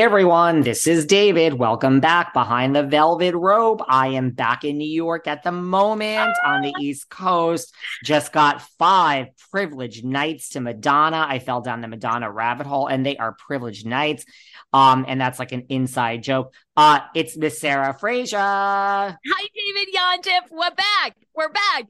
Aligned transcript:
Everyone, 0.00 0.62
this 0.62 0.86
is 0.86 1.04
David. 1.04 1.52
Welcome 1.52 2.00
back 2.00 2.32
behind 2.32 2.74
the 2.74 2.82
velvet 2.82 3.34
rope. 3.34 3.82
I 3.86 4.06
am 4.08 4.30
back 4.30 4.64
in 4.64 4.78
New 4.78 4.88
York 4.88 5.26
at 5.26 5.42
the 5.42 5.52
moment 5.52 6.34
on 6.42 6.62
the 6.62 6.72
East 6.80 7.10
Coast. 7.10 7.74
Just 8.02 8.32
got 8.32 8.62
five 8.78 9.26
privileged 9.50 10.02
nights 10.02 10.48
to 10.50 10.60
Madonna. 10.60 11.26
I 11.28 11.38
fell 11.38 11.60
down 11.60 11.82
the 11.82 11.88
Madonna 11.88 12.32
rabbit 12.32 12.66
hole, 12.66 12.86
and 12.86 13.04
they 13.04 13.18
are 13.18 13.36
privileged 13.46 13.84
nights. 13.84 14.24
Um, 14.72 15.04
and 15.06 15.20
that's 15.20 15.38
like 15.38 15.52
an 15.52 15.66
inside 15.68 16.22
joke. 16.22 16.54
Uh, 16.78 17.00
it's 17.14 17.36
Miss 17.36 17.60
Sarah 17.60 17.92
Fraser. 17.92 18.38
Hi, 18.38 19.18
David 19.54 19.94
Yontef. 19.94 20.50
We're 20.50 20.74
back. 20.74 21.16
We're 21.34 21.52
back. 21.52 21.84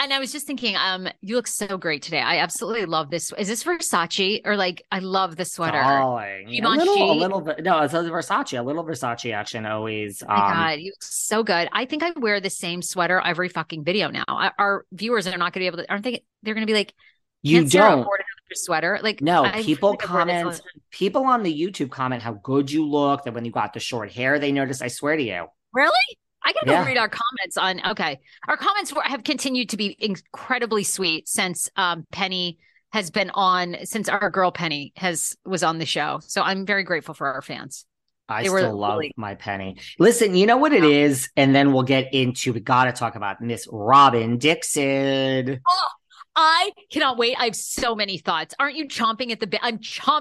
And 0.00 0.12
I 0.12 0.20
was 0.20 0.30
just 0.30 0.46
thinking, 0.46 0.76
um, 0.76 1.08
you 1.22 1.34
look 1.34 1.48
so 1.48 1.76
great 1.76 2.02
today. 2.02 2.20
I 2.20 2.38
absolutely 2.38 2.86
love 2.86 3.10
this. 3.10 3.32
Is 3.36 3.48
this 3.48 3.64
Versace 3.64 4.42
or 4.44 4.56
like 4.56 4.84
I 4.92 5.00
love 5.00 5.34
the 5.34 5.44
sweater? 5.44 5.80
Darling. 5.80 6.48
A 6.48 6.68
little, 6.68 7.10
a 7.10 7.14
little 7.14 7.40
bit. 7.40 7.64
No, 7.64 7.80
it's 7.80 7.94
a 7.94 7.98
Versace. 7.98 8.58
A 8.58 8.62
little 8.62 8.84
Versace 8.84 9.34
action 9.34 9.66
always. 9.66 10.22
Oh 10.22 10.28
my 10.28 10.34
um, 10.34 10.52
God, 10.52 10.78
you 10.78 10.92
look 10.92 11.02
so 11.02 11.42
good. 11.42 11.68
I 11.72 11.84
think 11.84 12.04
I 12.04 12.12
wear 12.16 12.40
the 12.40 12.50
same 12.50 12.80
sweater 12.80 13.20
every 13.20 13.48
fucking 13.48 13.82
video 13.82 14.08
now. 14.10 14.24
Our 14.58 14.84
viewers 14.92 15.26
are 15.26 15.36
not 15.36 15.52
going 15.52 15.52
to 15.52 15.58
be 15.60 15.66
able 15.66 15.78
to. 15.78 15.90
Aren't 15.90 16.04
they? 16.04 16.22
They're 16.44 16.54
going 16.54 16.66
to 16.66 16.70
be 16.70 16.78
like, 16.78 16.94
you 17.42 17.64
don't 17.64 18.00
afford 18.00 18.20
another 18.20 18.54
sweater. 18.54 19.00
Like 19.02 19.20
no, 19.20 19.44
I 19.44 19.62
people 19.62 19.96
comment. 19.96 20.60
People 20.90 21.24
on 21.24 21.42
the 21.42 21.52
YouTube 21.52 21.90
comment 21.90 22.22
how 22.22 22.34
good 22.34 22.70
you 22.70 22.86
look. 22.88 23.24
That 23.24 23.34
when 23.34 23.44
you 23.44 23.50
got 23.50 23.72
the 23.72 23.80
short 23.80 24.12
hair, 24.12 24.38
they 24.38 24.52
noticed. 24.52 24.80
I 24.80 24.88
swear 24.88 25.16
to 25.16 25.22
you. 25.22 25.46
Really? 25.72 26.18
I 26.44 26.52
gotta 26.52 26.70
yeah. 26.70 26.82
go 26.82 26.86
read 26.86 26.96
our 26.96 27.08
comments 27.08 27.56
on. 27.56 27.80
Okay, 27.92 28.20
our 28.46 28.56
comments 28.56 28.92
were, 28.92 29.02
have 29.02 29.24
continued 29.24 29.70
to 29.70 29.76
be 29.76 29.96
incredibly 29.98 30.84
sweet 30.84 31.28
since 31.28 31.68
um, 31.76 32.06
Penny 32.12 32.58
has 32.90 33.10
been 33.10 33.30
on 33.30 33.76
since 33.84 34.08
our 34.08 34.30
girl 34.30 34.50
Penny 34.50 34.92
has 34.96 35.36
was 35.44 35.62
on 35.62 35.78
the 35.78 35.86
show. 35.86 36.20
So 36.22 36.42
I'm 36.42 36.64
very 36.64 36.84
grateful 36.84 37.14
for 37.14 37.26
our 37.32 37.42
fans. 37.42 37.84
I 38.28 38.42
they 38.42 38.48
still 38.48 38.76
love 38.76 38.98
really- 38.98 39.12
my 39.16 39.34
Penny. 39.34 39.78
Listen, 39.98 40.34
you 40.34 40.46
know 40.46 40.58
what 40.58 40.72
it 40.72 40.84
is, 40.84 41.30
and 41.36 41.54
then 41.54 41.72
we'll 41.72 41.82
get 41.82 42.12
into. 42.12 42.52
We 42.52 42.60
got 42.60 42.84
to 42.84 42.92
talk 42.92 43.16
about 43.16 43.40
Miss 43.40 43.66
Robin 43.70 44.38
Dixon. 44.38 45.60
Oh, 45.66 45.86
I 46.36 46.70
cannot 46.90 47.18
wait. 47.18 47.36
I 47.38 47.44
have 47.44 47.56
so 47.56 47.94
many 47.94 48.18
thoughts. 48.18 48.54
Aren't 48.58 48.76
you 48.76 48.86
chomping 48.86 49.32
at 49.32 49.40
the 49.40 49.46
bit? 49.46 49.60
I'm 49.62 49.78
chomping. 49.78 50.20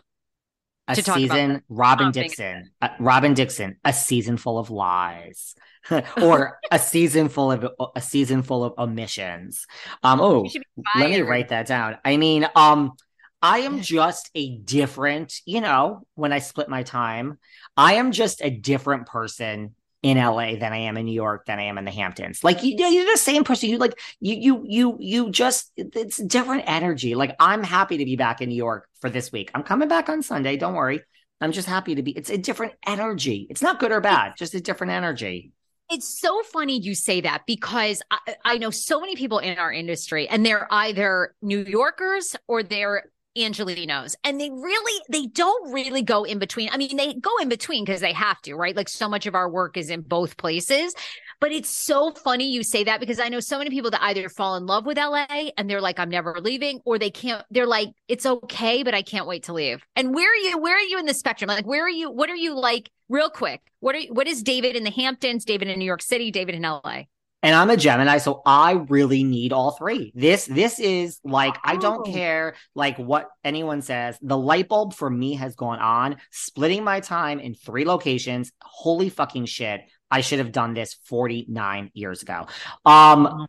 A 0.87 0.95
season, 0.95 1.63
Robin 1.67 2.11
Dixon, 2.11 2.71
uh, 2.81 2.89
Robin 2.99 3.33
Dixon, 3.33 3.77
a 3.83 3.91
season 3.91 4.37
full 4.37 4.57
of 4.57 4.69
lies. 4.69 5.55
or 6.21 6.59
a 6.69 6.79
season 6.79 7.29
full 7.29 7.51
of 7.51 7.65
a 7.95 8.01
season 8.01 8.43
full 8.43 8.63
of 8.63 8.73
omissions. 8.77 9.65
Um, 10.03 10.19
oh, 10.19 10.49
let 10.97 11.09
me 11.09 11.21
write 11.21 11.49
that 11.49 11.65
down. 11.65 11.97
I 12.03 12.17
mean, 12.17 12.45
um, 12.55 12.93
I 13.41 13.59
am 13.59 13.81
just 13.81 14.29
a 14.35 14.57
different, 14.57 15.41
you 15.45 15.61
know, 15.61 16.01
when 16.15 16.33
I 16.33 16.39
split 16.39 16.69
my 16.69 16.83
time, 16.83 17.37
I 17.75 17.95
am 17.95 18.11
just 18.11 18.41
a 18.43 18.49
different 18.49 19.07
person 19.07 19.75
in 20.07 20.18
LA 20.18 20.56
than 20.56 20.72
I 20.72 20.78
am 20.78 20.95
in 20.95 21.06
New 21.06 21.13
York 21.13 21.45
than 21.45 21.59
I 21.59 21.63
am 21.63 21.78
in 21.78 21.84
the 21.84 21.91
Hamptons. 21.91 22.44
Like 22.44 22.63
you, 22.63 22.75
you're 22.78 23.12
the 23.12 23.18
same 23.18 23.44
person. 23.44 23.69
You 23.69 23.78
like 23.78 24.00
you 24.22 24.35
you 24.35 24.66
you 24.66 24.97
you 25.00 25.31
just 25.31 25.72
it's 25.75 26.18
different 26.18 26.63
energy. 26.66 27.13
Like 27.13 27.35
I'm 27.40 27.62
happy 27.62 27.97
to 27.97 28.06
be 28.06 28.16
back 28.16 28.41
in 28.41 28.50
New 28.50 28.56
York 28.56 28.88
for 29.01 29.09
this 29.09 29.31
week. 29.31 29.51
I'm 29.53 29.63
coming 29.63 29.90
back 29.90 30.07
on 30.07 30.23
Sunday. 30.23 30.56
Don't 30.56 30.75
worry. 30.75 31.01
I'm 31.41 31.51
just 31.51 31.67
happy 31.67 31.96
to 31.96 32.03
be. 32.03 32.12
It's 32.12 32.29
a 32.29 32.38
different 32.38 32.73
energy. 32.85 33.47
It's 33.50 33.62
not 33.62 33.79
good 33.79 33.91
or 33.91 34.00
bad. 34.00 34.34
Just 34.38 34.56
a 34.56 34.62
different 34.62 34.94
energy. 34.94 35.51
It's 35.90 36.19
so 36.19 36.41
funny 36.44 36.79
you 36.79 36.96
say 36.96 37.22
that 37.22 37.44
because 37.46 38.01
I, 38.12 38.35
I, 38.44 38.57
know 38.57 38.72
so 38.72 39.00
many 39.00 39.16
people 39.16 39.40
in 39.40 39.57
our 39.57 39.72
industry 39.72 40.28
and 40.28 40.46
they're 40.46 40.67
either 40.69 41.34
New 41.41 41.63
Yorkers 41.63 42.35
or 42.46 42.62
they're 42.62 43.09
Angelinos 43.37 44.16
and 44.23 44.39
they 44.39 44.49
really 44.49 45.01
they 45.09 45.28
don't 45.28 45.72
really 45.72 46.01
go 46.01 46.23
in 46.23 46.39
between. 46.39 46.69
I 46.72 46.78
mean, 46.78 46.97
they 46.97 47.13
go 47.13 47.37
in 47.41 47.49
between 47.49 47.85
because 47.85 48.01
they 48.01 48.13
have 48.13 48.41
to, 48.43 48.55
right? 48.55 48.75
Like 48.75 48.89
so 48.89 49.07
much 49.09 49.25
of 49.25 49.35
our 49.35 49.49
work 49.49 49.78
is 49.78 49.89
in 49.89 50.01
both 50.01 50.37
places. 50.37 50.93
But 51.39 51.51
it's 51.51 51.69
so 51.69 52.11
funny 52.11 52.49
you 52.49 52.63
say 52.63 52.84
that 52.85 52.99
because 52.99 53.19
I 53.19 53.29
know 53.29 53.39
so 53.39 53.59
many 53.59 53.69
people 53.69 53.91
that 53.91 54.01
either 54.01 54.28
fall 54.28 54.55
in 54.55 54.66
love 54.66 54.87
with 54.87 54.97
LA 54.97 55.49
and 55.55 55.69
they're 55.69 55.81
like, 55.81 55.99
I'm 55.99 56.09
never 56.09 56.39
leaving, 56.41 56.79
or 56.84 56.97
they 56.97 57.11
can't, 57.11 57.45
they're 57.51 57.67
like, 57.67 57.89
it's 58.07 58.25
okay, 58.25 58.81
but 58.81 58.95
I 58.95 59.03
can't 59.03 59.28
wait 59.28 59.43
to 59.43 59.53
leave. 59.53 59.85
And 59.95 60.16
where 60.16 60.31
are 60.31 60.35
you? 60.35 60.57
Where 60.57 60.75
are 60.75 60.81
you 60.81 60.97
in 60.97 61.05
the 61.05 61.13
spectrum? 61.13 61.47
Like, 61.47 61.67
where 61.67 61.85
are 61.85 61.90
you? 61.90 62.09
What 62.09 62.31
are 62.31 62.35
you 62.35 62.55
like, 62.55 62.90
real 63.07 63.29
quick? 63.29 63.61
What 63.81 63.93
are 63.93 63.99
you, 63.99 64.13
what 64.13 64.28
is 64.28 64.41
David 64.41 64.75
in 64.75 64.83
the 64.83 64.90
Hamptons, 64.90 65.45
David 65.45 65.67
in 65.67 65.78
New 65.78 65.85
York 65.85 66.01
City, 66.01 66.31
David 66.31 66.55
in 66.55 66.63
LA? 66.63 67.03
And 67.43 67.55
I'm 67.55 67.69
a 67.69 67.78
Gemini, 67.78 68.17
so 68.17 68.41
I 68.45 68.73
really 68.89 69.23
need 69.23 69.53
all 69.53 69.72
three. 69.72 70.11
This 70.16 70.45
this 70.45 70.79
is 70.79 71.19
like. 71.23 71.55
I 71.63 71.78
don't 71.78 72.05
care 72.05 72.55
like 72.73 72.97
what 72.97 73.29
anyone 73.43 73.81
says. 73.81 74.17
The 74.22 74.37
light 74.37 74.67
bulb 74.67 74.93
for 74.93 75.09
me 75.09 75.35
has 75.35 75.55
gone 75.55 75.79
on, 75.79 76.17
splitting 76.31 76.84
my 76.84 76.99
time 76.99 77.39
in 77.39 77.53
three 77.53 77.85
locations. 77.85 78.51
Holy 78.61 79.09
fucking 79.09 79.45
shit. 79.45 79.81
I 80.09 80.22
should 80.22 80.39
have 80.39 80.51
done 80.51 80.73
this 80.73 80.95
49 81.05 81.91
years 81.93 82.22
ago. 82.22 82.47
Um 82.85 83.47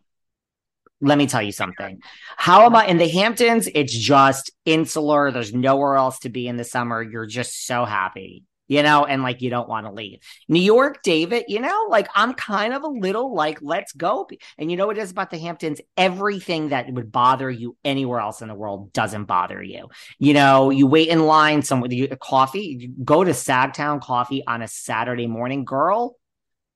let 1.01 1.17
me 1.17 1.27
tell 1.27 1.41
you 1.41 1.53
something. 1.53 2.01
How 2.35 2.65
am 2.65 2.75
I 2.75 2.87
in 2.87 2.97
the 2.97 3.07
Hamptons? 3.07 3.69
It's 3.73 3.97
just 3.97 4.51
insular. 4.65 5.31
There's 5.31 5.53
nowhere 5.53 5.95
else 5.95 6.19
to 6.19 6.29
be 6.29 6.47
in 6.47 6.57
the 6.57 6.65
summer. 6.65 7.01
You're 7.01 7.25
just 7.25 7.65
so 7.65 7.85
happy, 7.85 8.43
you 8.69 8.83
know, 8.83 9.03
and 9.03 9.23
like 9.23 9.41
you 9.41 9.49
don't 9.49 9.67
want 9.67 9.87
to 9.87 9.91
leave. 9.91 10.19
New 10.47 10.61
York, 10.61 11.01
David, 11.03 11.45
you 11.47 11.59
know, 11.59 11.87
like 11.89 12.07
I'm 12.15 12.33
kind 12.33 12.73
of 12.73 12.83
a 12.83 12.87
little 12.87 13.33
like, 13.33 13.57
let's 13.61 13.91
go. 13.91 14.29
And 14.57 14.69
you 14.69 14.77
know 14.77 14.87
what 14.87 14.97
it 14.97 15.01
is 15.01 15.11
about 15.11 15.31
the 15.31 15.39
Hamptons? 15.39 15.81
Everything 15.97 16.69
that 16.69 16.93
would 16.93 17.11
bother 17.11 17.49
you 17.49 17.75
anywhere 17.83 18.19
else 18.19 18.41
in 18.41 18.47
the 18.47 18.53
world 18.53 18.93
doesn't 18.93 19.25
bother 19.25 19.61
you. 19.61 19.89
You 20.19 20.33
know, 20.35 20.69
you 20.69 20.85
wait 20.85 21.09
in 21.09 21.25
line 21.25 21.63
somewhere, 21.63 21.91
you, 21.91 22.07
coffee, 22.21 22.77
you 22.79 22.93
go 23.03 23.23
to 23.23 23.31
Sagtown 23.31 24.01
Coffee 24.01 24.45
on 24.45 24.61
a 24.61 24.67
Saturday 24.67 25.27
morning, 25.27 25.65
girl. 25.65 26.15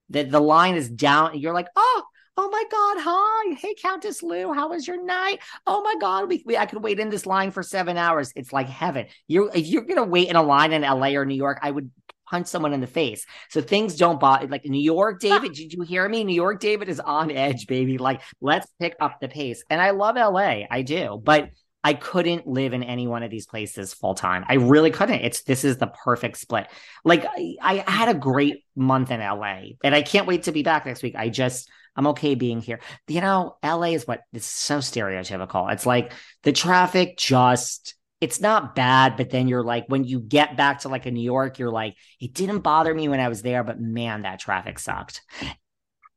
The, 0.09 0.23
the 0.23 0.41
line 0.41 0.75
is 0.75 0.89
down. 0.89 1.37
You're 1.37 1.53
like, 1.53 1.67
oh, 1.75 2.03
Oh 2.35 2.49
my 2.49 2.63
God, 2.71 2.97
hi. 2.99 3.55
Hey, 3.59 3.75
Countess 3.75 4.23
Lou, 4.23 4.53
how 4.53 4.69
was 4.69 4.87
your 4.87 5.03
night? 5.03 5.39
Oh 5.67 5.83
my 5.83 5.95
God, 5.99 6.27
we, 6.27 6.41
we 6.45 6.57
I 6.57 6.65
could 6.65 6.81
wait 6.81 6.99
in 6.99 7.09
this 7.09 7.27
line 7.27 7.51
for 7.51 7.61
seven 7.61 7.95
hours. 7.95 8.33
It's 8.35 8.51
like 8.51 8.67
heaven. 8.67 9.05
You're 9.27 9.51
if 9.53 9.67
you're 9.67 9.83
gonna 9.83 10.03
wait 10.03 10.29
in 10.29 10.35
a 10.35 10.41
line 10.41 10.73
in 10.73 10.81
LA 10.81 11.09
or 11.09 11.25
New 11.25 11.35
York, 11.35 11.59
I 11.61 11.69
would 11.69 11.91
punch 12.27 12.47
someone 12.47 12.73
in 12.73 12.81
the 12.81 12.87
face. 12.87 13.27
So 13.49 13.61
things 13.61 13.95
don't 13.97 14.19
bother 14.19 14.47
like 14.47 14.65
New 14.65 14.81
York, 14.81 15.19
David. 15.21 15.53
did 15.53 15.73
you 15.73 15.83
hear 15.83 16.09
me? 16.09 16.23
New 16.23 16.33
York, 16.33 16.59
David 16.59 16.89
is 16.89 16.99
on 16.99 17.29
edge, 17.29 17.67
baby. 17.67 17.99
Like, 17.99 18.21
let's 18.41 18.67
pick 18.79 18.95
up 18.99 19.19
the 19.21 19.27
pace. 19.27 19.63
And 19.69 19.79
I 19.79 19.91
love 19.91 20.15
LA, 20.15 20.63
I 20.71 20.81
do, 20.81 21.21
but 21.23 21.51
I 21.83 21.93
couldn't 21.93 22.47
live 22.47 22.73
in 22.73 22.83
any 22.83 23.07
one 23.07 23.23
of 23.23 23.31
these 23.31 23.45
places 23.45 23.93
full 23.93 24.15
time. 24.15 24.45
I 24.47 24.55
really 24.55 24.91
couldn't. 24.91 25.21
It's 25.21 25.43
this 25.43 25.63
is 25.63 25.77
the 25.77 25.87
perfect 25.87 26.37
split. 26.37 26.67
Like 27.03 27.25
I, 27.25 27.57
I 27.61 27.91
had 27.91 28.09
a 28.09 28.13
great 28.13 28.63
month 28.75 29.11
in 29.11 29.19
LA, 29.19 29.61
and 29.83 29.93
I 29.93 30.01
can't 30.01 30.27
wait 30.27 30.43
to 30.43 30.51
be 30.51 30.63
back 30.63 30.85
next 30.85 31.03
week. 31.03 31.15
I 31.15 31.29
just 31.29 31.69
I'm 31.95 32.07
okay 32.07 32.35
being 32.35 32.61
here. 32.61 32.79
You 33.07 33.21
know, 33.21 33.57
LA 33.63 33.91
is 33.91 34.07
what 34.07 34.21
it's 34.31 34.45
so 34.45 34.77
stereotypical. 34.79 35.71
It's 35.71 35.85
like 35.85 36.13
the 36.43 36.53
traffic 36.53 37.17
just 37.17 37.95
it's 38.21 38.39
not 38.39 38.73
bad, 38.73 39.17
but 39.17 39.31
then 39.31 39.49
you're 39.49 39.63
like 39.63 39.83
when 39.89 40.05
you 40.05 40.21
get 40.21 40.55
back 40.55 40.79
to 40.79 40.89
like 40.89 41.05
a 41.05 41.11
New 41.11 41.21
York, 41.23 41.59
you're 41.59 41.69
like, 41.69 41.97
it 42.21 42.33
didn't 42.33 42.59
bother 42.59 42.95
me 42.95 43.09
when 43.09 43.19
I 43.19 43.27
was 43.27 43.41
there, 43.41 43.65
but 43.65 43.81
man, 43.81 44.21
that 44.21 44.39
traffic 44.39 44.79
sucked 44.79 45.21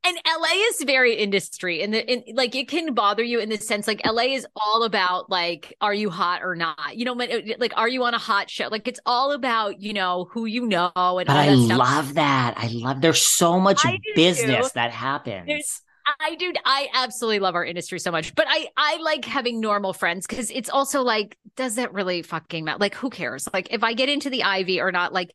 and 0.07 0.17
LA 0.25 0.53
is 0.69 0.83
very 0.83 1.15
industry 1.15 1.81
and 1.81 1.93
the 1.93 2.11
in, 2.11 2.35
like 2.35 2.55
it 2.55 2.67
can 2.67 2.93
bother 2.93 3.23
you 3.23 3.39
in 3.39 3.49
the 3.49 3.57
sense 3.57 3.87
like 3.87 4.01
LA 4.05 4.23
is 4.23 4.47
all 4.55 4.83
about 4.83 5.29
like 5.29 5.75
are 5.81 5.93
you 5.93 6.09
hot 6.09 6.41
or 6.43 6.55
not 6.55 6.95
you 6.95 7.05
know 7.05 7.19
uh, 7.19 7.41
like 7.57 7.73
are 7.75 7.89
you 7.89 8.03
on 8.03 8.13
a 8.13 8.17
hot 8.17 8.49
show 8.49 8.67
like 8.69 8.87
it's 8.87 8.99
all 9.05 9.31
about 9.31 9.81
you 9.81 9.93
know 9.93 10.27
who 10.31 10.45
you 10.45 10.65
know 10.65 10.91
and 10.95 11.29
I 11.29 11.55
stuff. 11.55 11.77
love 11.77 12.13
that 12.13 12.55
I 12.57 12.67
love 12.67 13.01
there's 13.01 13.21
so 13.21 13.59
much 13.59 13.85
business 14.15 14.67
too. 14.67 14.71
that 14.75 14.91
happens 14.91 15.47
there's, 15.47 15.81
I 16.19 16.35
do. 16.35 16.53
I 16.63 16.87
absolutely 16.93 17.39
love 17.39 17.55
our 17.55 17.65
industry 17.65 17.99
so 17.99 18.11
much, 18.11 18.33
but 18.33 18.45
I 18.47 18.67
I 18.77 18.97
like 19.01 19.25
having 19.25 19.59
normal 19.59 19.93
friends 19.93 20.25
because 20.25 20.49
it's 20.51 20.69
also 20.69 21.01
like, 21.01 21.37
does 21.55 21.75
that 21.75 21.93
really 21.93 22.21
fucking 22.21 22.63
matter? 22.63 22.77
Like, 22.79 22.95
who 22.95 23.09
cares? 23.09 23.47
Like, 23.53 23.67
if 23.71 23.83
I 23.83 23.93
get 23.93 24.07
into 24.07 24.29
the 24.29 24.43
Ivy 24.43 24.79
or 24.79 24.91
not, 24.91 25.11
like, 25.11 25.33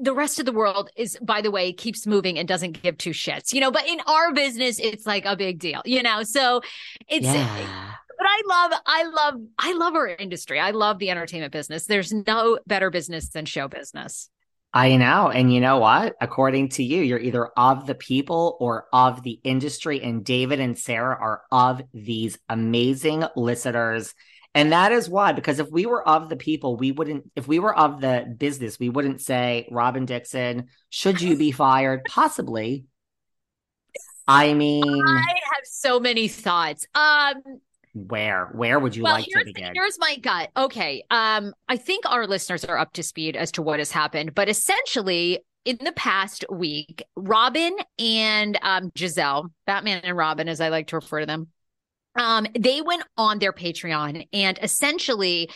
the 0.00 0.14
rest 0.14 0.38
of 0.38 0.46
the 0.46 0.52
world 0.52 0.90
is 0.96 1.18
by 1.20 1.40
the 1.40 1.50
way 1.50 1.72
keeps 1.72 2.06
moving 2.06 2.38
and 2.38 2.46
doesn't 2.46 2.82
give 2.82 2.96
two 2.98 3.10
shits 3.10 3.52
you 3.52 3.60
know 3.60 3.70
but 3.70 3.86
in 3.86 4.00
our 4.06 4.32
business 4.32 4.78
it's 4.78 5.06
like 5.06 5.24
a 5.24 5.36
big 5.36 5.58
deal 5.58 5.82
you 5.84 6.02
know 6.02 6.22
so 6.22 6.60
it's 7.08 7.26
yeah. 7.26 7.94
but 8.16 8.26
i 8.26 8.42
love 8.46 8.80
i 8.86 9.04
love 9.04 9.34
i 9.58 9.72
love 9.74 9.94
our 9.94 10.08
industry 10.08 10.60
i 10.60 10.70
love 10.70 10.98
the 10.98 11.10
entertainment 11.10 11.52
business 11.52 11.86
there's 11.86 12.12
no 12.12 12.58
better 12.66 12.90
business 12.90 13.28
than 13.30 13.44
show 13.44 13.68
business 13.68 14.28
I 14.74 14.96
know. 14.96 15.28
And 15.28 15.52
you 15.52 15.60
know 15.60 15.80
what? 15.80 16.16
According 16.18 16.70
to 16.70 16.82
you, 16.82 17.02
you're 17.02 17.18
either 17.18 17.48
of 17.58 17.86
the 17.86 17.94
people 17.94 18.56
or 18.58 18.86
of 18.90 19.22
the 19.22 19.38
industry. 19.44 20.00
And 20.02 20.24
David 20.24 20.60
and 20.60 20.78
Sarah 20.78 21.14
are 21.20 21.42
of 21.52 21.82
these 21.92 22.38
amazing 22.48 23.24
listeners 23.36 24.14
and 24.54 24.72
that 24.72 24.92
is 24.92 25.08
why, 25.08 25.32
because 25.32 25.58
if 25.58 25.70
we 25.70 25.86
were 25.86 26.06
of 26.06 26.28
the 26.28 26.36
people, 26.36 26.76
we 26.76 26.92
wouldn't, 26.92 27.30
if 27.36 27.48
we 27.48 27.58
were 27.58 27.76
of 27.76 28.00
the 28.00 28.34
business, 28.38 28.78
we 28.78 28.90
wouldn't 28.90 29.20
say, 29.20 29.66
Robin 29.70 30.04
Dixon, 30.04 30.68
should 30.90 31.22
you 31.22 31.36
be 31.36 31.52
fired? 31.52 32.02
Possibly. 32.04 32.84
I 34.28 34.52
mean, 34.52 34.84
I 34.84 35.20
have 35.20 35.64
so 35.64 35.98
many 35.98 36.28
thoughts. 36.28 36.86
Um, 36.94 37.60
where 37.94 38.46
where 38.52 38.78
would 38.78 38.96
you 38.96 39.02
well, 39.02 39.14
like 39.14 39.26
to 39.26 39.44
begin 39.44 39.72
here's 39.74 39.98
my 39.98 40.16
gut 40.16 40.50
okay 40.56 41.04
um 41.10 41.52
i 41.68 41.76
think 41.76 42.04
our 42.08 42.26
listeners 42.26 42.64
are 42.64 42.78
up 42.78 42.90
to 42.94 43.02
speed 43.02 43.36
as 43.36 43.52
to 43.52 43.60
what 43.60 43.78
has 43.78 43.90
happened 43.90 44.34
but 44.34 44.48
essentially 44.48 45.40
in 45.66 45.76
the 45.84 45.92
past 45.92 46.42
week 46.50 47.02
Robin 47.16 47.76
and 47.98 48.58
um 48.62 48.90
gizelle 48.92 49.50
batman 49.66 50.00
and 50.04 50.16
Robin, 50.16 50.48
as 50.48 50.58
i 50.58 50.70
like 50.70 50.86
to 50.86 50.96
refer 50.96 51.20
to 51.20 51.26
them 51.26 51.48
um, 52.14 52.46
they 52.58 52.80
went 52.82 53.04
on 53.16 53.38
their 53.38 53.52
Patreon 53.52 54.26
and 54.32 54.58
essentially 54.62 55.50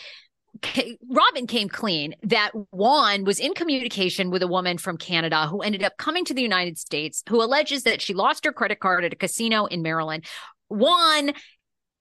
Robin 1.09 1.45
came 1.45 1.69
clean 1.69 2.15
that 2.23 2.51
Juan 2.71 3.25
was 3.25 3.39
in 3.39 3.53
communication 3.53 4.31
with 4.31 4.41
a 4.41 4.47
woman 4.47 4.77
from 4.77 4.97
Canada 4.97 5.47
who 5.47 5.61
ended 5.61 5.83
up 5.83 5.97
coming 5.97 6.25
to 6.25 6.33
the 6.33 6.41
United 6.41 6.77
States 6.77 7.23
who 7.29 7.43
alleges 7.43 7.83
that 7.83 8.01
she 8.01 8.13
lost 8.13 8.43
her 8.45 8.51
credit 8.51 8.79
card 8.79 9.03
at 9.05 9.13
a 9.13 9.15
casino 9.15 9.65
in 9.65 9.81
Maryland. 9.81 10.25
Juan 10.69 11.33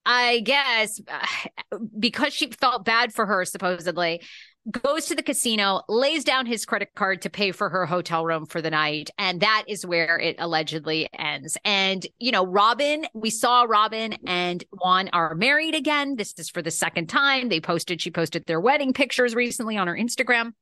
I 0.07 0.41
guess 0.41 1.01
because 1.99 2.33
she 2.33 2.51
felt 2.53 2.85
bad 2.85 3.13
for 3.13 3.27
her, 3.27 3.45
supposedly, 3.45 4.23
goes 4.71 5.07
to 5.07 5.15
the 5.15 5.23
casino, 5.23 5.83
lays 5.89 6.25
down 6.25 6.47
his 6.47 6.65
credit 6.65 6.95
card 6.95 7.23
to 7.23 7.31
pay 7.31 7.53
for 7.53 7.69
her 7.69 7.87
hotel 7.87 8.25
room 8.25 8.47
for 8.47 8.61
the 8.61 8.71
night. 8.71 9.11
And 9.19 9.41
that 9.41 9.65
is 9.69 9.87
where 9.87 10.19
it 10.19 10.37
allegedly 10.39 11.09
ends. 11.17 11.57
And, 11.65 12.07
you 12.19 12.33
know, 12.33 12.45
Robin, 12.45 13.07
we 13.15 13.31
saw 13.31 13.63
Robin 13.63 14.17
and 14.27 14.65
Juan 14.73 15.09
are 15.13 15.35
married 15.35 15.75
again. 15.75 16.17
This 16.17 16.35
is 16.39 16.51
for 16.51 16.63
the 16.63 16.71
second 16.71 17.09
time. 17.09 17.49
They 17.49 17.61
posted, 17.61 18.01
she 18.01 18.11
posted 18.11 18.45
their 18.47 18.61
wedding 18.61 18.93
pictures 18.93 19.35
recently 19.35 19.77
on 19.77 19.87
her 19.87 19.97
Instagram. 19.97 20.53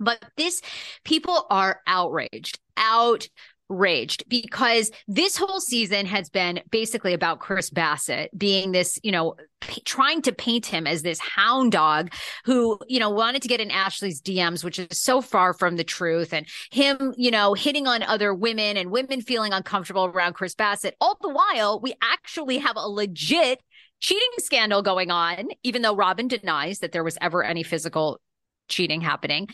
But 0.00 0.24
this, 0.36 0.62
people 1.04 1.46
are 1.50 1.80
outraged, 1.86 2.60
out 2.76 3.28
raged 3.68 4.24
because 4.28 4.90
this 5.06 5.36
whole 5.36 5.60
season 5.60 6.06
has 6.06 6.30
been 6.30 6.60
basically 6.70 7.12
about 7.12 7.40
Chris 7.40 7.70
Bassett 7.70 8.36
being 8.36 8.72
this, 8.72 8.98
you 9.02 9.12
know, 9.12 9.34
p- 9.60 9.82
trying 9.82 10.22
to 10.22 10.32
paint 10.32 10.66
him 10.66 10.86
as 10.86 11.02
this 11.02 11.18
hound 11.18 11.72
dog 11.72 12.12
who, 12.44 12.78
you 12.88 12.98
know, 12.98 13.10
wanted 13.10 13.42
to 13.42 13.48
get 13.48 13.60
in 13.60 13.70
Ashley's 13.70 14.22
DMs, 14.22 14.64
which 14.64 14.78
is 14.78 15.00
so 15.00 15.20
far 15.20 15.52
from 15.52 15.76
the 15.76 15.84
truth, 15.84 16.32
and 16.32 16.46
him, 16.70 17.14
you 17.16 17.30
know, 17.30 17.54
hitting 17.54 17.86
on 17.86 18.02
other 18.02 18.32
women 18.34 18.76
and 18.76 18.90
women 18.90 19.20
feeling 19.20 19.52
uncomfortable 19.52 20.06
around 20.06 20.34
Chris 20.34 20.54
Bassett. 20.54 20.96
All 21.00 21.18
the 21.20 21.28
while, 21.28 21.80
we 21.80 21.94
actually 22.02 22.58
have 22.58 22.76
a 22.76 22.88
legit 22.88 23.60
cheating 24.00 24.28
scandal 24.38 24.82
going 24.82 25.10
on, 25.10 25.48
even 25.62 25.82
though 25.82 25.96
Robin 25.96 26.28
denies 26.28 26.78
that 26.78 26.92
there 26.92 27.04
was 27.04 27.18
ever 27.20 27.42
any 27.42 27.62
physical 27.62 28.20
cheating 28.68 29.00
happening. 29.00 29.48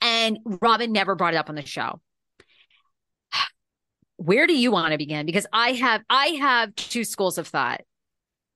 And 0.00 0.38
Robin 0.44 0.92
never 0.92 1.14
brought 1.14 1.34
it 1.34 1.38
up 1.38 1.48
on 1.48 1.54
the 1.54 1.64
show 1.64 2.00
where 4.16 4.46
do 4.46 4.56
you 4.56 4.70
want 4.70 4.92
to 4.92 4.98
begin? 4.98 5.26
Because 5.26 5.46
I 5.52 5.72
have 5.72 6.02
I 6.08 6.26
have 6.40 6.74
two 6.74 7.04
schools 7.04 7.38
of 7.38 7.46
thought. 7.46 7.82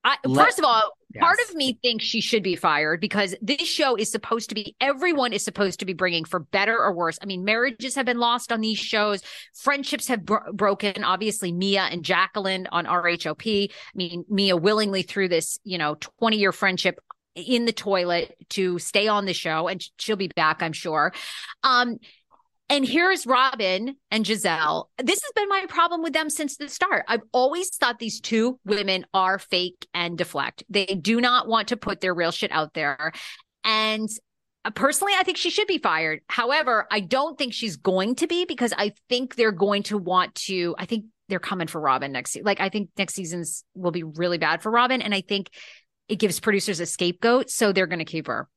I, 0.03 0.17
Let, 0.25 0.45
first 0.45 0.57
of 0.57 0.65
all, 0.65 0.81
yes. 1.13 1.21
part 1.21 1.37
of 1.47 1.53
me 1.53 1.77
thinks 1.83 2.03
she 2.03 2.21
should 2.21 2.41
be 2.41 2.55
fired 2.55 2.99
because 2.99 3.35
this 3.39 3.67
show 3.67 3.95
is 3.95 4.11
supposed 4.11 4.49
to 4.49 4.55
be 4.55 4.75
everyone 4.81 5.31
is 5.31 5.43
supposed 5.43 5.79
to 5.81 5.85
be 5.85 5.93
bringing 5.93 6.25
for 6.25 6.39
better 6.39 6.75
or 6.75 6.91
worse. 6.95 7.19
I 7.21 7.27
mean, 7.27 7.45
marriages 7.45 7.93
have 7.95 8.07
been 8.07 8.17
lost 8.17 8.51
on 8.51 8.61
these 8.61 8.79
shows, 8.79 9.21
friendships 9.53 10.07
have 10.07 10.25
bro- 10.25 10.51
broken. 10.53 11.03
Obviously, 11.03 11.51
Mia 11.51 11.81
and 11.83 12.03
Jacqueline 12.03 12.67
on 12.71 12.85
RHOP. 12.85 13.69
I 13.69 13.73
mean, 13.93 14.25
Mia 14.27 14.57
willingly 14.57 15.03
threw 15.03 15.27
this, 15.27 15.59
you 15.63 15.77
know, 15.77 15.95
twenty 15.95 16.37
year 16.37 16.51
friendship 16.51 16.99
in 17.35 17.65
the 17.65 17.71
toilet 17.71 18.35
to 18.49 18.79
stay 18.79 19.07
on 19.07 19.25
the 19.25 19.33
show, 19.33 19.67
and 19.67 19.81
she'll 19.97 20.15
be 20.15 20.27
back, 20.29 20.61
I'm 20.63 20.73
sure. 20.73 21.13
Um, 21.63 21.97
and 22.71 22.87
here's 22.87 23.27
Robin 23.27 23.97
and 24.11 24.23
Gizelle. 24.23 24.85
This 24.97 25.21
has 25.21 25.31
been 25.35 25.49
my 25.49 25.65
problem 25.67 26.01
with 26.01 26.13
them 26.13 26.29
since 26.29 26.55
the 26.55 26.69
start. 26.69 27.03
I've 27.09 27.23
always 27.33 27.67
thought 27.67 27.99
these 27.99 28.21
two 28.21 28.61
women 28.63 29.05
are 29.13 29.39
fake 29.39 29.85
and 29.93 30.17
deflect. 30.17 30.63
They 30.69 30.85
do 30.85 31.19
not 31.19 31.49
want 31.49 31.67
to 31.67 31.77
put 31.77 31.99
their 31.99 32.13
real 32.13 32.31
shit 32.31 32.49
out 32.49 32.73
there. 32.73 33.11
And 33.65 34.07
uh, 34.63 34.69
personally, 34.69 35.11
I 35.19 35.23
think 35.23 35.35
she 35.35 35.49
should 35.49 35.67
be 35.67 35.79
fired. 35.79 36.21
However, 36.29 36.87
I 36.89 37.01
don't 37.01 37.37
think 37.37 37.53
she's 37.53 37.75
going 37.75 38.15
to 38.15 38.27
be 38.27 38.45
because 38.45 38.73
I 38.77 38.93
think 39.09 39.35
they're 39.35 39.51
going 39.51 39.83
to 39.83 39.97
want 39.97 40.33
to, 40.35 40.73
I 40.79 40.85
think 40.85 41.07
they're 41.27 41.39
coming 41.39 41.67
for 41.67 41.81
Robin 41.81 42.13
next 42.13 42.37
Like, 42.41 42.61
I 42.61 42.69
think 42.69 42.89
next 42.97 43.15
season's 43.15 43.65
will 43.75 43.91
be 43.91 44.03
really 44.03 44.37
bad 44.37 44.61
for 44.61 44.71
Robin. 44.71 45.01
And 45.01 45.13
I 45.13 45.19
think 45.19 45.49
it 46.07 46.19
gives 46.19 46.39
producers 46.39 46.79
a 46.79 46.85
scapegoat. 46.85 47.49
So 47.49 47.73
they're 47.73 47.85
going 47.85 47.99
to 47.99 48.05
keep 48.05 48.27
her 48.27 48.47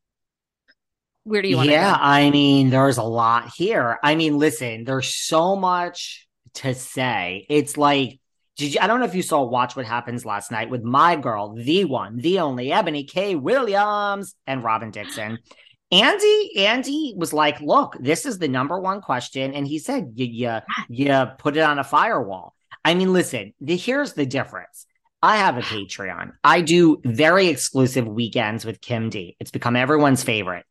where 1.24 1.42
do 1.42 1.48
you 1.48 1.56
want 1.56 1.68
yeah 1.68 1.96
i 2.00 2.30
mean 2.30 2.70
there's 2.70 2.98
a 2.98 3.02
lot 3.02 3.50
here 3.56 3.98
i 4.02 4.14
mean 4.14 4.38
listen 4.38 4.84
there's 4.84 5.14
so 5.14 5.56
much 5.56 6.26
to 6.54 6.74
say 6.74 7.46
it's 7.48 7.76
like 7.76 8.20
did 8.56 8.74
you, 8.74 8.80
I 8.80 8.86
don't 8.86 9.00
know 9.00 9.06
if 9.06 9.16
you 9.16 9.22
saw 9.22 9.42
Watch 9.42 9.74
What 9.74 9.84
Happens 9.84 10.24
last 10.24 10.52
night 10.52 10.70
with 10.70 10.84
my 10.84 11.16
girl, 11.16 11.54
the 11.54 11.86
one, 11.86 12.18
the 12.18 12.38
only 12.38 12.70
Ebony 12.70 13.02
K. 13.02 13.34
Williams 13.34 14.36
and 14.46 14.62
Robin 14.62 14.90
Dixon. 14.90 15.38
Andy, 15.90 16.50
Andy 16.58 17.14
was 17.16 17.32
like, 17.32 17.60
"Look, 17.60 17.96
this 18.00 18.26
is 18.26 18.38
the 18.38 18.48
number 18.48 18.80
one 18.80 19.00
question," 19.00 19.54
and 19.54 19.66
he 19.66 19.78
said, 19.78 20.12
"You, 20.14 20.26
you, 20.26 20.58
you 20.88 21.26
put 21.38 21.56
it 21.56 21.60
on 21.60 21.78
a 21.78 21.84
firewall." 21.84 22.54
I 22.84 22.94
mean, 22.94 23.12
listen, 23.12 23.54
the, 23.60 23.76
here's 23.76 24.14
the 24.14 24.26
difference. 24.26 24.86
I 25.22 25.36
have 25.36 25.56
a 25.56 25.62
Patreon. 25.62 26.32
I 26.42 26.62
do 26.62 27.00
very 27.04 27.48
exclusive 27.48 28.06
weekends 28.06 28.64
with 28.64 28.80
Kim 28.80 29.08
D. 29.08 29.36
It's 29.40 29.50
become 29.50 29.76
everyone's 29.76 30.22
favorite. 30.22 30.64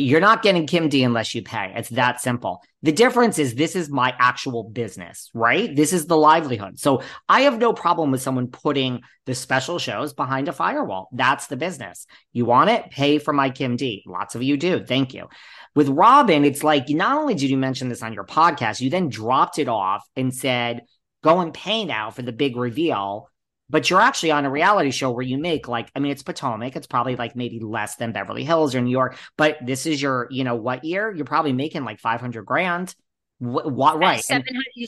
You're 0.00 0.20
not 0.20 0.42
getting 0.42 0.66
Kim 0.66 0.88
D 0.88 1.04
unless 1.04 1.34
you 1.34 1.42
pay. 1.42 1.72
It's 1.76 1.90
that 1.90 2.20
simple. 2.20 2.62
The 2.82 2.92
difference 2.92 3.38
is 3.38 3.54
this 3.54 3.76
is 3.76 3.90
my 3.90 4.14
actual 4.18 4.64
business, 4.64 5.30
right? 5.34 5.74
This 5.74 5.92
is 5.92 6.06
the 6.06 6.16
livelihood. 6.16 6.78
So 6.78 7.02
I 7.28 7.42
have 7.42 7.58
no 7.58 7.72
problem 7.72 8.10
with 8.10 8.22
someone 8.22 8.48
putting 8.48 9.02
the 9.26 9.34
special 9.34 9.78
shows 9.78 10.12
behind 10.12 10.48
a 10.48 10.52
firewall. 10.52 11.08
That's 11.12 11.46
the 11.46 11.56
business. 11.56 12.06
You 12.32 12.46
want 12.46 12.70
it? 12.70 12.90
Pay 12.90 13.18
for 13.18 13.32
my 13.32 13.50
Kim 13.50 13.76
D. 13.76 14.02
Lots 14.06 14.34
of 14.34 14.42
you 14.42 14.56
do. 14.56 14.84
Thank 14.84 15.14
you. 15.14 15.28
With 15.74 15.88
Robin, 15.88 16.44
it's 16.44 16.64
like 16.64 16.88
not 16.88 17.16
only 17.18 17.34
did 17.34 17.50
you 17.50 17.56
mention 17.56 17.88
this 17.88 18.02
on 18.02 18.12
your 18.12 18.26
podcast, 18.26 18.80
you 18.80 18.90
then 18.90 19.08
dropped 19.08 19.58
it 19.58 19.68
off 19.68 20.04
and 20.16 20.34
said, 20.34 20.82
go 21.22 21.40
and 21.40 21.54
pay 21.54 21.84
now 21.84 22.10
for 22.10 22.22
the 22.22 22.32
big 22.32 22.56
reveal 22.56 23.29
but 23.70 23.88
you're 23.88 24.00
actually 24.00 24.32
on 24.32 24.44
a 24.44 24.50
reality 24.50 24.90
show 24.90 25.10
where 25.10 25.24
you 25.24 25.38
make 25.38 25.68
like 25.68 25.90
i 25.94 26.00
mean 26.00 26.12
it's 26.12 26.22
potomac. 26.22 26.76
It's 26.76 26.86
probably 26.86 27.16
like 27.16 27.36
maybe 27.36 27.60
less 27.60 27.96
than 27.96 28.12
beverly 28.12 28.44
hills 28.44 28.74
or 28.74 28.80
new 28.80 28.90
york 28.90 29.16
but 29.36 29.58
this 29.64 29.86
is 29.86 30.02
your 30.02 30.28
you 30.30 30.44
know 30.44 30.54
what 30.54 30.84
year? 30.84 31.12
You're 31.14 31.24
probably 31.24 31.52
making 31.52 31.84
like 31.84 31.98
500 31.98 32.44
grand. 32.44 32.94
What, 33.38 33.72
what 33.72 33.98
right? 33.98 34.22
Seven, 34.22 34.44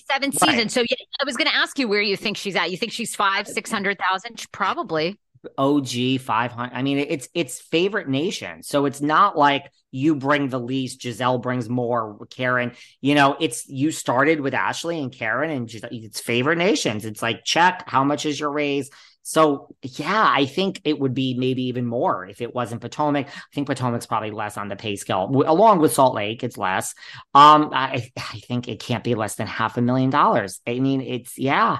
seven 0.06 0.30
seasons. 0.30 0.58
Right. 0.58 0.70
so 0.70 0.80
yeah, 0.80 0.96
i 1.20 1.24
was 1.24 1.38
going 1.38 1.48
to 1.48 1.56
ask 1.56 1.78
you 1.78 1.88
where 1.88 2.02
you 2.02 2.18
think 2.18 2.36
she's 2.36 2.54
at. 2.54 2.70
You 2.70 2.76
think 2.76 2.92
she's 2.92 3.14
five 3.14 3.46
uh, 3.46 3.50
six 3.50 3.70
hundred 3.70 3.98
thousand? 3.98 4.44
Probably 4.52 5.18
OG 5.58 6.20
500. 6.20 6.74
I 6.74 6.82
mean, 6.82 6.98
it's 6.98 7.28
it's 7.34 7.60
favorite 7.60 8.08
nation. 8.08 8.62
So 8.62 8.86
it's 8.86 9.00
not 9.00 9.36
like 9.36 9.70
you 9.90 10.14
bring 10.14 10.48
the 10.48 10.60
least, 10.60 11.00
Gizelle 11.00 11.40
brings 11.40 11.68
more, 11.68 12.18
Karen. 12.30 12.72
You 13.00 13.14
know, 13.14 13.36
it's 13.38 13.68
you 13.68 13.90
started 13.90 14.40
with 14.40 14.54
Ashley 14.54 14.98
and 14.98 15.12
Karen 15.12 15.50
and 15.50 15.72
it's 15.90 16.20
favorite 16.20 16.58
nations. 16.58 17.04
It's 17.04 17.22
like, 17.22 17.44
check, 17.44 17.84
how 17.86 18.04
much 18.04 18.24
is 18.24 18.40
your 18.40 18.50
raise? 18.50 18.90
So 19.22 19.74
yeah, 19.82 20.26
I 20.28 20.46
think 20.46 20.80
it 20.84 20.98
would 20.98 21.14
be 21.14 21.34
maybe 21.34 21.64
even 21.64 21.86
more 21.86 22.26
if 22.26 22.40
it 22.40 22.54
wasn't 22.54 22.80
Potomac. 22.80 23.28
I 23.28 23.54
think 23.54 23.68
Potomac's 23.68 24.06
probably 24.06 24.32
less 24.32 24.56
on 24.56 24.68
the 24.68 24.76
pay 24.76 24.96
scale, 24.96 25.30
along 25.46 25.78
with 25.78 25.92
Salt 25.92 26.14
Lake. 26.14 26.42
It's 26.42 26.58
less. 26.58 26.94
Um, 27.34 27.70
I 27.72 28.10
I 28.16 28.40
think 28.40 28.68
it 28.68 28.80
can't 28.80 29.04
be 29.04 29.14
less 29.14 29.36
than 29.36 29.46
half 29.46 29.76
a 29.76 29.82
million 29.82 30.10
dollars. 30.10 30.60
I 30.66 30.80
mean, 30.80 31.00
it's 31.00 31.38
yeah, 31.38 31.78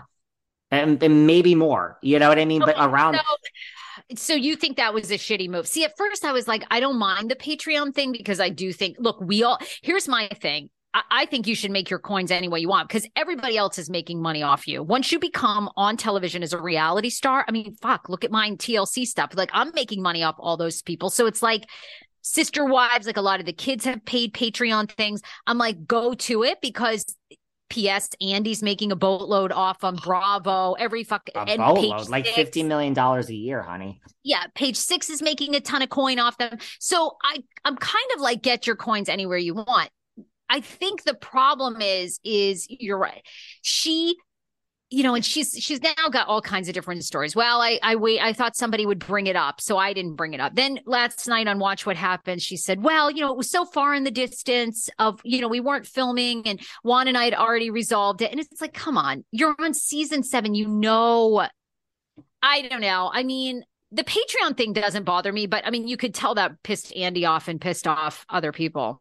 and, 0.72 1.00
and 1.02 1.26
maybe 1.26 1.54
more. 1.54 1.98
You 2.02 2.18
know 2.18 2.28
what 2.28 2.38
I 2.38 2.44
mean? 2.44 2.60
But 2.60 2.74
around. 2.78 3.14
So, 3.14 4.16
so 4.16 4.34
you 4.34 4.56
think 4.56 4.78
that 4.78 4.94
was 4.94 5.10
a 5.10 5.14
shitty 5.14 5.48
move? 5.48 5.68
See, 5.68 5.84
at 5.84 5.96
first 5.96 6.24
I 6.24 6.32
was 6.32 6.48
like, 6.48 6.64
I 6.70 6.80
don't 6.80 6.98
mind 6.98 7.30
the 7.30 7.36
Patreon 7.36 7.94
thing 7.94 8.10
because 8.10 8.40
I 8.40 8.48
do 8.48 8.72
think, 8.72 8.96
look, 8.98 9.20
we 9.20 9.44
all. 9.44 9.58
Here's 9.82 10.08
my 10.08 10.28
thing. 10.40 10.70
I 10.94 11.24
think 11.24 11.46
you 11.46 11.54
should 11.54 11.70
make 11.70 11.88
your 11.88 11.98
coins 11.98 12.30
any 12.30 12.48
way 12.48 12.60
you 12.60 12.68
want 12.68 12.86
because 12.86 13.08
everybody 13.16 13.56
else 13.56 13.78
is 13.78 13.88
making 13.88 14.20
money 14.20 14.42
off 14.42 14.68
you. 14.68 14.82
Once 14.82 15.10
you 15.10 15.18
become 15.18 15.70
on 15.74 15.96
television 15.96 16.42
as 16.42 16.52
a 16.52 16.60
reality 16.60 17.08
star, 17.08 17.46
I 17.48 17.50
mean, 17.50 17.74
fuck, 17.80 18.10
look 18.10 18.24
at 18.24 18.30
mine 18.30 18.58
TLC 18.58 19.06
stuff. 19.06 19.30
Like 19.34 19.48
I'm 19.54 19.72
making 19.74 20.02
money 20.02 20.22
off 20.22 20.34
all 20.38 20.58
those 20.58 20.82
people. 20.82 21.08
So 21.08 21.24
it's 21.24 21.42
like 21.42 21.64
sister 22.20 22.66
wives, 22.66 23.06
like 23.06 23.16
a 23.16 23.22
lot 23.22 23.40
of 23.40 23.46
the 23.46 23.54
kids 23.54 23.86
have 23.86 24.04
paid 24.04 24.34
Patreon 24.34 24.90
things. 24.90 25.22
I'm 25.46 25.56
like, 25.56 25.86
go 25.86 26.12
to 26.12 26.42
it 26.44 26.60
because 26.60 27.06
P.S. 27.72 28.10
Andy's 28.20 28.62
making 28.62 28.92
a 28.92 28.96
boatload 28.96 29.50
off 29.50 29.82
on 29.82 29.96
Bravo 29.96 30.74
every 30.74 31.04
fuck 31.04 31.30
a 31.34 31.56
boatload, 31.56 32.10
like 32.10 32.26
fifty 32.26 32.62
million 32.62 32.92
dollars 32.92 33.30
a 33.30 33.34
year, 33.34 33.62
honey. 33.62 33.98
Yeah, 34.22 34.44
page 34.54 34.76
six 34.76 35.08
is 35.08 35.22
making 35.22 35.54
a 35.54 35.60
ton 35.60 35.80
of 35.80 35.88
coin 35.88 36.18
off 36.18 36.36
them. 36.36 36.58
So 36.80 37.16
I, 37.24 37.38
I'm 37.64 37.76
kind 37.76 38.10
of 38.14 38.20
like, 38.20 38.42
get 38.42 38.66
your 38.66 38.76
coins 38.76 39.08
anywhere 39.08 39.38
you 39.38 39.54
want. 39.54 39.88
I 40.50 40.60
think 40.60 41.04
the 41.04 41.14
problem 41.14 41.80
is, 41.80 42.20
is 42.22 42.66
you're 42.68 42.98
right. 42.98 43.22
She 43.62 44.16
you 44.92 45.02
know, 45.02 45.14
and 45.14 45.24
she's 45.24 45.52
she's 45.58 45.80
now 45.82 46.08
got 46.10 46.28
all 46.28 46.42
kinds 46.42 46.68
of 46.68 46.74
different 46.74 47.04
stories. 47.04 47.34
Well, 47.34 47.62
I 47.62 47.78
I 47.82 47.96
wait. 47.96 48.20
I 48.20 48.32
thought 48.34 48.56
somebody 48.56 48.84
would 48.84 48.98
bring 48.98 49.26
it 49.26 49.36
up, 49.36 49.60
so 49.60 49.78
I 49.78 49.94
didn't 49.94 50.16
bring 50.16 50.34
it 50.34 50.40
up. 50.40 50.54
Then 50.54 50.80
last 50.84 51.26
night 51.26 51.48
on 51.48 51.58
Watch 51.58 51.86
What 51.86 51.96
Happened, 51.96 52.42
she 52.42 52.56
said, 52.56 52.82
"Well, 52.82 53.10
you 53.10 53.22
know, 53.22 53.32
it 53.32 53.38
was 53.38 53.50
so 53.50 53.64
far 53.64 53.94
in 53.94 54.04
the 54.04 54.10
distance 54.10 54.90
of 54.98 55.20
you 55.24 55.40
know 55.40 55.48
we 55.48 55.60
weren't 55.60 55.86
filming, 55.86 56.46
and 56.46 56.60
Juan 56.82 57.08
and 57.08 57.16
I 57.16 57.24
had 57.24 57.34
already 57.34 57.70
resolved 57.70 58.20
it." 58.20 58.30
And 58.30 58.38
it's 58.38 58.60
like, 58.60 58.74
come 58.74 58.98
on, 58.98 59.24
you're 59.30 59.56
on 59.58 59.72
season 59.72 60.22
seven. 60.22 60.54
You 60.54 60.68
know, 60.68 61.46
I 62.42 62.62
don't 62.68 62.82
know. 62.82 63.10
I 63.12 63.22
mean, 63.22 63.64
the 63.90 64.04
Patreon 64.04 64.58
thing 64.58 64.74
doesn't 64.74 65.04
bother 65.04 65.32
me, 65.32 65.46
but 65.46 65.66
I 65.66 65.70
mean, 65.70 65.88
you 65.88 65.96
could 65.96 66.14
tell 66.14 66.34
that 66.34 66.62
pissed 66.62 66.94
Andy 66.94 67.24
off 67.24 67.48
and 67.48 67.58
pissed 67.58 67.86
off 67.86 68.26
other 68.28 68.52
people. 68.52 69.00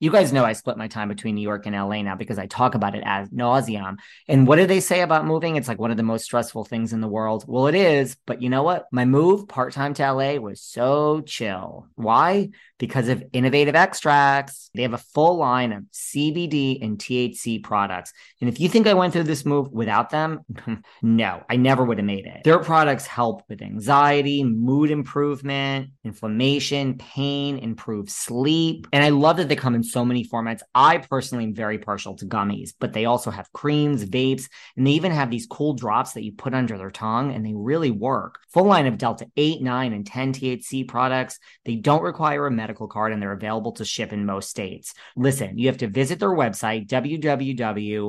you 0.00 0.12
guys 0.12 0.32
know 0.32 0.44
I 0.44 0.52
split 0.52 0.76
my 0.76 0.86
time 0.86 1.08
between 1.08 1.34
New 1.34 1.42
York 1.42 1.66
and 1.66 1.74
LA 1.74 2.02
now 2.02 2.14
because 2.14 2.38
I 2.38 2.46
talk 2.46 2.74
about 2.74 2.94
it 2.94 3.02
as 3.04 3.28
nauseum. 3.30 3.96
And 4.28 4.46
what 4.46 4.56
do 4.56 4.66
they 4.66 4.80
say 4.80 5.00
about 5.00 5.26
moving? 5.26 5.56
It's 5.56 5.66
like 5.66 5.80
one 5.80 5.90
of 5.90 5.96
the 5.96 6.02
most 6.02 6.24
stressful 6.24 6.64
things 6.64 6.92
in 6.92 7.00
the 7.00 7.08
world. 7.08 7.44
Well, 7.48 7.66
it 7.66 7.74
is, 7.74 8.16
but 8.26 8.40
you 8.40 8.48
know 8.48 8.62
what? 8.62 8.86
My 8.92 9.04
move 9.04 9.48
part 9.48 9.72
time 9.72 9.94
to 9.94 10.12
LA 10.12 10.34
was 10.34 10.60
so 10.60 11.20
chill. 11.22 11.88
Why? 11.96 12.50
Because 12.78 13.08
of 13.08 13.24
innovative 13.32 13.74
extracts. 13.74 14.70
They 14.72 14.82
have 14.82 14.94
a 14.94 14.98
full 14.98 15.36
line 15.36 15.72
of 15.72 15.82
CBD 15.92 16.80
and 16.80 16.96
THC 16.96 17.62
products. 17.64 18.12
And 18.40 18.48
if 18.48 18.60
you 18.60 18.68
think 18.68 18.86
I 18.86 18.94
went 18.94 19.12
through 19.12 19.24
this 19.24 19.44
move 19.44 19.72
without 19.72 20.10
them, 20.10 20.42
no, 21.02 21.42
I 21.50 21.56
never 21.56 21.84
would 21.84 21.98
have 21.98 22.06
made 22.06 22.26
it. 22.26 22.44
Their 22.44 22.60
products 22.60 23.06
help 23.06 23.42
with 23.48 23.62
anxiety, 23.62 24.44
mood 24.44 24.92
improvement, 24.92 25.90
inflammation, 26.04 26.98
pain, 26.98 27.58
improve 27.58 28.10
sleep. 28.10 28.86
And 28.92 29.02
I 29.02 29.08
love 29.08 29.38
that 29.38 29.48
they 29.48 29.56
come 29.56 29.74
in 29.74 29.82
so 29.88 30.04
many 30.04 30.24
formats. 30.24 30.60
I 30.74 30.98
personally 30.98 31.44
am 31.44 31.54
very 31.54 31.78
partial 31.78 32.14
to 32.16 32.26
gummies, 32.26 32.74
but 32.78 32.92
they 32.92 33.06
also 33.06 33.30
have 33.30 33.52
creams, 33.52 34.04
vapes, 34.04 34.48
and 34.76 34.86
they 34.86 34.92
even 34.92 35.12
have 35.12 35.30
these 35.30 35.46
cool 35.46 35.74
drops 35.74 36.12
that 36.12 36.24
you 36.24 36.32
put 36.32 36.54
under 36.54 36.76
their 36.76 36.90
tongue 36.90 37.32
and 37.32 37.44
they 37.44 37.54
really 37.54 37.90
work. 37.90 38.38
Full 38.52 38.64
line 38.64 38.86
of 38.86 38.98
Delta 38.98 39.26
8, 39.36 39.62
9, 39.62 39.92
and 39.92 40.06
10 40.06 40.32
THC 40.34 40.86
products. 40.86 41.38
They 41.64 41.76
don't 41.76 42.02
require 42.02 42.46
a 42.46 42.50
medical 42.50 42.88
card 42.88 43.12
and 43.12 43.22
they're 43.22 43.32
available 43.32 43.72
to 43.72 43.84
ship 43.84 44.12
in 44.12 44.26
most 44.26 44.50
states. 44.50 44.94
Listen, 45.16 45.58
you 45.58 45.66
have 45.68 45.78
to 45.78 45.88
visit 45.88 46.18
their 46.20 46.30
website, 46.30 46.86
www.ie-cbd.com 46.88 48.00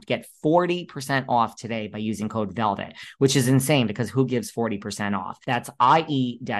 to 0.00 0.06
get 0.06 0.26
40% 0.44 1.24
off 1.28 1.56
today 1.56 1.88
by 1.88 1.98
using 1.98 2.28
code 2.28 2.54
VELVET, 2.54 2.94
which 3.18 3.36
is 3.36 3.48
insane 3.48 3.86
because 3.86 4.10
who 4.10 4.26
gives 4.26 4.52
40% 4.52 5.16
off? 5.16 5.38
That's 5.46 5.70
ie-cbd.com. 5.80 6.58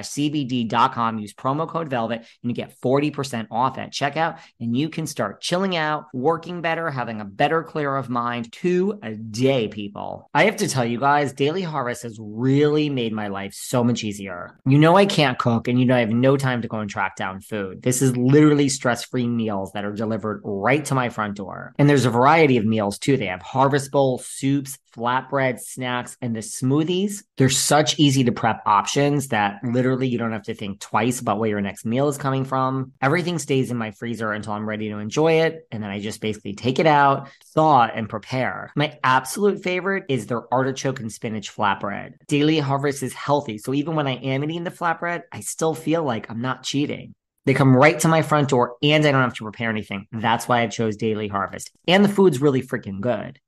Use 1.18 1.34
promo 1.34 1.68
code 1.68 1.88
VELVET 1.88 1.97
Velvet 1.98 2.24
and 2.42 2.50
you 2.50 2.54
get 2.54 2.80
40% 2.80 3.48
off 3.50 3.76
at 3.76 3.92
checkout 3.92 4.38
and 4.60 4.76
you 4.76 4.88
can 4.88 5.06
start 5.06 5.40
chilling 5.40 5.74
out, 5.74 6.06
working 6.14 6.60
better, 6.60 6.90
having 6.90 7.20
a 7.20 7.24
better 7.24 7.64
clear 7.64 7.96
of 7.96 8.08
mind 8.08 8.52
to 8.52 9.00
a 9.02 9.14
day, 9.14 9.66
people. 9.66 10.30
I 10.32 10.44
have 10.44 10.56
to 10.58 10.68
tell 10.68 10.84
you 10.84 11.00
guys, 11.00 11.32
Daily 11.32 11.62
Harvest 11.62 12.04
has 12.04 12.16
really 12.20 12.88
made 12.88 13.12
my 13.12 13.26
life 13.28 13.52
so 13.52 13.82
much 13.82 14.04
easier. 14.04 14.60
You 14.64 14.78
know, 14.78 14.96
I 14.96 15.06
can't 15.06 15.38
cook 15.38 15.66
and 15.66 15.80
you 15.80 15.86
know, 15.86 15.96
I 15.96 16.00
have 16.00 16.10
no 16.10 16.36
time 16.36 16.62
to 16.62 16.68
go 16.68 16.78
and 16.78 16.88
track 16.88 17.16
down 17.16 17.40
food. 17.40 17.82
This 17.82 18.00
is 18.00 18.16
literally 18.16 18.68
stress 18.68 19.04
free 19.04 19.26
meals 19.26 19.72
that 19.72 19.84
are 19.84 19.92
delivered 19.92 20.40
right 20.44 20.84
to 20.84 20.94
my 20.94 21.08
front 21.08 21.36
door. 21.36 21.74
And 21.78 21.90
there's 21.90 22.04
a 22.04 22.10
variety 22.10 22.58
of 22.58 22.64
meals 22.64 22.98
too. 22.98 23.16
They 23.16 23.26
have 23.26 23.42
harvest 23.42 23.90
bowl, 23.90 24.18
soups, 24.18 24.78
flatbread 24.98 25.60
snacks, 25.60 26.16
and 26.20 26.34
the 26.34 26.40
smoothies. 26.40 27.22
They're 27.36 27.48
such 27.48 27.98
easy 27.98 28.24
to 28.24 28.32
prep 28.32 28.62
options 28.66 29.28
that 29.28 29.60
literally 29.62 30.08
you 30.08 30.18
don't 30.18 30.32
have 30.32 30.42
to 30.44 30.54
think 30.54 30.80
twice 30.80 31.20
about 31.20 31.38
where 31.38 31.50
your 31.50 31.60
next 31.60 31.84
meal 31.84 32.08
is 32.08 32.18
coming 32.18 32.44
from. 32.44 32.92
Everything 33.00 33.38
stays 33.38 33.70
in 33.70 33.76
my 33.76 33.92
freezer 33.92 34.32
until 34.32 34.52
I'm 34.52 34.68
ready 34.68 34.88
to 34.88 34.98
enjoy 34.98 35.40
it. 35.40 35.66
And 35.70 35.82
then 35.82 35.90
I 35.90 36.00
just 36.00 36.20
basically 36.20 36.54
take 36.54 36.78
it 36.78 36.86
out, 36.86 37.28
thaw, 37.54 37.84
and 37.84 38.08
prepare. 38.08 38.72
My 38.74 38.98
absolute 39.04 39.62
favorite 39.62 40.04
is 40.08 40.26
their 40.26 40.52
artichoke 40.52 41.00
and 41.00 41.12
spinach 41.12 41.54
flatbread. 41.54 42.14
Daily 42.26 42.58
Harvest 42.58 43.02
is 43.02 43.12
healthy. 43.12 43.58
So 43.58 43.74
even 43.74 43.94
when 43.94 44.06
I 44.06 44.16
am 44.16 44.44
eating 44.44 44.64
the 44.64 44.70
flatbread, 44.70 45.22
I 45.32 45.40
still 45.40 45.74
feel 45.74 46.02
like 46.02 46.30
I'm 46.30 46.42
not 46.42 46.64
cheating. 46.64 47.14
They 47.46 47.54
come 47.54 47.74
right 47.74 47.98
to 48.00 48.08
my 48.08 48.20
front 48.20 48.50
door 48.50 48.76
and 48.82 49.06
I 49.06 49.10
don't 49.10 49.22
have 49.22 49.32
to 49.34 49.44
prepare 49.44 49.70
anything. 49.70 50.06
That's 50.12 50.46
why 50.46 50.60
I 50.60 50.66
chose 50.66 50.96
Daily 50.96 51.28
Harvest. 51.28 51.70
And 51.86 52.04
the 52.04 52.08
food's 52.10 52.42
really 52.42 52.60
freaking 52.60 53.00
good. 53.00 53.38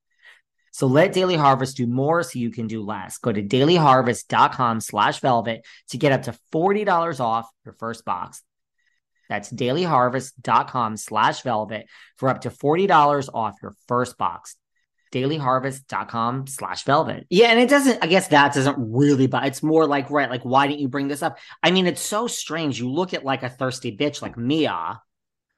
So 0.71 0.87
let 0.87 1.13
Daily 1.13 1.37
Harvest 1.37 1.77
do 1.77 1.87
more 1.87 2.23
so 2.23 2.39
you 2.39 2.51
can 2.51 2.67
do 2.67 2.83
less. 2.83 3.19
Go 3.19 3.33
to 3.33 3.43
dailyharvest.com 3.43 4.81
slash 4.81 5.21
velvet 5.21 5.65
to 5.89 5.99
get 5.99 6.13
up 6.13 6.23
to 6.23 6.35
$40 6.53 7.21
off 7.21 7.49
your 7.65 7.75
first 7.75 8.05
box. 8.05 8.43
That's 9.29 9.51
dailyharvest.com 9.51 10.97
slash 10.97 11.43
velvet 11.43 11.87
for 12.17 12.29
up 12.29 12.43
to 12.43 12.51
$40 12.51 13.29
off 13.35 13.55
your 13.63 13.75
first 13.89 14.19
box 14.19 14.57
dailyharvest.com 15.13 16.47
slash 16.47 16.85
velvet. 16.85 17.27
Yeah, 17.31 17.49
and 17.49 17.61
it 17.61 17.69
doesn't, 17.69 17.99
I 18.03 18.07
guess 18.07 18.29
that 18.29 18.55
doesn't 18.55 18.77
really, 18.79 19.27
but 19.27 19.45
it's 19.47 19.63
more 19.63 19.87
like, 19.87 20.11
right, 20.11 20.31
like, 20.31 20.45
why 20.45 20.67
didn't 20.67 20.81
you 20.81 20.89
bring 20.89 21.09
this 21.09 21.23
up? 21.23 21.39
I 21.63 21.71
mean, 21.71 21.87
it's 21.87 22.01
so 22.01 22.27
strange. 22.27 22.79
You 22.79 22.91
look 22.91 23.15
at 23.15 23.25
like 23.25 23.43
a 23.43 23.49
thirsty 23.49 23.97
bitch 23.97 24.23
like 24.23 24.37
Mia. 24.37 25.01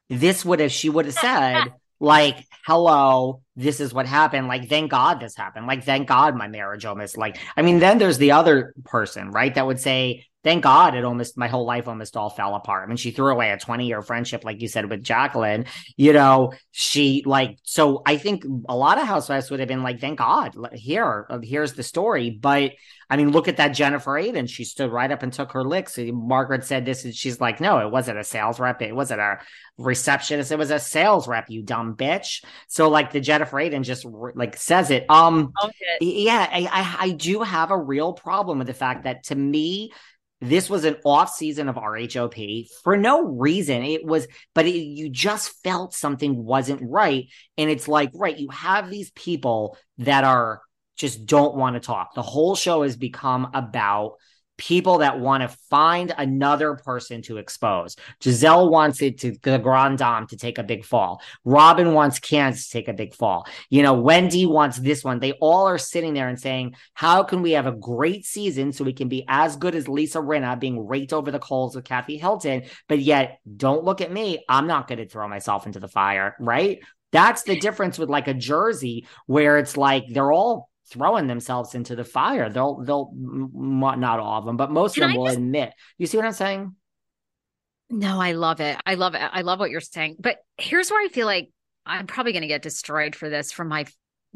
This 0.08 0.44
would 0.44 0.60
have, 0.60 0.72
she 0.72 0.88
would 0.88 1.06
have 1.06 1.14
said, 1.14 1.74
like, 2.02 2.44
hello, 2.66 3.42
this 3.54 3.78
is 3.78 3.94
what 3.94 4.06
happened. 4.06 4.48
Like, 4.48 4.68
thank 4.68 4.90
God 4.90 5.20
this 5.20 5.36
happened. 5.36 5.68
Like, 5.68 5.84
thank 5.84 6.08
God 6.08 6.36
my 6.36 6.48
marriage 6.48 6.84
almost, 6.84 7.16
like, 7.16 7.38
I 7.56 7.62
mean, 7.62 7.78
then 7.78 7.98
there's 7.98 8.18
the 8.18 8.32
other 8.32 8.74
person, 8.84 9.30
right, 9.30 9.54
that 9.54 9.66
would 9.66 9.78
say, 9.78 10.26
thank 10.44 10.62
God 10.62 10.94
it 10.94 11.04
almost 11.04 11.36
my 11.38 11.48
whole 11.48 11.66
life 11.66 11.88
almost 11.88 12.16
all 12.16 12.30
fell 12.30 12.54
apart. 12.54 12.84
I 12.84 12.86
mean, 12.88 12.96
she 12.96 13.10
threw 13.10 13.32
away 13.32 13.50
a 13.50 13.58
20 13.58 13.86
year 13.86 14.02
friendship, 14.02 14.44
like 14.44 14.60
you 14.60 14.68
said, 14.68 14.88
with 14.90 15.02
Jacqueline. 15.02 15.66
You 15.96 16.12
know, 16.12 16.52
she 16.70 17.22
like 17.26 17.58
so 17.62 18.02
I 18.04 18.16
think 18.16 18.44
a 18.68 18.76
lot 18.76 18.98
of 18.98 19.06
housewives 19.06 19.50
would 19.50 19.60
have 19.60 19.68
been 19.68 19.82
like, 19.82 20.00
thank 20.00 20.18
God, 20.18 20.56
here, 20.72 21.26
uh, 21.30 21.38
here's 21.42 21.74
the 21.74 21.82
story. 21.82 22.30
But 22.30 22.72
I 23.08 23.16
mean, 23.16 23.30
look 23.30 23.46
at 23.46 23.58
that 23.58 23.68
Jennifer 23.68 24.12
Aydin. 24.12 24.48
She 24.48 24.64
stood 24.64 24.90
right 24.90 25.10
up 25.10 25.22
and 25.22 25.32
took 25.32 25.52
her 25.52 25.64
licks. 25.64 25.98
Margaret 25.98 26.64
said 26.64 26.86
this, 26.86 27.04
and 27.04 27.14
she's 27.14 27.42
like, 27.42 27.60
no, 27.60 27.78
it 27.86 27.90
wasn't 27.90 28.18
a 28.18 28.24
sales 28.24 28.58
rep. 28.58 28.80
It 28.80 28.96
wasn't 28.96 29.20
a 29.20 29.38
receptionist. 29.76 30.50
It 30.50 30.58
was 30.58 30.70
a 30.70 30.78
sales 30.78 31.28
rep, 31.28 31.50
you 31.50 31.62
dumb 31.62 31.94
bitch. 31.94 32.42
So 32.68 32.88
like 32.88 33.12
the 33.12 33.20
Jennifer 33.20 33.58
Aydin 33.58 33.82
just 33.82 34.06
like 34.34 34.56
says 34.56 34.90
it. 34.90 35.04
Um, 35.10 35.52
okay. 35.62 35.74
yeah, 36.00 36.48
I, 36.50 36.68
I 36.72 37.06
I 37.08 37.10
do 37.10 37.42
have 37.42 37.70
a 37.70 37.76
real 37.76 38.14
problem 38.14 38.58
with 38.58 38.66
the 38.66 38.74
fact 38.74 39.04
that 39.04 39.24
to 39.24 39.34
me 39.34 39.92
this 40.42 40.68
was 40.68 40.84
an 40.84 40.96
off 41.04 41.32
season 41.32 41.68
of 41.68 41.76
RHOP 41.76 42.66
for 42.82 42.96
no 42.96 43.22
reason. 43.24 43.82
It 43.84 44.04
was, 44.04 44.26
but 44.54 44.66
it, 44.66 44.74
you 44.74 45.08
just 45.08 45.62
felt 45.62 45.94
something 45.94 46.44
wasn't 46.44 46.82
right. 46.82 47.28
And 47.56 47.70
it's 47.70 47.86
like, 47.86 48.10
right, 48.12 48.36
you 48.36 48.48
have 48.50 48.90
these 48.90 49.12
people 49.12 49.78
that 49.98 50.24
are 50.24 50.60
just 50.96 51.26
don't 51.26 51.54
want 51.54 51.74
to 51.74 51.80
talk. 51.80 52.14
The 52.14 52.22
whole 52.22 52.56
show 52.56 52.82
has 52.82 52.96
become 52.96 53.50
about 53.54 54.14
people 54.62 54.98
that 54.98 55.18
want 55.18 55.42
to 55.42 55.48
find 55.70 56.14
another 56.16 56.76
person 56.76 57.20
to 57.20 57.36
expose. 57.38 57.96
Gizelle 58.20 58.70
wants 58.70 59.02
it 59.02 59.18
to 59.18 59.32
the 59.42 59.58
Grand 59.58 59.98
Dame 59.98 60.28
to 60.28 60.36
take 60.36 60.58
a 60.58 60.62
big 60.62 60.84
fall. 60.84 61.20
Robin 61.44 61.94
wants 61.94 62.20
Candiace 62.20 62.66
to 62.66 62.72
take 62.72 62.86
a 62.86 62.92
big 62.92 63.12
fall. 63.12 63.44
You 63.70 63.82
know, 63.82 63.94
Wendy 63.94 64.46
wants 64.46 64.78
this 64.78 65.02
one. 65.02 65.18
They 65.18 65.32
all 65.32 65.66
are 65.66 65.78
sitting 65.78 66.14
there 66.14 66.28
and 66.28 66.38
saying, 66.38 66.76
how 66.94 67.24
can 67.24 67.42
we 67.42 67.52
have 67.52 67.66
a 67.66 67.72
great 67.72 68.24
season 68.24 68.70
so 68.70 68.84
we 68.84 68.92
can 68.92 69.08
be 69.08 69.24
as 69.26 69.56
good 69.56 69.74
as 69.74 69.88
Lisa 69.88 70.18
Rinna 70.18 70.60
being 70.60 70.86
raked 70.86 71.12
over 71.12 71.32
the 71.32 71.40
coals 71.40 71.74
with 71.74 71.84
Kathy 71.84 72.16
Hilton, 72.16 72.62
but 72.88 73.00
yet 73.00 73.40
don't 73.56 73.82
look 73.82 74.00
at 74.00 74.12
me. 74.12 74.44
I'm 74.48 74.68
not 74.68 74.86
going 74.86 74.98
to 74.98 75.08
throw 75.08 75.26
myself 75.26 75.66
into 75.66 75.80
the 75.80 75.88
fire, 75.88 76.36
right? 76.38 76.78
That's 77.10 77.42
the 77.42 77.58
difference 77.58 77.98
with 77.98 78.10
like 78.10 78.28
a 78.28 78.34
Jersey 78.34 79.08
where 79.26 79.58
it's 79.58 79.76
like 79.76 80.04
they're 80.08 80.32
all 80.32 80.70
throwing 80.92 81.26
themselves 81.26 81.74
into 81.74 81.96
the 81.96 82.04
fire. 82.04 82.50
They'll 82.50 82.82
they'll 82.82 83.10
not 83.14 84.20
all 84.20 84.38
of 84.38 84.44
them, 84.44 84.56
but 84.56 84.70
most 84.70 84.94
Can 84.94 85.04
of 85.04 85.08
them 85.10 85.16
I 85.16 85.18
will 85.18 85.26
just... 85.26 85.38
admit. 85.38 85.72
You 85.98 86.06
see 86.06 86.16
what 86.16 86.26
I'm 86.26 86.32
saying? 86.32 86.76
No, 87.90 88.20
I 88.20 88.32
love 88.32 88.60
it. 88.60 88.78
I 88.86 88.94
love 88.94 89.14
it. 89.14 89.20
I 89.20 89.42
love 89.42 89.58
what 89.58 89.70
you're 89.70 89.80
saying. 89.80 90.16
But 90.18 90.38
here's 90.56 90.90
where 90.90 91.04
I 91.04 91.08
feel 91.08 91.26
like 91.26 91.50
I'm 91.84 92.06
probably 92.06 92.32
going 92.32 92.42
to 92.42 92.48
get 92.48 92.62
destroyed 92.62 93.14
for 93.14 93.28
this 93.28 93.52
from 93.52 93.68
my 93.68 93.86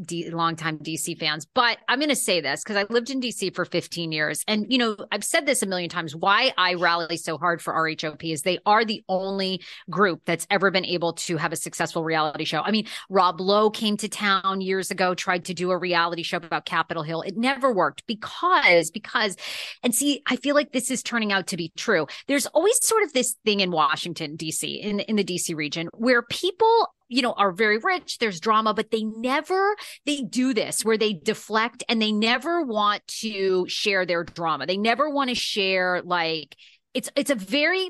D- 0.03 0.31
longtime 0.31 0.79
DC 0.79 1.19
fans, 1.19 1.47
but 1.47 1.79
I'm 1.89 1.99
going 1.99 2.11
to 2.11 2.17
say 2.17 2.41
this 2.41 2.63
because 2.63 2.77
I 2.77 2.93
lived 2.93 3.11
in 3.11 3.21
DC 3.21 3.55
for 3.55 3.65
15 3.65 4.13
years. 4.13 4.45
And, 4.47 4.67
you 4.71 4.79
know, 4.79 4.97
I've 5.11 5.25
said 5.25 5.47
this 5.47 5.63
a 5.63 5.67
million 5.67 5.89
times. 5.89 6.15
Why 6.15 6.53
I 6.59 6.75
rally 6.75 7.17
so 7.17 7.39
hard 7.39 7.63
for 7.63 7.73
RHOP 7.73 8.33
is 8.33 8.43
they 8.43 8.59
are 8.67 8.85
the 8.85 9.03
only 9.09 9.63
group 9.89 10.23
that's 10.25 10.47
ever 10.51 10.71
been 10.71 10.85
able 10.85 11.15
to 11.15 11.37
have 11.37 11.53
a 11.53 11.57
successful 11.57 12.05
reality 12.05 12.45
show. 12.45 12.61
I 12.61 12.71
mean, 12.71 12.87
Rob 13.09 13.41
Lowe 13.41 13.71
came 13.71 13.97
to 13.99 14.09
town 14.09 14.61
years 14.61 14.91
ago, 14.91 15.15
tried 15.15 15.45
to 15.47 15.55
do 15.55 15.71
a 15.71 15.79
reality 15.79 16.23
show 16.23 16.37
about 16.37 16.67
Capitol 16.67 17.03
Hill. 17.03 17.23
It 17.23 17.37
never 17.37 17.73
worked 17.73 18.07
because, 18.07 18.91
because, 18.91 19.37
and 19.83 19.95
see, 19.95 20.23
I 20.27 20.37
feel 20.37 20.55
like 20.55 20.73
this 20.73 20.91
is 20.91 21.03
turning 21.03 21.33
out 21.33 21.47
to 21.49 21.57
be 21.57 21.73
true. 21.77 22.07
There's 22.27 22.47
always 22.47 22.85
sort 22.85 23.03
of 23.03 23.13
this 23.13 23.37
thing 23.45 23.61
in 23.61 23.71
Washington, 23.71 24.37
DC, 24.37 24.81
in, 24.81 25.01
in 25.01 25.17
the 25.17 25.25
DC 25.25 25.55
region 25.55 25.89
where 25.95 26.23
people 26.23 26.89
you 27.09 27.23
know 27.23 27.33
are 27.33 27.53
very 27.53 27.79
rich 27.79 28.19
there's 28.19 28.40
drama 28.40 28.75
but 28.75 28.90
they 28.90 29.05
never 29.05 29.77
they 30.05 30.23
do 30.23 30.53
this 30.53 30.85
where 30.85 30.99
they 30.99 31.12
deflect 31.12 31.85
and 31.88 32.01
they 32.03 32.12
never 32.12 32.62
want 32.62 33.07
to 33.07 33.66
share 33.69 34.05
their 34.05 34.25
drama 34.25 34.66
they 34.66 34.77
never 34.77 35.09
want 35.09 35.29
to 35.31 35.37
share 35.37 36.03
like 36.05 36.57
it's 36.95 37.11
it's 37.14 37.31
a 37.31 37.35
very 37.35 37.88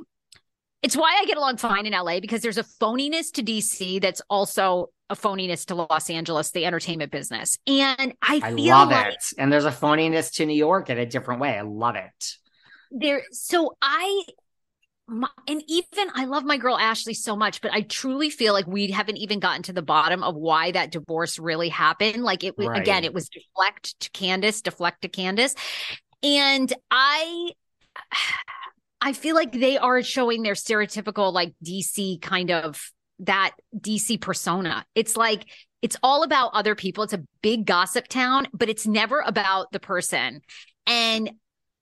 it's 0.83 0.97
why 0.97 1.19
I 1.21 1.25
get 1.25 1.37
along 1.37 1.57
fine 1.57 1.87
in 1.87 1.93
LA 1.93 2.21
because 2.21 2.43
there's 2.43 2.59
a 2.59 2.63
phoniness 2.63 3.33
to 3.33 3.43
DC 3.43 4.01
that's 4.01 4.23
also 4.29 4.91
a 5.09 5.17
phoniness 5.17 5.65
to 5.67 5.75
Los 5.75 6.11
Angeles, 6.11 6.51
the 6.51 6.65
entertainment 6.65 7.11
business. 7.11 7.59
And 7.67 8.15
I, 8.23 8.41
I 8.43 8.51
love 8.51 8.91
like 8.91 9.15
it. 9.15 9.25
And 9.39 9.53
there's 9.53 9.65
a 9.65 9.71
phoniness 9.71 10.35
to 10.35 10.47
New 10.47 10.57
York 10.57 10.91
in 10.91 10.99
a 10.99 11.07
different 11.07 11.41
way. 11.41 11.57
I 11.57 11.63
love 11.63 11.97
it. 11.97 12.37
There 12.91 13.23
so 13.33 13.77
I 13.83 14.23
my, 15.09 15.29
and 15.47 15.63
even 15.69 16.09
I 16.15 16.25
love 16.25 16.45
my 16.45 16.57
girl 16.57 16.77
Ashley 16.77 17.15
so 17.15 17.37
much, 17.37 17.61
but 17.61 17.73
I 17.73 17.83
truly 17.83 18.31
feel 18.31 18.53
like 18.53 18.67
we 18.67 18.91
haven't 18.91 19.19
even 19.19 19.39
gotten 19.39 19.63
to 19.65 19.73
the 19.73 19.83
bottom 19.83 20.23
of 20.23 20.35
why 20.35 20.73
that 20.73 20.91
divorce 20.91 21.39
really 21.39 21.69
happened. 21.69 22.25
Like 22.25 22.43
it 22.43 22.55
right. 22.59 22.81
again, 22.81 23.05
it 23.05 23.15
was 23.15 23.29
deflect 23.29 23.99
to 24.01 24.11
Candiace, 24.11 24.63
deflect 24.63 25.03
to 25.03 25.09
Candiace. 25.09 25.55
And 26.23 26.73
I 26.91 27.53
I 29.01 29.13
feel 29.13 29.37
like 29.37 29.53
they 29.53 29.79
are 29.79 30.03
showing 30.03 30.43
their 30.43 30.55
stereotypical 30.55 31.33
like 31.33 31.55
DC 31.65 32.21
kind 32.21 32.51
of 32.51 32.91
that 33.21 33.53
DC 33.77 34.21
persona. 34.21 34.85
It's 34.95 35.17
like 35.17 35.47
it's 35.83 35.97
all 36.03 36.25
about 36.25 36.51
other 36.55 36.75
people. 36.75 37.05
It's 37.05 37.13
a 37.13 37.25
big 37.43 37.65
gossip 37.65 38.09
town, 38.09 38.49
but 38.53 38.69
it's 38.69 38.87
never 38.87 39.21
about 39.21 39.71
the 39.71 39.79
person. 39.79 40.41
And 40.87 41.31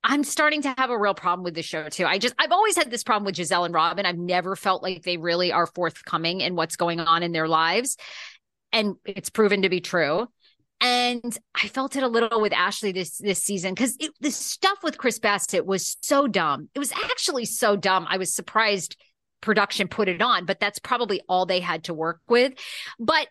I'm 0.07 0.23
starting 0.23 0.61
to 0.61 0.73
have 0.77 0.91
a 0.91 0.97
real 0.97 1.15
problem 1.15 1.43
with 1.43 1.55
the 1.55 1.63
show 1.63 1.89
too. 1.89 2.05
I 2.05 2.19
just 2.19 2.35
I've 2.37 2.51
always 2.51 2.77
had 2.77 2.91
this 2.91 3.03
problem 3.03 3.25
with 3.25 3.35
Gizelle 3.35 3.65
and 3.65 3.73
Robin. 3.73 4.05
I've 4.05 4.17
never 4.17 4.55
felt 4.55 4.83
like 4.83 5.01
they 5.01 5.17
really 5.17 5.51
are 5.51 5.65
forthcoming 5.65 6.41
in 6.41 6.55
what's 6.55 6.75
going 6.75 6.99
on 6.99 7.23
in 7.23 7.31
their 7.31 7.47
lives. 7.47 7.97
And 8.71 8.95
it's 9.03 9.31
proven 9.31 9.63
to 9.63 9.69
be 9.69 9.81
true. 9.81 10.27
And 10.79 11.35
I 11.55 11.67
felt 11.69 11.95
it 11.95 12.03
a 12.03 12.07
little 12.07 12.39
with 12.39 12.53
Ashley 12.53 12.91
this 12.91 13.17
this 13.17 13.41
season 13.41 13.73
because 13.73 13.97
the 14.19 14.29
stuff 14.29 14.77
with 14.83 14.99
Chris 14.99 15.17
Bassett 15.17 15.65
was 15.65 15.97
so 16.01 16.27
dumb. 16.27 16.69
It 16.75 16.79
was 16.79 16.91
actually 16.91 17.45
so 17.45 17.75
dumb. 17.75 18.05
I 18.07 18.17
was 18.17 18.31
surprised 18.31 18.95
production 19.41 19.87
put 19.87 20.07
it 20.07 20.21
on, 20.21 20.45
but 20.45 20.59
that's 20.59 20.79
probably 20.79 21.21
all 21.27 21.45
they 21.45 21.61
had 21.61 21.85
to 21.85 21.93
work 21.93 22.19
with. 22.27 22.53
But 22.99 23.27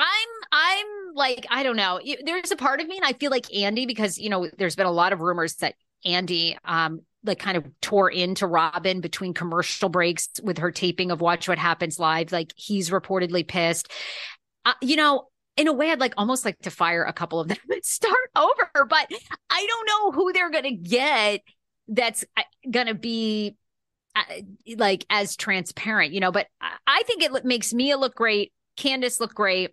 I'm 0.00 0.28
I'm 0.50 0.86
like 1.14 1.46
I 1.50 1.62
don't 1.62 1.76
know. 1.76 2.00
There's 2.24 2.50
a 2.50 2.56
part 2.56 2.80
of 2.80 2.88
me, 2.88 2.96
and 2.96 3.06
I 3.06 3.12
feel 3.12 3.30
like 3.30 3.54
Andy 3.54 3.86
because 3.86 4.18
you 4.18 4.30
know 4.30 4.48
there's 4.58 4.76
been 4.76 4.86
a 4.86 4.92
lot 4.92 5.12
of 5.12 5.20
rumors 5.20 5.56
that 5.56 5.74
Andy 6.04 6.56
um 6.64 7.02
like 7.22 7.38
kind 7.38 7.56
of 7.56 7.66
tore 7.82 8.10
into 8.10 8.46
Robin 8.46 9.00
between 9.00 9.34
commercial 9.34 9.88
breaks 9.88 10.28
with 10.42 10.58
her 10.58 10.70
taping 10.70 11.10
of 11.10 11.20
Watch 11.20 11.48
What 11.48 11.58
Happens 11.58 11.98
Live. 11.98 12.32
Like 12.32 12.52
he's 12.56 12.90
reportedly 12.90 13.46
pissed. 13.46 13.90
Uh, 14.64 14.72
you 14.80 14.96
know, 14.96 15.28
in 15.56 15.68
a 15.68 15.72
way, 15.72 15.90
I'd 15.90 16.00
like 16.00 16.14
almost 16.16 16.44
like 16.44 16.58
to 16.60 16.70
fire 16.70 17.04
a 17.04 17.12
couple 17.12 17.40
of 17.40 17.48
them 17.48 17.58
and 17.70 17.84
start 17.84 18.30
over, 18.36 18.86
but 18.88 19.10
I 19.50 19.66
don't 19.68 19.86
know 19.86 20.12
who 20.12 20.32
they're 20.32 20.50
gonna 20.50 20.72
get. 20.72 21.42
That's 21.88 22.24
uh, 22.36 22.42
gonna 22.70 22.94
be 22.94 23.56
uh, 24.16 24.22
like 24.76 25.04
as 25.10 25.36
transparent, 25.36 26.12
you 26.12 26.20
know. 26.20 26.32
But 26.32 26.46
I 26.86 27.02
think 27.06 27.22
it 27.22 27.44
makes 27.44 27.74
Mia 27.74 27.98
look 27.98 28.14
great. 28.14 28.52
Candiace 28.76 29.20
look 29.20 29.34
great. 29.34 29.72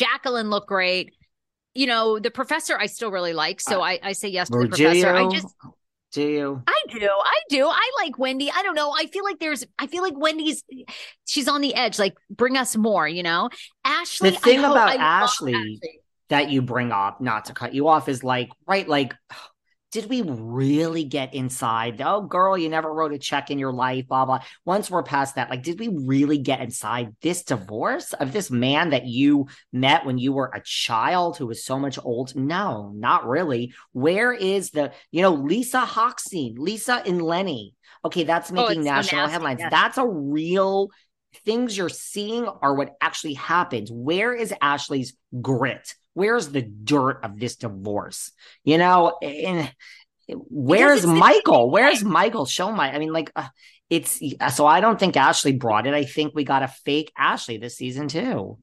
Jacqueline 0.00 0.48
looked 0.48 0.68
great. 0.68 1.12
You 1.74 1.86
know, 1.86 2.18
the 2.18 2.30
professor 2.30 2.76
I 2.78 2.86
still 2.86 3.10
really 3.10 3.34
like, 3.34 3.60
so 3.60 3.80
uh, 3.80 3.84
I, 3.84 4.00
I 4.02 4.12
say 4.12 4.28
yes 4.28 4.48
to 4.48 4.58
the 4.58 4.68
professor. 4.68 5.14
I 5.14 5.28
just 5.28 5.54
do 6.12 6.22
you? 6.22 6.62
I 6.66 6.80
do. 6.88 7.08
I 7.08 7.40
do. 7.50 7.68
I 7.68 7.90
like 8.02 8.18
Wendy. 8.18 8.50
I 8.50 8.62
don't 8.62 8.74
know. 8.74 8.90
I 8.90 9.06
feel 9.06 9.22
like 9.22 9.38
there's 9.38 9.64
I 9.78 9.86
feel 9.86 10.02
like 10.02 10.14
Wendy's 10.16 10.64
she's 11.26 11.46
on 11.46 11.60
the 11.60 11.74
edge. 11.74 11.98
Like 11.98 12.16
bring 12.30 12.56
us 12.56 12.76
more, 12.76 13.06
you 13.06 13.22
know? 13.22 13.50
Ashley. 13.84 14.30
The 14.30 14.36
thing 14.38 14.58
about 14.60 14.96
Ashley, 14.98 15.54
Ashley, 15.54 16.00
that 16.28 16.50
you 16.50 16.62
bring 16.62 16.90
up, 16.90 17.20
not 17.20 17.44
to 17.44 17.52
cut 17.52 17.74
you 17.74 17.86
off, 17.86 18.08
is 18.08 18.24
like, 18.24 18.50
right, 18.66 18.88
like 18.88 19.14
did 19.92 20.08
we 20.08 20.22
really 20.22 21.04
get 21.04 21.34
inside? 21.34 22.00
Oh, 22.00 22.22
girl, 22.22 22.56
you 22.56 22.68
never 22.68 22.92
wrote 22.92 23.12
a 23.12 23.18
check 23.18 23.50
in 23.50 23.58
your 23.58 23.72
life, 23.72 24.06
blah, 24.06 24.24
blah. 24.24 24.40
Once 24.64 24.90
we're 24.90 25.02
past 25.02 25.34
that, 25.34 25.50
like, 25.50 25.62
did 25.62 25.80
we 25.80 25.88
really 25.88 26.38
get 26.38 26.60
inside 26.60 27.16
this 27.22 27.42
divorce 27.42 28.12
of 28.12 28.32
this 28.32 28.50
man 28.50 28.90
that 28.90 29.06
you 29.06 29.46
met 29.72 30.06
when 30.06 30.18
you 30.18 30.32
were 30.32 30.50
a 30.54 30.62
child 30.62 31.36
who 31.36 31.46
was 31.46 31.64
so 31.64 31.78
much 31.78 31.98
old? 32.02 32.36
No, 32.36 32.92
not 32.94 33.26
really. 33.26 33.74
Where 33.92 34.32
is 34.32 34.70
the, 34.70 34.92
you 35.10 35.22
know, 35.22 35.34
Lisa 35.34 35.80
Hochstein, 35.80 36.58
Lisa 36.58 37.02
and 37.04 37.20
Lenny? 37.20 37.74
Okay, 38.04 38.24
that's 38.24 38.50
oh, 38.52 38.54
making 38.54 38.82
oh, 38.82 38.84
national 38.84 39.26
so 39.26 39.32
headlines. 39.32 39.60
Yes. 39.60 39.70
That's 39.70 39.98
a 39.98 40.06
real 40.06 40.90
things 41.44 41.76
you're 41.76 41.88
seeing 41.88 42.46
are 42.46 42.74
what 42.74 42.94
actually 43.00 43.34
happens. 43.34 43.90
Where 43.90 44.32
is 44.32 44.54
Ashley's 44.60 45.16
grit? 45.40 45.94
Where's 46.14 46.48
the 46.48 46.62
dirt 46.62 47.20
of 47.22 47.38
this 47.38 47.56
divorce? 47.56 48.32
You 48.64 48.78
know, 48.78 49.16
and 49.22 49.72
where's 50.28 51.06
Michael? 51.06 51.70
Where's 51.70 52.04
Michael? 52.04 52.46
Show 52.46 52.72
my, 52.72 52.92
I 52.92 52.98
mean, 52.98 53.12
like, 53.12 53.30
uh, 53.36 53.48
it's 53.90 54.22
so 54.54 54.66
I 54.66 54.80
don't 54.80 55.00
think 55.00 55.16
Ashley 55.16 55.52
brought 55.52 55.86
it. 55.86 55.94
I 55.94 56.04
think 56.04 56.32
we 56.34 56.44
got 56.44 56.62
a 56.62 56.68
fake 56.68 57.12
Ashley 57.18 57.58
this 57.58 57.76
season 57.76 58.06
too. 58.06 58.56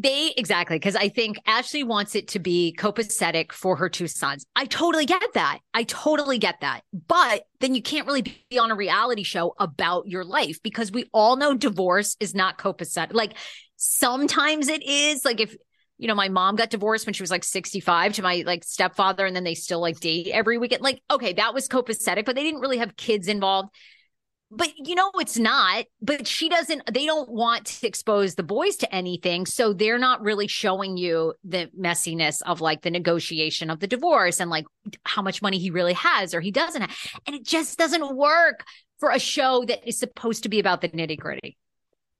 They 0.00 0.32
exactly 0.36 0.76
because 0.76 0.94
I 0.94 1.08
think 1.08 1.38
Ashley 1.44 1.82
wants 1.82 2.14
it 2.14 2.28
to 2.28 2.38
be 2.38 2.76
copacetic 2.78 3.50
for 3.50 3.74
her 3.76 3.88
two 3.88 4.06
sons. 4.06 4.46
I 4.54 4.66
totally 4.66 5.06
get 5.06 5.22
that. 5.34 5.58
I 5.74 5.82
totally 5.84 6.38
get 6.38 6.60
that. 6.60 6.82
But 6.92 7.44
then 7.58 7.74
you 7.74 7.82
can't 7.82 8.06
really 8.06 8.22
be 8.22 8.58
on 8.58 8.70
a 8.70 8.76
reality 8.76 9.24
show 9.24 9.54
about 9.58 10.06
your 10.06 10.24
life 10.24 10.62
because 10.62 10.92
we 10.92 11.06
all 11.12 11.34
know 11.34 11.54
divorce 11.54 12.16
is 12.20 12.32
not 12.32 12.58
copacetic. 12.58 13.12
Like 13.12 13.36
sometimes 13.76 14.68
it 14.68 14.84
is. 14.84 15.24
Like 15.24 15.40
if 15.40 15.56
you 15.98 16.06
know, 16.08 16.14
my 16.14 16.28
mom 16.28 16.56
got 16.56 16.70
divorced 16.70 17.06
when 17.06 17.12
she 17.12 17.22
was 17.22 17.30
like 17.30 17.44
65 17.44 18.14
to 18.14 18.22
my 18.22 18.44
like 18.46 18.64
stepfather, 18.64 19.26
and 19.26 19.34
then 19.34 19.44
they 19.44 19.54
still 19.54 19.80
like 19.80 20.00
date 20.00 20.28
every 20.28 20.56
weekend. 20.56 20.82
Like, 20.82 21.02
okay, 21.10 21.32
that 21.34 21.52
was 21.52 21.68
copacetic, 21.68 22.24
but 22.24 22.36
they 22.36 22.44
didn't 22.44 22.60
really 22.60 22.78
have 22.78 22.96
kids 22.96 23.28
involved. 23.28 23.70
But 24.50 24.70
you 24.78 24.94
know, 24.94 25.10
it's 25.16 25.36
not. 25.36 25.84
But 26.00 26.26
she 26.26 26.48
doesn't, 26.48 26.82
they 26.92 27.04
don't 27.04 27.28
want 27.28 27.66
to 27.66 27.86
expose 27.86 28.34
the 28.34 28.42
boys 28.42 28.76
to 28.76 28.94
anything. 28.94 29.44
So 29.44 29.74
they're 29.74 29.98
not 29.98 30.22
really 30.22 30.46
showing 30.46 30.96
you 30.96 31.34
the 31.44 31.68
messiness 31.78 32.40
of 32.46 32.60
like 32.60 32.82
the 32.82 32.90
negotiation 32.90 33.68
of 33.68 33.80
the 33.80 33.86
divorce 33.86 34.40
and 34.40 34.50
like 34.50 34.64
how 35.04 35.20
much 35.20 35.42
money 35.42 35.58
he 35.58 35.70
really 35.70 35.92
has 35.92 36.32
or 36.32 36.40
he 36.40 36.50
doesn't 36.50 36.80
have. 36.80 36.96
And 37.26 37.36
it 37.36 37.44
just 37.44 37.78
doesn't 37.78 38.16
work 38.16 38.64
for 38.98 39.10
a 39.10 39.18
show 39.18 39.64
that 39.66 39.86
is 39.86 39.98
supposed 39.98 40.44
to 40.44 40.48
be 40.48 40.60
about 40.60 40.80
the 40.80 40.88
nitty 40.88 41.18
gritty. 41.18 41.58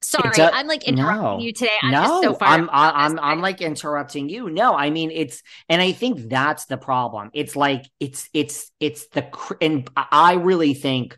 Sorry, 0.01 0.31
i 0.39 0.59
am 0.59 0.67
like 0.67 0.85
interrupting 0.85 1.21
no, 1.21 1.39
you 1.39 1.51
today. 1.51 1.71
I'm 1.83 1.91
no, 1.91 2.21
so 2.21 2.37
I'm 2.39 2.69
I'm 2.71 3.19
I'm 3.19 3.41
like 3.41 3.61
interrupting 3.61 4.29
you. 4.29 4.49
No, 4.49 4.73
I 4.73 4.91
mean 4.91 5.11
it's 5.11 5.43
and 5.67 5.81
I 5.81 5.91
think 5.91 6.29
that's 6.29 6.65
the 6.65 6.77
problem. 6.77 7.31
It's 7.33 7.55
like 7.55 7.85
it's 7.99 8.29
it's 8.33 8.71
it's 8.79 9.07
the 9.07 9.27
and 9.61 9.89
I 9.95 10.35
really 10.35 10.73
think. 10.73 11.17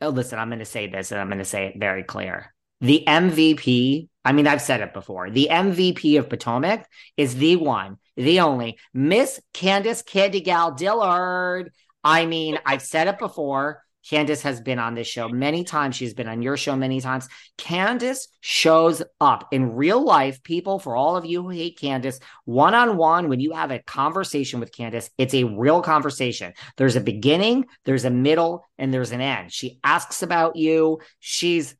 Oh, 0.00 0.10
listen, 0.10 0.38
I'm 0.38 0.48
going 0.48 0.60
to 0.60 0.64
say 0.64 0.86
this, 0.86 1.10
and 1.10 1.20
I'm 1.20 1.26
going 1.26 1.38
to 1.38 1.44
say 1.44 1.66
it 1.66 1.74
very 1.78 2.04
clear. 2.04 2.54
The 2.80 3.02
MVP. 3.06 4.08
I 4.24 4.32
mean, 4.32 4.46
I've 4.46 4.62
said 4.62 4.80
it 4.80 4.94
before. 4.94 5.30
The 5.30 5.48
MVP 5.50 6.18
of 6.18 6.28
Potomac 6.28 6.86
is 7.16 7.34
the 7.34 7.56
one, 7.56 7.96
the 8.16 8.40
only 8.40 8.78
Miss 8.94 9.40
Candiace 9.54 10.02
Candy 10.02 10.40
Gal 10.40 10.72
Dillard. 10.72 11.72
I 12.04 12.26
mean, 12.26 12.58
I've 12.64 12.82
said 12.82 13.08
it 13.08 13.18
before. 13.18 13.82
Candiace 14.08 14.42
has 14.42 14.60
been 14.60 14.78
on 14.78 14.94
this 14.94 15.06
show 15.06 15.28
many 15.28 15.64
times. 15.64 15.96
She's 15.96 16.14
been 16.14 16.28
on 16.28 16.42
your 16.42 16.56
show 16.56 16.76
many 16.76 17.00
times. 17.00 17.28
Candiace 17.56 18.28
shows 18.40 19.02
up 19.20 19.48
in 19.52 19.74
real 19.74 20.02
life. 20.04 20.42
People, 20.42 20.78
for 20.78 20.96
all 20.96 21.16
of 21.16 21.26
you 21.26 21.42
who 21.42 21.50
hate 21.50 21.78
Candiace, 21.78 22.20
one 22.44 22.74
on 22.74 22.96
one, 22.96 23.28
when 23.28 23.40
you 23.40 23.52
have 23.52 23.70
a 23.70 23.80
conversation 23.80 24.60
with 24.60 24.72
Candiace, 24.72 25.10
it's 25.18 25.34
a 25.34 25.44
real 25.44 25.82
conversation. 25.82 26.52
There's 26.76 26.96
a 26.96 27.00
beginning, 27.00 27.66
there's 27.84 28.04
a 28.04 28.10
middle, 28.10 28.64
and 28.78 28.92
there's 28.92 29.12
an 29.12 29.20
end. 29.20 29.52
She 29.52 29.78
asks 29.84 30.22
about 30.22 30.56
you. 30.56 31.00
She's 31.20 31.74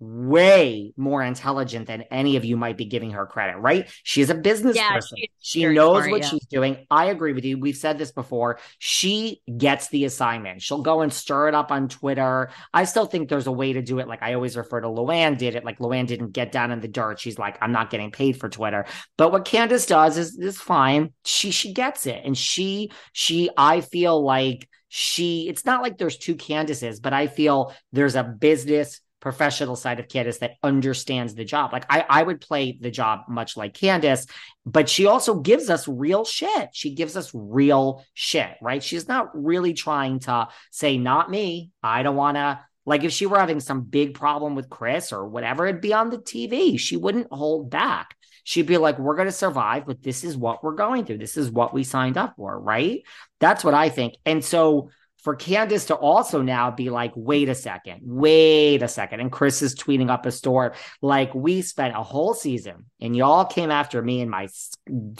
way 0.00 0.92
more 0.96 1.22
intelligent 1.22 1.86
than 1.86 2.02
any 2.10 2.36
of 2.36 2.44
you 2.44 2.56
might 2.56 2.76
be 2.76 2.84
giving 2.84 3.10
her 3.10 3.26
credit, 3.26 3.58
right? 3.58 3.90
She's 4.04 4.30
a 4.30 4.34
business 4.34 4.76
yeah, 4.76 4.94
person. 4.94 5.18
She 5.40 5.64
knows 5.66 6.04
smart, 6.04 6.10
what 6.10 6.22
yeah. 6.22 6.28
she's 6.28 6.46
doing. 6.46 6.86
I 6.90 7.06
agree 7.06 7.32
with 7.32 7.44
you. 7.44 7.58
We've 7.58 7.76
said 7.76 7.98
this 7.98 8.12
before. 8.12 8.58
She 8.78 9.42
gets 9.56 9.88
the 9.88 10.04
assignment. 10.04 10.62
She'll 10.62 10.82
go 10.82 11.00
and 11.00 11.12
stir 11.12 11.48
it 11.48 11.54
up 11.54 11.72
on 11.72 11.88
Twitter. 11.88 12.50
I 12.72 12.84
still 12.84 13.06
think 13.06 13.28
there's 13.28 13.46
a 13.48 13.52
way 13.52 13.72
to 13.72 13.82
do 13.82 13.98
it. 13.98 14.08
Like 14.08 14.22
I 14.22 14.34
always 14.34 14.56
refer 14.56 14.80
to 14.80 14.88
Luann 14.88 15.36
did 15.36 15.56
it. 15.56 15.64
Like 15.64 15.78
Luann 15.78 16.06
didn't 16.06 16.32
get 16.32 16.52
down 16.52 16.70
in 16.70 16.80
the 16.80 16.88
dirt. 16.88 17.18
She's 17.18 17.38
like, 17.38 17.58
I'm 17.60 17.72
not 17.72 17.90
getting 17.90 18.12
paid 18.12 18.38
for 18.38 18.48
Twitter. 18.48 18.86
But 19.16 19.32
what 19.32 19.44
Candiace 19.44 19.86
does 19.86 20.16
is 20.16 20.38
is 20.38 20.58
fine. 20.58 21.12
She 21.24 21.50
she 21.50 21.72
gets 21.72 22.06
it. 22.06 22.22
And 22.24 22.36
she 22.38 22.92
she 23.12 23.50
I 23.56 23.80
feel 23.80 24.22
like 24.22 24.68
she 24.88 25.48
it's 25.48 25.64
not 25.64 25.82
like 25.82 25.98
there's 25.98 26.16
two 26.16 26.36
Candiaces, 26.36 27.00
but 27.00 27.12
I 27.12 27.26
feel 27.26 27.74
there's 27.92 28.14
a 28.14 28.22
business 28.22 29.00
professional 29.20 29.76
side 29.76 30.00
of 30.00 30.08
Candiace 30.08 30.38
that 30.38 30.52
understands 30.62 31.34
the 31.34 31.44
job. 31.44 31.72
Like 31.72 31.86
I, 31.90 32.04
I 32.08 32.22
would 32.22 32.40
play 32.40 32.78
the 32.80 32.90
job 32.90 33.20
much 33.28 33.56
like 33.56 33.74
Candiace, 33.74 34.26
but 34.64 34.88
she 34.88 35.06
also 35.06 35.40
gives 35.40 35.70
us 35.70 35.88
real 35.88 36.24
shit. 36.24 36.70
She 36.72 36.94
gives 36.94 37.16
us 37.16 37.30
real 37.34 38.04
shit, 38.14 38.56
right? 38.62 38.82
She's 38.82 39.08
not 39.08 39.30
really 39.34 39.74
trying 39.74 40.20
to 40.20 40.48
say, 40.70 40.98
not 40.98 41.30
me. 41.30 41.70
I 41.82 42.02
don't 42.02 42.16
want 42.16 42.36
to. 42.36 42.60
Like 42.86 43.04
if 43.04 43.12
she 43.12 43.26
were 43.26 43.38
having 43.38 43.60
some 43.60 43.82
big 43.82 44.14
problem 44.14 44.54
with 44.54 44.70
Chris 44.70 45.12
or 45.12 45.28
whatever, 45.28 45.66
it'd 45.66 45.82
be 45.82 45.92
on 45.92 46.08
the 46.08 46.18
TV. 46.18 46.78
She 46.78 46.96
wouldn't 46.96 47.30
hold 47.30 47.70
back. 47.70 48.16
She'd 48.44 48.66
be 48.66 48.78
like, 48.78 48.98
we're 48.98 49.14
going 49.14 49.28
to 49.28 49.32
survive, 49.32 49.84
but 49.84 50.02
this 50.02 50.24
is 50.24 50.34
what 50.34 50.64
we're 50.64 50.74
going 50.74 51.04
through. 51.04 51.18
This 51.18 51.36
is 51.36 51.50
what 51.50 51.74
we 51.74 51.84
signed 51.84 52.16
up 52.16 52.36
for, 52.36 52.58
right? 52.58 53.02
That's 53.40 53.62
what 53.62 53.74
I 53.74 53.90
think. 53.90 54.14
And 54.24 54.42
so 54.42 54.88
for 55.28 55.36
Candiace 55.36 55.84
to 55.88 55.94
also 55.94 56.40
now 56.40 56.70
be 56.70 56.88
like, 56.88 57.12
wait 57.14 57.50
a 57.50 57.54
second, 57.54 58.00
wait 58.02 58.82
a 58.82 58.88
second. 58.88 59.20
And 59.20 59.30
Chris 59.30 59.60
is 59.60 59.74
tweeting 59.74 60.08
up 60.08 60.24
a 60.24 60.32
storm 60.32 60.72
like, 61.02 61.34
we 61.34 61.60
spent 61.60 61.94
a 61.94 62.02
whole 62.02 62.32
season 62.32 62.86
and 62.98 63.14
y'all 63.14 63.44
came 63.44 63.70
after 63.70 64.00
me 64.00 64.22
and 64.22 64.30
my 64.30 64.48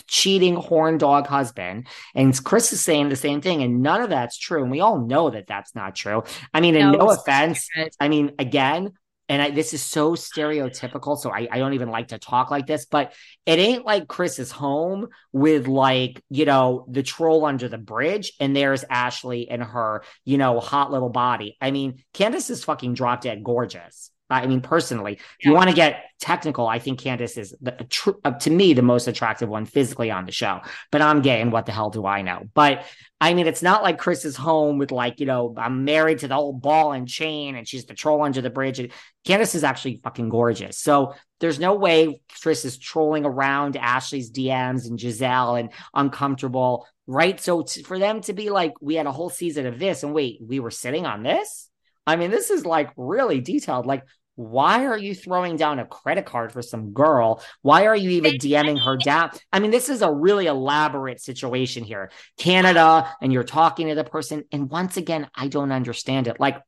cheating 0.07 0.57
horn 0.57 0.97
dog 0.97 1.27
husband. 1.27 1.89
And 2.15 2.43
Chris 2.43 2.73
is 2.73 2.81
saying 2.81 3.11
the 3.11 3.17
same 3.17 3.43
thing. 3.43 3.63
And 3.63 3.83
none 3.83 4.01
of 4.01 4.09
that's 4.09 4.39
true. 4.39 4.63
And 4.63 4.71
we 4.71 4.81
all 4.81 4.99
know 4.99 5.29
that 5.29 5.47
that's 5.47 5.75
not 5.75 5.95
true. 5.95 6.25
I 6.55 6.63
mean, 6.63 6.73
no, 6.73 6.93
no 6.93 7.11
offense. 7.11 7.69
I 8.01 8.09
mean, 8.09 8.33
again, 8.39 8.95
and 9.29 9.43
I, 9.43 9.51
this 9.51 9.75
is 9.75 9.83
so 9.83 10.13
stereotypical, 10.13 11.19
so 11.19 11.31
I, 11.31 11.49
I 11.51 11.59
don't 11.59 11.75
even 11.75 11.91
like 11.91 12.09
to 12.09 12.19
talk 12.19 12.51
like 12.51 12.67
this, 12.67 12.87
but 12.87 13.13
it 13.47 13.59
ain't 13.59 13.85
like 13.85 14.09
Chris 14.09 14.39
is 14.39 14.51
home 14.51 15.09
with 15.33 15.67
like, 15.67 16.23
you 16.31 16.45
know, 16.45 16.87
the 16.89 17.03
troll 17.03 17.45
under 17.45 17.69
the 17.69 17.79
bridge, 17.79 18.33
and 18.41 18.57
there's 18.57 18.85
Ashley 18.89 19.51
and 19.51 19.63
her, 19.63 20.03
you 20.25 20.39
know, 20.39 20.61
hot 20.61 20.91
little 20.91 21.11
body. 21.11 21.57
I 21.61 21.71
mean, 21.71 22.03
Candiace 22.15 22.51
is 22.51 22.65
fucking 22.65 22.95
drop 22.95 23.21
dead 23.21 23.45
gorgeous. 23.45 24.11
I 24.31 24.47
mean, 24.47 24.61
personally, 24.61 25.15
if 25.15 25.47
you 25.47 25.53
want 25.55 25.71
to 25.71 25.75
get 25.77 26.05
technical, 26.21 26.67
I 26.67 26.79
think 26.79 27.01
Candiace 27.01 27.39
is 27.39 27.55
the, 27.61 27.73
tr- 27.89 28.11
uh, 28.25 28.33
to 28.33 28.51
me 28.51 28.75
the 28.75 28.83
most 28.83 29.09
attractive 29.09 29.49
one 29.49 29.65
physically 29.65 30.11
on 30.11 30.27
the 30.27 30.33
show. 30.33 30.61
But 30.91 31.01
I'm 31.01 31.23
gay, 31.23 31.41
and 31.41 31.51
what 31.51 31.65
the 31.65 31.73
hell 31.73 31.91
do 31.91 32.05
I 32.05 32.23
know? 32.23 32.43
But 32.53 32.85
I 33.21 33.35
mean, 33.35 33.47
it's 33.47 33.63
not 33.63 33.83
like 33.83 33.99
Chris 33.99 34.25
is 34.25 34.37
home 34.37 34.79
with 34.79 34.93
like 34.93 35.19
you 35.21 35.27
know 35.27 35.55
I'm 35.57 35.85
married 35.85 36.19
to 36.21 36.29
the 36.29 36.37
old 36.37 36.61
ball 36.61 36.93
and 36.93 37.09
chain, 37.09 37.57
and 37.57 37.67
she's 37.67 37.87
the 37.87 37.95
troll 37.95 38.23
under 38.23 38.43
the 38.43 38.51
bridge. 38.51 38.79
And 38.79 38.93
Candiace 39.25 39.55
is 39.55 39.65
actually 39.65 40.01
fucking 40.05 40.29
gorgeous. 40.29 40.79
So 40.79 41.15
there's 41.41 41.59
no 41.59 41.75
way 41.75 42.21
Chris 42.43 42.65
is 42.65 42.79
trolling 42.79 43.25
around 43.25 43.77
Ashley's 43.77 44.31
DMs 44.31 44.87
and 44.87 44.99
Gizelle 44.99 45.59
and 45.59 45.71
uncomfortable, 45.95 46.87
right? 47.07 47.41
So 47.41 47.63
t- 47.63 47.83
for 47.83 47.99
them 47.99 48.21
to 48.23 48.33
be 48.33 48.51
like, 48.51 48.75
we 48.81 48.97
had 48.97 49.07
a 49.07 49.13
whole 49.13 49.31
season 49.31 49.67
of 49.67 49.79
this, 49.79 50.03
and 50.03 50.13
wait, 50.13 50.39
we 50.45 50.61
were 50.61 50.71
sitting 50.71 51.07
on 51.07 51.23
this. 51.23 51.71
I 52.07 52.17
mean, 52.17 52.31
this 52.31 52.51
is 52.51 52.65
like 52.65 52.91
really 52.97 53.43
detailed. 53.43 53.85
Like, 53.85 54.03
why 54.39 54.87
are 54.87 54.97
you 54.97 55.17
throwing 55.17 55.57
down 55.57 55.81
a 55.81 55.85
credit 55.85 56.25
card 56.25 56.53
for 56.53 56.63
some 56.63 56.93
girl? 56.93 57.43
Why 57.63 57.87
are 57.87 57.97
you 57.97 58.11
even 58.11 58.35
DMing 58.35 58.81
her 58.85 58.97
down? 58.97 59.33
I 59.53 59.59
mean, 59.59 59.73
this 59.73 59.89
is 59.89 60.01
a 60.01 60.13
really 60.13 60.47
elaborate 60.47 61.21
situation 61.21 61.83
here. 61.83 62.13
Canada, 62.39 63.13
and 63.21 63.33
you're 63.33 63.43
talking 63.43 63.89
to 63.89 63.97
the 63.97 64.05
person. 64.05 64.45
And 64.53 64.71
once 64.71 64.97
again, 64.97 65.29
I 65.35 65.49
don't 65.49 65.73
understand 65.73 66.29
it. 66.29 66.39
Like, 66.39 66.63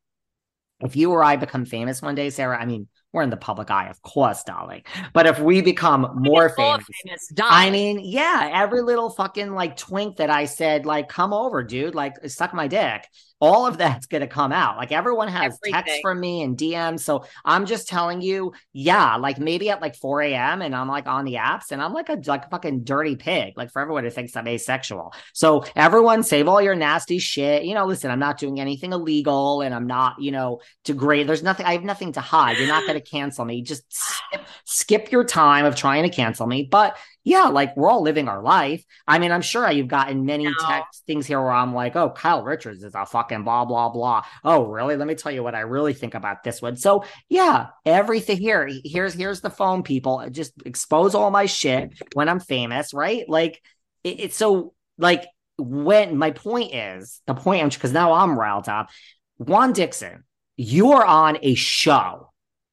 if 0.81 0.97
you 0.97 1.13
or 1.13 1.23
I 1.23 1.37
become 1.37 1.65
famous 1.65 2.03
one 2.03 2.17
day, 2.17 2.31
Sarah, 2.31 2.61
I 2.61 2.67
mean, 2.67 2.89
we're 3.13 3.23
in 3.23 3.31
the 3.31 3.37
public 3.37 3.71
eye, 3.71 3.89
of 3.89 4.03
course, 4.03 4.43
darling. 4.43 4.83
But 5.13 5.29
if 5.29 5.39
we 5.39 5.63
become 5.63 6.11
more 6.17 6.49
famous, 6.49 6.85
famous 7.05 7.33
I 7.41 7.71
mean, 7.71 8.01
yeah, 8.03 8.51
every 8.53 8.83
little 8.83 9.11
fucking 9.11 9.53
like 9.53 9.77
twink 9.77 10.17
that 10.17 10.29
I 10.31 10.47
said, 10.47 10.87
like, 10.87 11.09
come 11.09 11.33
over, 11.33 11.63
dude, 11.63 11.95
like, 11.95 12.15
suck 12.29 12.53
my 12.53 12.67
dick 12.67 13.07
all 13.41 13.67
of 13.67 13.79
that's 13.79 14.07
going 14.07 14.21
to 14.21 14.27
come 14.27 14.53
out. 14.53 14.77
Like 14.77 14.93
everyone 14.93 15.29
has 15.29 15.55
Everything. 15.55 15.73
texts 15.73 15.99
from 16.03 16.21
me 16.21 16.43
and 16.43 16.57
DMs. 16.57 17.01
So 17.01 17.25
I'm 17.45 17.65
just 17.65 17.89
telling 17.89 18.21
you, 18.21 18.53
yeah, 18.73 19.17
like 19.17 19.39
maybe 19.39 19.71
at 19.71 19.81
like 19.81 19.97
4 19.97 20.23
a.m. 20.23 20.61
and 20.63 20.77
I'm 20.77 20.89
like 20.89 21.07
on 21.07 21.25
the 21.25 21.35
apps 21.35 21.73
and 21.73 21.83
I'm 21.83 21.95
like 21.95 22.11
a 22.11 22.21
like 22.27 22.45
a 22.47 22.49
fucking 22.51 22.85
dirty 22.85 23.17
pig, 23.17 23.55
like 23.57 23.71
for 23.71 23.81
everyone 23.81 24.05
who 24.05 24.11
thinks 24.11 24.37
I'm 24.37 24.47
asexual. 24.47 25.15
So 25.33 25.65
everyone 25.75 26.23
save 26.23 26.49
all 26.49 26.61
your 26.61 26.75
nasty 26.75 27.19
shit. 27.19 27.65
You 27.65 27.75
know, 27.75 27.87
listen, 27.87 28.11
I'm 28.11 28.19
not 28.19 28.39
doing 28.39 28.61
anything 28.61 28.93
illegal 28.93 29.63
and 29.63 29.75
I'm 29.75 29.87
not, 29.87 30.21
you 30.21 30.33
know, 30.33 30.61
degrade. 30.85 31.27
There's 31.27 31.43
nothing, 31.43 31.65
I 31.65 31.73
have 31.73 31.85
nothing 31.85 32.13
to 32.13 32.21
hide. 32.21 32.59
You're 32.59 32.69
not 32.69 32.87
going 32.87 33.01
to 33.01 33.05
cancel 33.05 33.45
me. 33.47 33.63
Just 33.63 33.85
skip, 33.89 34.47
skip 34.65 35.13
your 35.13 35.25
time 35.25 35.65
of 35.65 35.77
trying 35.77 36.03
to 36.03 36.11
cancel 36.11 36.47
me. 36.47 36.69
But 36.71 36.97
yeah, 37.23 37.45
like 37.45 37.77
we're 37.77 37.91
all 37.91 38.03
living 38.03 38.29
our 38.29 38.43
life. 38.43 38.85
I 39.07 39.19
mean, 39.19 39.31
I'm 39.31 39.43
sure 39.43 39.71
you've 39.71 39.89
gotten 39.89 40.25
many 40.25 40.45
no. 40.45 40.53
text 40.67 41.05
things 41.07 41.27
here 41.27 41.41
where 41.41 41.53
I'm 41.53 41.75
like, 41.75 41.95
oh, 41.97 42.11
Kyle 42.11 42.43
Richards 42.43 42.83
is 42.83 42.95
a 42.95 43.05
fucking 43.05 43.45
blah, 43.45 43.67
blah, 43.67 43.91
blah. 43.91 44.23
Oh, 44.43 44.67
really? 44.67 44.97
Let 44.97 45.07
me 45.07 45.15
tell 45.15 45.33
you 45.33 45.43
what 45.43 45.55
I 45.55 45.61
really 45.61 45.93
think 45.93 46.15
about 46.15 46.43
this 46.43 46.63
one. 46.63 46.77
So 46.77 47.05
yeah, 47.29 47.69
everything 47.85 48.39
here. 48.39 48.71
Here's 48.85 49.15
here's 49.15 49.41
the 49.41 49.51
phone, 49.51 49.83
people. 49.83 50.27
Just 50.31 50.53
expose 50.65 51.15
all 51.15 51.31
my 51.31 51.47
shit 51.47 51.93
when 52.15 52.29
I'm 52.29 52.41
famous, 52.41 52.95
right? 52.95 53.29
Like 53.29 53.63
it, 54.03 54.21
it's 54.21 54.37
so 54.37 54.73
like 54.97 55.27
when 55.59 56.17
my 56.17 56.31
point 56.31 56.75
is 56.75 57.21
the 57.27 57.35
point 57.35 57.75
because 57.75 57.93
now 57.93 58.13
I'm 58.13 58.39
riled 58.39 58.69
up. 58.69 58.89
Juan 59.37 59.73
Dixon, 59.73 60.25
you 60.57 60.93
are 60.93 61.05
on 61.05 61.39
a 61.43 61.55
show. 61.55 62.31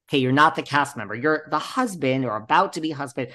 Okay, 0.09 0.19
you're 0.19 0.31
not 0.31 0.55
the 0.55 0.63
cast 0.63 0.95
member. 0.95 1.15
You're 1.15 1.47
the 1.51 1.59
husband 1.59 2.23
or 2.25 2.37
about 2.37 2.73
to 2.73 2.81
be 2.81 2.91
husband. 2.91 3.29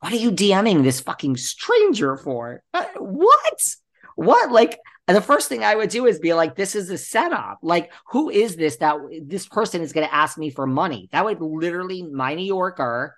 What 0.00 0.12
are 0.12 0.16
you 0.16 0.30
DMing 0.30 0.82
this 0.82 1.00
fucking 1.00 1.36
stranger 1.36 2.16
for? 2.16 2.62
Uh, 2.74 2.84
what? 2.98 3.62
What? 4.16 4.52
Like 4.52 4.78
the 5.06 5.20
first 5.20 5.48
thing 5.48 5.62
I 5.62 5.76
would 5.76 5.90
do 5.90 6.06
is 6.06 6.18
be 6.18 6.34
like, 6.34 6.56
this 6.56 6.74
is 6.74 6.90
a 6.90 6.98
setup. 6.98 7.58
Like, 7.62 7.92
who 8.08 8.28
is 8.28 8.56
this 8.56 8.76
that 8.76 8.96
this 9.22 9.46
person 9.46 9.80
is 9.82 9.92
going 9.92 10.06
to 10.06 10.14
ask 10.14 10.36
me 10.36 10.50
for 10.50 10.66
money? 10.66 11.08
That 11.12 11.24
would 11.24 11.40
literally 11.40 12.02
my 12.02 12.34
New 12.34 12.44
Yorker 12.44 13.16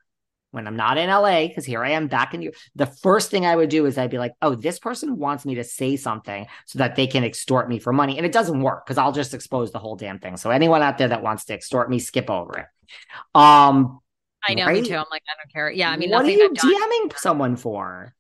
when 0.51 0.67
I'm 0.67 0.77
not 0.77 0.97
in 0.97 1.11
LA, 1.11 1.47
because 1.47 1.67
here 1.67 1.85
I 1.85 1.91
am 1.91 2.09
back 2.09 2.33
in 2.33 2.41
you. 2.41 2.53
The 2.75 2.87
first 2.87 3.31
thing 3.31 3.45
I 3.45 3.55
would 3.55 3.69
do 3.69 3.85
is 3.85 3.99
I'd 3.99 4.11
be 4.11 4.19
like, 4.19 4.33
oh, 4.41 4.55
this 4.55 4.79
person 4.79 5.19
wants 5.19 5.45
me 5.45 5.57
to 5.57 5.64
say 5.64 5.97
something 5.97 6.47
so 6.67 6.79
that 6.79 6.97
they 6.97 7.07
can 7.07 7.23
extort 7.23 7.69
me 7.69 7.79
for 7.79 7.93
money. 7.93 8.17
And 8.17 8.25
it 8.25 8.33
doesn't 8.33 8.62
work 8.62 8.87
because 8.87 8.97
I'll 8.97 9.12
just 9.12 9.35
expose 9.35 9.73
the 9.73 9.79
whole 9.79 9.97
damn 9.97 10.19
thing. 10.19 10.37
So 10.38 10.51
anyone 10.51 10.83
out 10.83 10.97
there 10.97 11.09
that 11.09 11.23
wants 11.23 11.45
to 11.47 11.55
extort 11.55 11.91
me, 11.91 11.99
skip 11.99 12.31
over 12.31 12.59
it. 12.59 12.67
Um 13.35 14.01
I 14.46 14.55
know 14.55 14.66
right? 14.66 14.83
me 14.83 14.88
too. 14.88 14.96
I'm 14.96 15.07
like, 15.11 15.22
I 15.29 15.35
don't 15.37 15.53
care. 15.53 15.70
Yeah. 15.70 15.90
I 15.90 15.96
mean, 15.96 16.11
what 16.11 16.24
are 16.24 16.31
you 16.31 16.51
DMing 16.51 17.18
someone 17.18 17.57
for? 17.57 18.14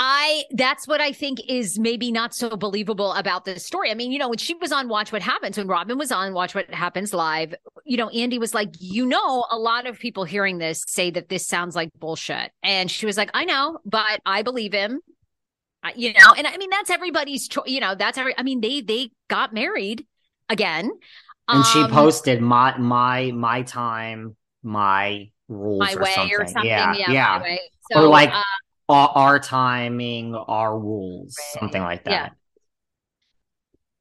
I 0.00 0.44
that's 0.52 0.86
what 0.86 1.00
I 1.00 1.10
think 1.10 1.40
is 1.48 1.76
maybe 1.76 2.12
not 2.12 2.32
so 2.32 2.56
believable 2.56 3.12
about 3.14 3.44
this 3.44 3.66
story. 3.66 3.90
I 3.90 3.94
mean, 3.94 4.12
you 4.12 4.20
know, 4.20 4.28
when 4.28 4.38
she 4.38 4.54
was 4.54 4.70
on 4.70 4.88
Watch 4.88 5.10
What 5.10 5.22
Happens, 5.22 5.58
when 5.58 5.66
Robin 5.66 5.98
was 5.98 6.12
on 6.12 6.32
Watch 6.34 6.54
What 6.54 6.72
Happens 6.72 7.12
live, 7.12 7.52
you 7.84 7.96
know, 7.96 8.08
Andy 8.10 8.38
was 8.38 8.54
like, 8.54 8.70
you 8.78 9.04
know, 9.04 9.44
a 9.50 9.58
lot 9.58 9.88
of 9.88 9.98
people 9.98 10.22
hearing 10.22 10.58
this 10.58 10.84
say 10.86 11.10
that 11.10 11.28
this 11.28 11.48
sounds 11.48 11.74
like 11.74 11.90
bullshit. 11.98 12.52
And 12.62 12.88
she 12.88 13.06
was 13.06 13.16
like, 13.16 13.30
I 13.34 13.44
know, 13.44 13.80
but 13.84 14.20
I 14.24 14.42
believe 14.42 14.72
him. 14.72 15.00
You 15.96 16.12
know, 16.12 16.32
and 16.36 16.46
I 16.46 16.56
mean 16.58 16.70
that's 16.70 16.90
everybody's 16.90 17.48
choice. 17.48 17.68
You 17.68 17.80
know, 17.80 17.96
that's 17.96 18.18
every. 18.18 18.38
I 18.38 18.44
mean, 18.44 18.60
they 18.60 18.82
they 18.82 19.10
got 19.28 19.52
married 19.52 20.06
again, 20.48 20.92
and 21.48 21.58
um, 21.58 21.64
she 21.64 21.86
posted 21.92 22.40
my 22.40 22.76
my 22.78 23.32
my 23.32 23.62
time, 23.62 24.36
my 24.62 25.30
rules, 25.48 25.80
my 25.80 25.94
or 25.94 26.02
way, 26.02 26.14
something. 26.14 26.36
or 26.36 26.46
something. 26.46 26.64
Yeah, 26.66 26.94
yeah. 26.94 27.10
yeah. 27.10 27.56
So, 27.92 28.02
or 28.02 28.08
like. 28.08 28.30
Uh, 28.30 28.42
our, 28.90 29.08
our 29.14 29.38
timing, 29.38 30.34
our 30.34 30.78
rules, 30.78 31.36
right. 31.38 31.60
something 31.60 31.82
like 31.82 32.04
that. 32.04 32.10
Yeah. 32.10 32.28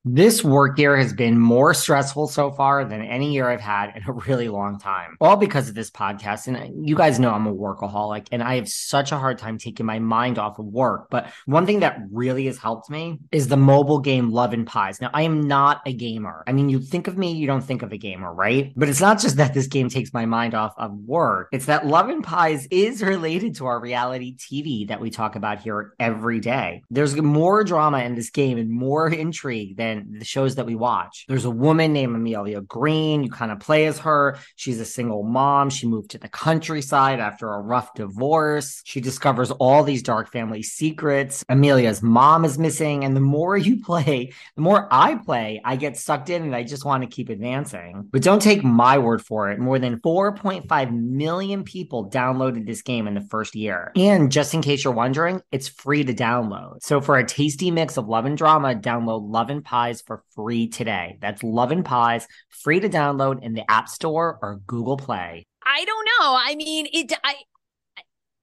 This 0.09 0.41
work 0.41 0.79
year 0.79 0.95
has 0.95 1.11
been 1.11 1.37
more 1.37 1.73
stressful 1.73 2.29
so 2.29 2.49
far 2.49 2.85
than 2.85 3.01
any 3.01 3.33
year 3.33 3.49
I've 3.49 3.59
had 3.59 3.93
in 3.93 4.03
a 4.07 4.13
really 4.13 4.47
long 4.47 4.79
time. 4.79 5.17
All 5.19 5.35
because 5.35 5.67
of 5.67 5.75
this 5.75 5.91
podcast. 5.91 6.47
And 6.47 6.87
you 6.87 6.95
guys 6.95 7.19
know 7.19 7.31
I'm 7.31 7.45
a 7.45 7.53
workaholic 7.53 8.27
and 8.31 8.41
I 8.41 8.55
have 8.55 8.69
such 8.69 9.11
a 9.11 9.17
hard 9.17 9.37
time 9.37 9.57
taking 9.57 9.85
my 9.85 9.99
mind 9.99 10.39
off 10.39 10.59
of 10.59 10.65
work. 10.65 11.09
But 11.09 11.29
one 11.45 11.65
thing 11.65 11.81
that 11.81 11.99
really 12.09 12.45
has 12.45 12.57
helped 12.57 12.89
me 12.89 13.19
is 13.33 13.49
the 13.49 13.57
mobile 13.57 13.99
game 13.99 14.31
Love 14.31 14.53
and 14.53 14.65
Pies. 14.65 15.01
Now, 15.01 15.09
I 15.13 15.23
am 15.23 15.41
not 15.41 15.81
a 15.85 15.91
gamer. 15.91 16.41
I 16.47 16.53
mean, 16.53 16.69
you 16.69 16.79
think 16.79 17.09
of 17.09 17.17
me, 17.17 17.33
you 17.33 17.45
don't 17.45 17.59
think 17.59 17.81
of 17.81 17.91
a 17.91 17.97
gamer, 17.97 18.33
right? 18.33 18.71
But 18.77 18.87
it's 18.87 19.01
not 19.01 19.19
just 19.19 19.35
that 19.35 19.53
this 19.53 19.67
game 19.67 19.89
takes 19.89 20.13
my 20.13 20.25
mind 20.25 20.55
off 20.55 20.73
of 20.77 20.93
work. 20.99 21.49
It's 21.51 21.65
that 21.65 21.85
Love 21.85 22.07
and 22.07 22.23
Pies 22.23 22.65
is 22.71 23.03
related 23.03 23.55
to 23.55 23.65
our 23.65 23.81
reality 23.81 24.37
TV 24.37 24.87
that 24.87 25.01
we 25.01 25.09
talk 25.09 25.35
about 25.35 25.59
here 25.59 25.95
every 25.99 26.39
day. 26.39 26.83
There's 26.89 27.17
more 27.17 27.65
drama 27.65 27.99
in 27.99 28.15
this 28.15 28.29
game 28.29 28.57
and 28.57 28.71
more 28.71 29.09
intrigue 29.17 29.75
than 29.75 29.96
the 30.09 30.25
shows 30.25 30.55
that 30.55 30.65
we 30.65 30.75
watch. 30.75 31.25
There's 31.27 31.45
a 31.45 31.51
woman 31.51 31.93
named 31.93 32.15
Amelia 32.15 32.61
Green. 32.61 33.23
You 33.23 33.29
kind 33.29 33.51
of 33.51 33.59
play 33.59 33.85
as 33.85 33.99
her. 33.99 34.37
She's 34.55 34.79
a 34.79 34.85
single 34.85 35.23
mom. 35.23 35.69
She 35.69 35.87
moved 35.87 36.11
to 36.11 36.17
the 36.17 36.29
countryside 36.29 37.19
after 37.19 37.53
a 37.53 37.61
rough 37.61 37.93
divorce. 37.93 38.81
She 38.85 39.01
discovers 39.01 39.51
all 39.51 39.83
these 39.83 40.03
dark 40.03 40.31
family 40.31 40.63
secrets. 40.63 41.43
Amelia's 41.49 42.01
mom 42.01 42.45
is 42.45 42.57
missing. 42.57 43.03
And 43.03 43.15
the 43.15 43.21
more 43.21 43.57
you 43.57 43.81
play, 43.83 44.33
the 44.55 44.61
more 44.61 44.87
I 44.91 45.15
play, 45.15 45.61
I 45.63 45.75
get 45.75 45.97
sucked 45.97 46.29
in 46.29 46.43
and 46.43 46.55
I 46.55 46.63
just 46.63 46.85
want 46.85 47.03
to 47.03 47.09
keep 47.09 47.29
advancing. 47.29 48.07
But 48.11 48.21
don't 48.21 48.41
take 48.41 48.63
my 48.63 48.97
word 48.97 49.21
for 49.21 49.49
it. 49.51 49.59
More 49.59 49.79
than 49.79 49.99
4.5 49.99 50.91
million 50.91 51.63
people 51.63 52.09
downloaded 52.09 52.65
this 52.65 52.81
game 52.81 53.07
in 53.07 53.13
the 53.13 53.21
first 53.21 53.55
year. 53.55 53.91
And 53.95 54.31
just 54.31 54.53
in 54.53 54.61
case 54.61 54.83
you're 54.83 54.93
wondering, 54.93 55.41
it's 55.51 55.67
free 55.67 56.03
to 56.03 56.13
download. 56.13 56.81
So 56.81 57.01
for 57.01 57.17
a 57.17 57.25
tasty 57.25 57.71
mix 57.71 57.97
of 57.97 58.07
love 58.07 58.25
and 58.25 58.37
drama, 58.37 58.75
download 58.75 59.29
Love 59.29 59.49
and 59.49 59.63
Pie 59.63 59.86
Pies 59.87 60.01
for 60.01 60.23
free 60.35 60.67
today. 60.67 61.17
That's 61.21 61.43
Love 61.43 61.71
and 61.71 61.85
Pies, 61.85 62.27
free 62.49 62.79
to 62.79 62.89
download 62.89 63.41
in 63.41 63.53
the 63.53 63.69
App 63.71 63.87
Store 63.87 64.37
or 64.41 64.59
Google 64.67 64.97
Play. 64.97 65.45
I 65.65 65.85
don't 65.85 66.05
know. 66.05 66.37
I 66.37 66.55
mean, 66.55 66.87
it. 66.91 67.13
I 67.23 67.35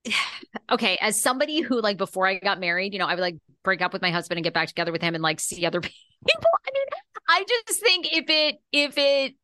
okay. 0.72 0.96
As 1.00 1.20
somebody 1.20 1.60
who 1.60 1.80
like 1.80 1.98
before 1.98 2.26
I 2.26 2.38
got 2.38 2.60
married, 2.60 2.92
you 2.92 2.98
know, 2.98 3.06
I 3.06 3.14
would 3.14 3.20
like 3.20 3.36
break 3.62 3.82
up 3.82 3.92
with 3.92 4.02
my 4.02 4.10
husband 4.10 4.38
and 4.38 4.44
get 4.44 4.54
back 4.54 4.68
together 4.68 4.92
with 4.92 5.02
him 5.02 5.14
and 5.14 5.22
like 5.22 5.40
see 5.40 5.66
other 5.66 5.80
people. 5.82 6.00
I 6.26 6.70
mean, 6.72 6.86
I 7.28 7.44
just 7.48 7.80
think 7.80 8.08
if 8.10 8.24
it 8.28 8.56
if 8.72 8.94
it 8.96 9.34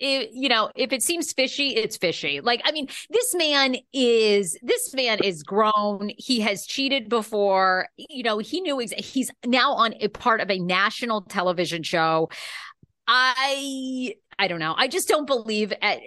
it, 0.00 0.30
you 0.32 0.48
know, 0.48 0.70
if 0.74 0.92
it 0.92 1.02
seems 1.02 1.32
fishy, 1.32 1.76
it's 1.76 1.96
fishy. 1.96 2.40
Like, 2.40 2.62
I 2.64 2.72
mean, 2.72 2.88
this 3.10 3.34
man 3.34 3.76
is 3.92 4.56
this 4.62 4.94
man 4.94 5.20
is 5.22 5.42
grown. 5.42 6.10
He 6.16 6.40
has 6.40 6.66
cheated 6.66 7.08
before. 7.08 7.88
You 7.96 8.22
know, 8.22 8.38
he 8.38 8.60
knew 8.60 8.80
ex- 8.80 8.92
he's 8.96 9.30
now 9.44 9.72
on 9.72 9.94
a 10.00 10.08
part 10.08 10.40
of 10.40 10.50
a 10.50 10.58
national 10.58 11.22
television 11.22 11.82
show. 11.82 12.30
I 13.06 14.14
I 14.38 14.48
don't 14.48 14.60
know. 14.60 14.74
I 14.76 14.88
just 14.88 15.08
don't 15.08 15.26
believe. 15.26 15.72
At, 15.82 16.00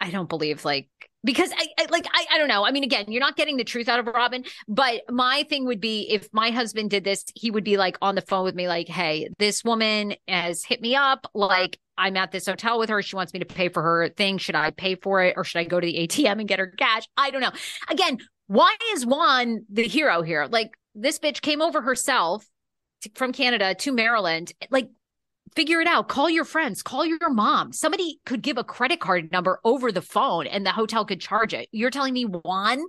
I 0.00 0.10
don't 0.10 0.28
believe 0.28 0.64
like 0.64 0.88
because 1.24 1.50
I, 1.56 1.66
I, 1.78 1.86
like 1.90 2.06
I, 2.12 2.26
I 2.32 2.38
don't 2.38 2.48
know. 2.48 2.64
I 2.64 2.70
mean, 2.70 2.84
again, 2.84 3.06
you're 3.08 3.20
not 3.20 3.36
getting 3.36 3.56
the 3.56 3.64
truth 3.64 3.88
out 3.88 3.98
of 3.98 4.06
Robin, 4.06 4.44
but 4.68 5.02
my 5.10 5.44
thing 5.48 5.64
would 5.66 5.80
be 5.80 6.02
if 6.10 6.28
my 6.32 6.50
husband 6.50 6.90
did 6.90 7.04
this, 7.04 7.24
he 7.34 7.50
would 7.50 7.64
be 7.64 7.76
like 7.76 7.96
on 8.02 8.14
the 8.14 8.20
phone 8.20 8.44
with 8.44 8.54
me, 8.54 8.68
like, 8.68 8.88
"Hey, 8.88 9.28
this 9.38 9.64
woman 9.64 10.14
has 10.28 10.64
hit 10.64 10.80
me 10.80 10.94
up. 10.94 11.26
Like, 11.34 11.78
I'm 11.96 12.16
at 12.16 12.32
this 12.32 12.46
hotel 12.46 12.78
with 12.78 12.88
her. 12.90 13.02
She 13.02 13.16
wants 13.16 13.32
me 13.32 13.40
to 13.40 13.46
pay 13.46 13.68
for 13.68 13.82
her 13.82 14.08
thing. 14.08 14.38
Should 14.38 14.54
I 14.54 14.70
pay 14.70 14.94
for 14.96 15.22
it 15.22 15.34
or 15.36 15.44
should 15.44 15.60
I 15.60 15.64
go 15.64 15.80
to 15.80 15.86
the 15.86 16.06
ATM 16.06 16.40
and 16.40 16.48
get 16.48 16.58
her 16.58 16.66
cash? 16.66 17.08
I 17.16 17.30
don't 17.30 17.40
know. 17.40 17.52
Again, 17.88 18.18
why 18.46 18.74
is 18.92 19.06
Juan 19.06 19.64
the 19.70 19.84
hero 19.84 20.22
here? 20.22 20.46
Like, 20.50 20.76
this 20.94 21.18
bitch 21.18 21.40
came 21.40 21.62
over 21.62 21.80
herself 21.80 22.46
to, 23.02 23.10
from 23.14 23.32
Canada 23.32 23.74
to 23.74 23.92
Maryland. 23.92 24.52
Like, 24.70 24.90
figure 25.54 25.80
it 25.80 25.86
out. 25.86 26.08
Call 26.08 26.28
your 26.28 26.44
friends, 26.44 26.82
call 26.82 27.06
your 27.06 27.30
mom. 27.30 27.72
Somebody 27.72 28.20
could 28.26 28.42
give 28.42 28.58
a 28.58 28.64
credit 28.64 29.00
card 29.00 29.30
number 29.32 29.60
over 29.64 29.92
the 29.92 30.02
phone 30.02 30.46
and 30.46 30.66
the 30.66 30.72
hotel 30.72 31.04
could 31.04 31.20
charge 31.20 31.54
it. 31.54 31.68
You're 31.72 31.90
telling 31.90 32.14
me 32.14 32.24
Juan 32.24 32.82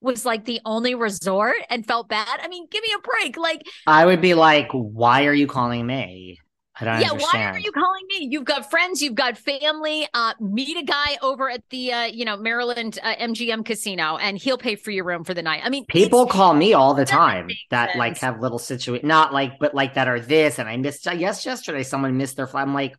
was 0.00 0.24
like 0.24 0.44
the 0.44 0.60
only 0.64 0.94
resort 0.94 1.56
and 1.70 1.86
felt 1.86 2.08
bad? 2.08 2.40
I 2.42 2.48
mean, 2.48 2.66
give 2.70 2.82
me 2.82 2.94
a 2.96 3.00
break. 3.00 3.36
Like, 3.36 3.66
I 3.86 4.04
would 4.04 4.20
be 4.20 4.34
like, 4.34 4.68
why 4.72 5.26
are 5.26 5.34
you 5.34 5.46
calling 5.46 5.86
me? 5.86 6.38
I 6.80 6.84
don't 6.86 7.00
yeah, 7.00 7.10
understand. 7.10 7.54
why 7.54 7.58
are 7.58 7.58
you 7.58 7.70
calling 7.70 8.02
me? 8.08 8.28
You've 8.30 8.46
got 8.46 8.70
friends, 8.70 9.02
you've 9.02 9.14
got 9.14 9.36
family. 9.36 10.08
Uh, 10.14 10.32
meet 10.40 10.76
a 10.78 10.82
guy 10.82 11.18
over 11.20 11.50
at 11.50 11.62
the 11.68 11.92
uh, 11.92 12.04
you 12.04 12.24
know 12.24 12.36
Maryland 12.36 12.98
uh, 13.02 13.14
MGM 13.16 13.64
casino, 13.64 14.16
and 14.16 14.38
he'll 14.38 14.56
pay 14.56 14.76
for 14.76 14.90
your 14.90 15.04
room 15.04 15.22
for 15.24 15.34
the 15.34 15.42
night. 15.42 15.60
I 15.64 15.68
mean, 15.68 15.84
people 15.86 16.26
call 16.26 16.54
me 16.54 16.72
all 16.72 16.94
the 16.94 17.04
time 17.04 17.50
that 17.70 17.96
like 17.96 18.18
have 18.18 18.40
little 18.40 18.58
situation, 18.58 19.06
not 19.06 19.34
like, 19.34 19.58
but 19.58 19.74
like 19.74 19.94
that 19.94 20.08
are 20.08 20.20
this. 20.20 20.58
And 20.58 20.68
I 20.68 20.78
missed. 20.78 21.06
Yes, 21.06 21.44
yesterday 21.44 21.82
someone 21.82 22.16
missed 22.16 22.36
their 22.36 22.46
flight. 22.46 22.66
I'm 22.66 22.74
like, 22.74 22.96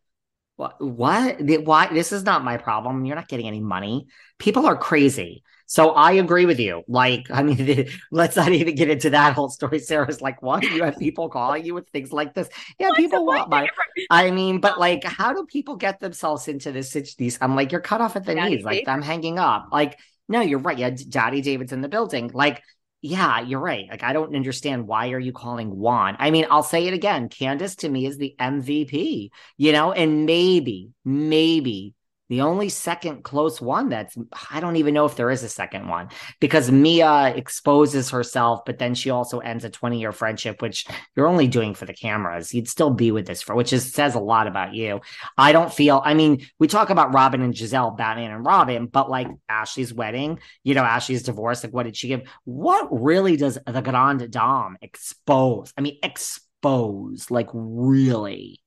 what? 0.56 0.80
What? 0.80 1.42
Why? 1.66 1.88
This 1.92 2.12
is 2.12 2.24
not 2.24 2.44
my 2.44 2.58
problem. 2.58 3.06
You're 3.06 3.16
not 3.16 3.28
getting 3.28 3.48
any 3.48 3.60
money. 3.60 4.06
People 4.38 4.68
are 4.68 4.78
crazy. 4.78 5.42
So 5.74 5.90
I 5.90 6.12
agree 6.12 6.46
with 6.46 6.60
you. 6.60 6.84
Like, 6.88 7.32
I 7.32 7.42
mean, 7.42 7.90
let's 8.12 8.36
not 8.36 8.52
even 8.52 8.76
get 8.76 8.92
into 8.92 9.10
that 9.10 9.34
whole 9.34 9.50
story. 9.50 9.80
Sarah's 9.80 10.22
like, 10.22 10.40
what? 10.40 10.62
You 10.62 10.84
have 10.84 11.00
people 11.00 11.30
calling 11.30 11.66
you 11.66 11.74
with 11.74 11.90
things 11.90 12.14
like 12.14 12.36
this? 12.36 12.48
Yeah, 12.78 12.90
What's 12.90 13.00
people 13.00 13.26
want 13.26 13.50
my. 13.50 13.68
I 14.12 14.30
mean, 14.30 14.60
but 14.60 14.80
like, 14.80 15.04
how 15.04 15.34
do 15.34 15.48
people 15.48 15.76
get 15.76 16.00
themselves 16.00 16.48
into 16.48 16.72
this? 16.72 16.92
These, 17.18 17.40
I'm 17.42 17.56
like, 17.56 17.72
you're 17.72 17.82
cut 17.82 18.02
off 18.02 18.16
at 18.16 18.24
the 18.24 18.36
Daddy 18.36 18.58
knees. 18.58 18.64
Like, 18.64 18.88
I'm 18.88 19.02
hanging 19.02 19.40
up. 19.40 19.70
Like, 19.72 19.98
no, 20.30 20.42
you're 20.42 20.60
right. 20.60 20.78
Yeah, 20.78 20.92
Daddy 21.10 21.42
David's 21.42 21.74
in 21.74 21.82
the 21.82 21.90
building. 21.90 22.30
Like, 22.32 22.62
yeah, 23.02 23.42
you're 23.42 23.60
right. 23.60 23.88
Like, 23.90 24.04
I 24.04 24.14
don't 24.14 24.36
understand 24.36 24.86
why 24.86 25.10
are 25.10 25.20
you 25.20 25.34
calling 25.34 25.76
Juan? 25.76 26.18
I 26.20 26.30
mean, 26.30 26.46
I'll 26.52 26.62
say 26.62 26.86
it 26.86 26.94
again. 26.94 27.30
Candiace 27.30 27.78
to 27.78 27.90
me 27.90 28.06
is 28.06 28.20
the 28.20 28.36
MVP, 28.40 29.32
you 29.58 29.72
know, 29.72 29.92
and 29.92 30.28
maybe, 30.28 30.92
maybe 31.04 31.96
the 32.34 32.42
only 32.42 32.68
second 32.68 33.24
close 33.24 33.62
one 33.62 33.90
that's 33.90 34.18
I 34.52 34.60
don't 34.60 34.78
even 34.78 34.96
know 34.96 35.06
if 35.06 35.16
there 35.16 35.30
is 35.30 35.44
a 35.44 35.50
second 35.50 35.88
one 35.88 36.10
because 36.40 36.72
Mia 36.72 37.28
exposes 37.36 38.10
herself, 38.10 38.62
but 38.66 38.80
then 38.80 38.96
she 38.96 39.12
also 39.12 39.38
ends 39.38 39.64
a 39.64 39.70
20 39.70 40.00
year 40.00 40.12
friendship, 40.12 40.60
which 40.60 40.88
you're 41.16 41.28
only 41.28 41.48
doing 41.48 41.76
for 41.76 41.86
the 41.86 41.94
cameras. 41.94 42.52
You'd 42.52 42.68
still 42.68 42.90
be 42.90 43.12
with 43.12 43.28
this 43.28 43.44
for, 43.44 43.54
which 43.54 43.72
is 43.72 43.94
says 43.94 44.16
a 44.16 44.20
lot 44.20 44.48
about 44.48 44.74
you. 44.74 45.02
I 45.38 45.52
don't 45.52 45.72
feel, 45.72 46.02
I 46.04 46.16
mean, 46.16 46.48
we 46.58 46.68
talk 46.68 46.90
about 46.90 47.14
Robin 47.14 47.44
and 47.44 47.54
Gizelle, 47.54 47.96
Batman 47.96 48.32
and 48.32 48.44
Robin, 48.44 48.88
but 48.88 49.12
like 49.12 49.28
Ashley's 49.48 49.94
wedding, 49.94 50.40
you 50.64 50.74
know, 50.74 50.84
Ashley's 50.84 51.22
divorce, 51.22 51.64
like 51.64 51.72
what 51.72 51.84
did 51.84 51.96
she 51.96 52.08
give? 52.08 52.24
What 52.46 52.88
really 52.90 53.38
does 53.38 53.60
the 53.68 53.82
Grand 53.82 54.32
Dame 54.32 54.78
expose? 54.82 55.72
I 55.78 55.82
mean, 55.82 56.00
expose, 56.02 57.30
like 57.30 57.50
really 57.54 58.63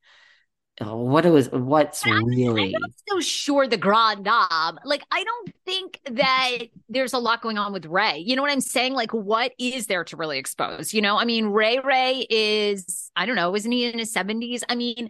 what 0.84 1.24
it 1.24 1.30
was 1.30 1.50
what's 1.50 2.04
really 2.04 2.74
I'm 2.74 2.82
so 3.08 3.20
sure 3.20 3.66
the 3.66 3.78
grand 3.78 4.24
dame 4.24 4.78
like 4.84 5.02
i 5.10 5.24
don't 5.24 5.54
think 5.64 6.00
that 6.10 6.58
there's 6.88 7.14
a 7.14 7.18
lot 7.18 7.40
going 7.40 7.56
on 7.56 7.72
with 7.72 7.86
ray 7.86 8.18
you 8.18 8.36
know 8.36 8.42
what 8.42 8.50
i'm 8.50 8.60
saying 8.60 8.92
like 8.92 9.12
what 9.12 9.52
is 9.58 9.86
there 9.86 10.04
to 10.04 10.16
really 10.16 10.38
expose 10.38 10.92
you 10.92 11.00
know 11.00 11.16
i 11.16 11.24
mean 11.24 11.46
ray 11.46 11.78
ray 11.78 12.26
is 12.28 13.10
i 13.16 13.24
don't 13.24 13.36
know 13.36 13.54
isn't 13.54 13.72
he 13.72 13.86
in 13.86 13.98
his 13.98 14.12
70s 14.12 14.62
i 14.68 14.74
mean 14.74 15.08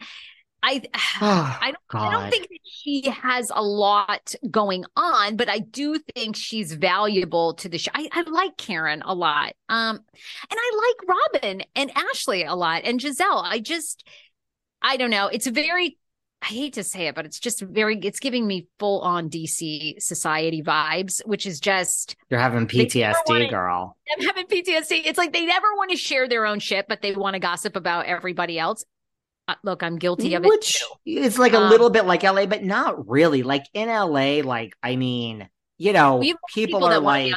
I 0.62 0.82
oh, 1.20 1.58
I 1.62 1.72
don't 1.72 2.02
I 2.02 2.10
don't 2.10 2.30
think 2.30 2.48
that 2.48 2.58
she 2.64 3.08
has 3.10 3.52
a 3.54 3.62
lot 3.62 4.34
going 4.50 4.84
on, 4.96 5.36
but 5.36 5.48
I 5.48 5.60
do 5.60 5.98
think 6.14 6.34
she's 6.34 6.72
valuable 6.72 7.54
to 7.54 7.68
the 7.68 7.78
show. 7.78 7.92
I, 7.94 8.08
I 8.12 8.22
like 8.22 8.56
Karen 8.56 9.02
a 9.04 9.14
lot. 9.14 9.52
Um 9.68 9.96
and 9.96 10.58
I 10.58 10.94
like 10.98 11.16
Robin 11.42 11.62
and 11.76 11.92
Ashley 11.94 12.44
a 12.44 12.54
lot 12.54 12.82
and 12.84 12.98
Gizelle. 12.98 13.44
I 13.44 13.60
just 13.60 14.04
I 14.82 14.96
don't 14.96 15.10
know. 15.10 15.28
It's 15.28 15.46
very 15.46 15.98
I 16.42 16.46
hate 16.46 16.74
to 16.74 16.84
say 16.84 17.08
it, 17.08 17.14
but 17.14 17.24
it's 17.24 17.40
just 17.40 17.60
very 17.60 17.98
it's 17.98 18.20
giving 18.20 18.46
me 18.46 18.68
full 18.78 19.00
on 19.00 19.30
DC 19.30 20.00
society 20.00 20.62
vibes, 20.62 21.20
which 21.26 21.46
is 21.46 21.60
just 21.60 22.14
You're 22.30 22.40
having 22.40 22.68
PTSD, 22.68 23.14
wanna, 23.26 23.48
girl. 23.48 23.96
I'm 24.16 24.24
having 24.24 24.46
PTSD. 24.46 25.02
It's 25.06 25.18
like 25.18 25.32
they 25.32 25.46
never 25.46 25.66
want 25.76 25.90
to 25.90 25.96
share 25.96 26.28
their 26.28 26.46
own 26.46 26.60
shit, 26.60 26.86
but 26.88 27.00
they 27.00 27.14
want 27.14 27.34
to 27.34 27.40
gossip 27.40 27.74
about 27.74 28.06
everybody 28.06 28.58
else. 28.58 28.84
Uh, 29.48 29.54
look, 29.62 29.82
I'm 29.82 29.98
guilty 29.98 30.34
of 30.34 30.44
which 30.44 30.76
it 30.76 30.78
too. 30.78 31.20
It's 31.24 31.38
like 31.38 31.54
um, 31.54 31.62
a 31.64 31.68
little 31.68 31.90
bit 31.90 32.04
like 32.04 32.22
LA, 32.22 32.46
but 32.46 32.62
not 32.62 33.08
really. 33.08 33.42
Like 33.42 33.64
in 33.72 33.88
LA, 33.88 34.42
like 34.42 34.74
I 34.82 34.96
mean, 34.96 35.48
you 35.78 35.92
know, 35.92 36.20
people, 36.20 36.40
people 36.54 36.84
are 36.84 37.00
like 37.00 37.32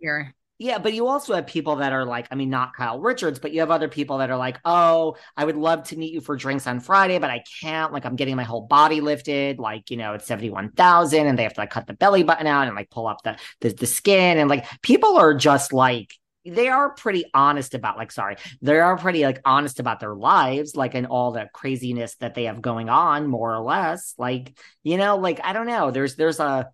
here. 0.00 0.34
Yeah, 0.62 0.78
but 0.78 0.94
you 0.94 1.08
also 1.08 1.34
have 1.34 1.48
people 1.48 1.74
that 1.76 1.92
are 1.92 2.04
like, 2.04 2.28
I 2.30 2.36
mean, 2.36 2.48
not 2.48 2.76
Kyle 2.76 3.00
Richards, 3.00 3.40
but 3.40 3.50
you 3.50 3.58
have 3.58 3.72
other 3.72 3.88
people 3.88 4.18
that 4.18 4.30
are 4.30 4.36
like, 4.36 4.60
oh, 4.64 5.16
I 5.36 5.44
would 5.44 5.56
love 5.56 5.82
to 5.88 5.96
meet 5.96 6.12
you 6.12 6.20
for 6.20 6.36
drinks 6.36 6.68
on 6.68 6.78
Friday, 6.78 7.18
but 7.18 7.30
I 7.30 7.42
can't. 7.60 7.92
Like, 7.92 8.06
I'm 8.06 8.14
getting 8.14 8.36
my 8.36 8.44
whole 8.44 8.60
body 8.60 9.00
lifted. 9.00 9.58
Like, 9.58 9.90
you 9.90 9.96
know, 9.96 10.14
it's 10.14 10.24
71,000 10.24 11.26
and 11.26 11.36
they 11.36 11.42
have 11.42 11.54
to 11.54 11.60
like 11.62 11.70
cut 11.70 11.88
the 11.88 11.94
belly 11.94 12.22
button 12.22 12.46
out 12.46 12.68
and 12.68 12.76
like 12.76 12.90
pull 12.90 13.08
up 13.08 13.24
the, 13.24 13.36
the, 13.60 13.70
the 13.70 13.86
skin. 13.86 14.38
And 14.38 14.48
like, 14.48 14.64
people 14.82 15.16
are 15.16 15.34
just 15.34 15.72
like, 15.72 16.14
they 16.44 16.68
are 16.68 16.90
pretty 16.94 17.24
honest 17.34 17.72
about 17.72 17.96
like 17.96 18.10
sorry 18.10 18.34
they 18.60 18.80
are 18.80 18.98
pretty 18.98 19.22
like 19.22 19.40
honest 19.44 19.78
about 19.78 20.00
their 20.00 20.12
lives 20.12 20.74
like 20.74 20.96
and 20.96 21.06
all 21.06 21.30
the 21.30 21.48
craziness 21.54 22.16
that 22.16 22.34
they 22.34 22.46
have 22.46 22.60
going 22.60 22.88
on 22.88 23.28
more 23.28 23.54
or 23.54 23.60
less 23.60 24.14
like 24.18 24.52
you 24.82 24.96
know 24.96 25.16
like 25.18 25.38
i 25.44 25.52
don't 25.52 25.68
know 25.68 25.92
there's 25.92 26.16
there's 26.16 26.40
a 26.40 26.68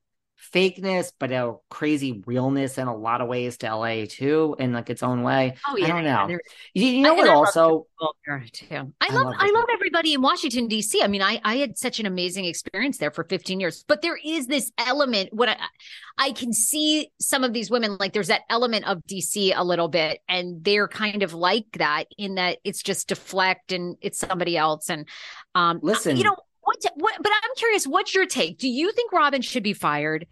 fakeness, 0.54 1.12
but 1.18 1.32
a 1.32 1.56
crazy 1.68 2.22
realness 2.26 2.78
in 2.78 2.86
a 2.86 2.96
lot 2.96 3.20
of 3.20 3.28
ways 3.28 3.58
to 3.58 3.74
LA 3.74 4.04
too, 4.08 4.56
in 4.58 4.72
like 4.72 4.88
its 4.88 5.02
own 5.02 5.22
way. 5.22 5.54
Oh 5.66 5.76
yeah, 5.76 5.86
I 5.86 5.88
don't 5.88 6.04
know. 6.04 6.38
You, 6.74 6.86
you, 6.86 7.02
know 7.02 7.14
I, 7.14 7.16
what? 7.16 7.28
Also, 7.28 7.86
too. 8.52 8.66
I, 8.70 8.84
I 9.00 9.12
love, 9.12 9.26
love 9.26 9.34
I 9.38 9.50
love 9.50 9.66
everybody 9.72 10.14
in 10.14 10.22
Washington 10.22 10.68
D.C. 10.68 11.02
I 11.02 11.08
mean, 11.08 11.22
I 11.22 11.40
I 11.44 11.56
had 11.56 11.76
such 11.76 12.00
an 12.00 12.06
amazing 12.06 12.44
experience 12.44 12.98
there 12.98 13.10
for 13.10 13.24
15 13.24 13.60
years. 13.60 13.84
But 13.88 14.02
there 14.02 14.18
is 14.24 14.46
this 14.46 14.70
element. 14.78 15.32
What 15.32 15.48
I 15.48 15.56
I 16.16 16.32
can 16.32 16.52
see 16.52 17.10
some 17.20 17.44
of 17.44 17.52
these 17.52 17.70
women 17.70 17.96
like 17.98 18.12
there's 18.12 18.28
that 18.28 18.42
element 18.48 18.86
of 18.86 19.02
DC 19.08 19.52
a 19.56 19.64
little 19.64 19.88
bit, 19.88 20.20
and 20.28 20.62
they're 20.64 20.88
kind 20.88 21.22
of 21.22 21.34
like 21.34 21.66
that 21.78 22.04
in 22.16 22.36
that 22.36 22.58
it's 22.64 22.82
just 22.82 23.08
deflect 23.08 23.72
and 23.72 23.96
it's 24.00 24.18
somebody 24.18 24.56
else. 24.56 24.88
And 24.88 25.08
um, 25.54 25.80
listen, 25.82 26.16
you 26.16 26.24
know 26.24 26.36
what, 26.82 26.92
what, 26.96 27.14
but 27.20 27.32
I'm 27.32 27.54
curious, 27.56 27.86
what's 27.86 28.14
your 28.14 28.26
take? 28.26 28.58
Do 28.58 28.68
you 28.68 28.92
think 28.92 29.12
Robyn 29.12 29.42
should 29.42 29.62
be 29.62 29.72
fired? 29.72 30.26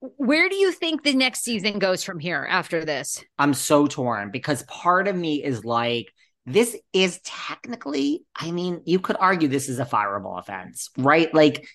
Where 0.00 0.48
do 0.48 0.56
you 0.56 0.70
think 0.70 1.02
the 1.02 1.14
next 1.14 1.42
season 1.44 1.78
goes 1.78 2.04
from 2.04 2.18
here 2.18 2.46
after 2.48 2.84
this? 2.84 3.24
I'm 3.38 3.54
so 3.54 3.86
torn 3.86 4.30
because 4.30 4.62
part 4.64 5.08
of 5.08 5.16
me 5.16 5.42
is 5.42 5.64
like, 5.64 6.12
this 6.46 6.76
is 6.92 7.20
technically, 7.24 8.24
I 8.36 8.50
mean, 8.50 8.82
you 8.84 8.98
could 8.98 9.16
argue 9.18 9.48
this 9.48 9.70
is 9.70 9.78
a 9.78 9.86
fireable 9.86 10.38
offense, 10.38 10.90
right? 10.98 11.32
Like, 11.32 11.66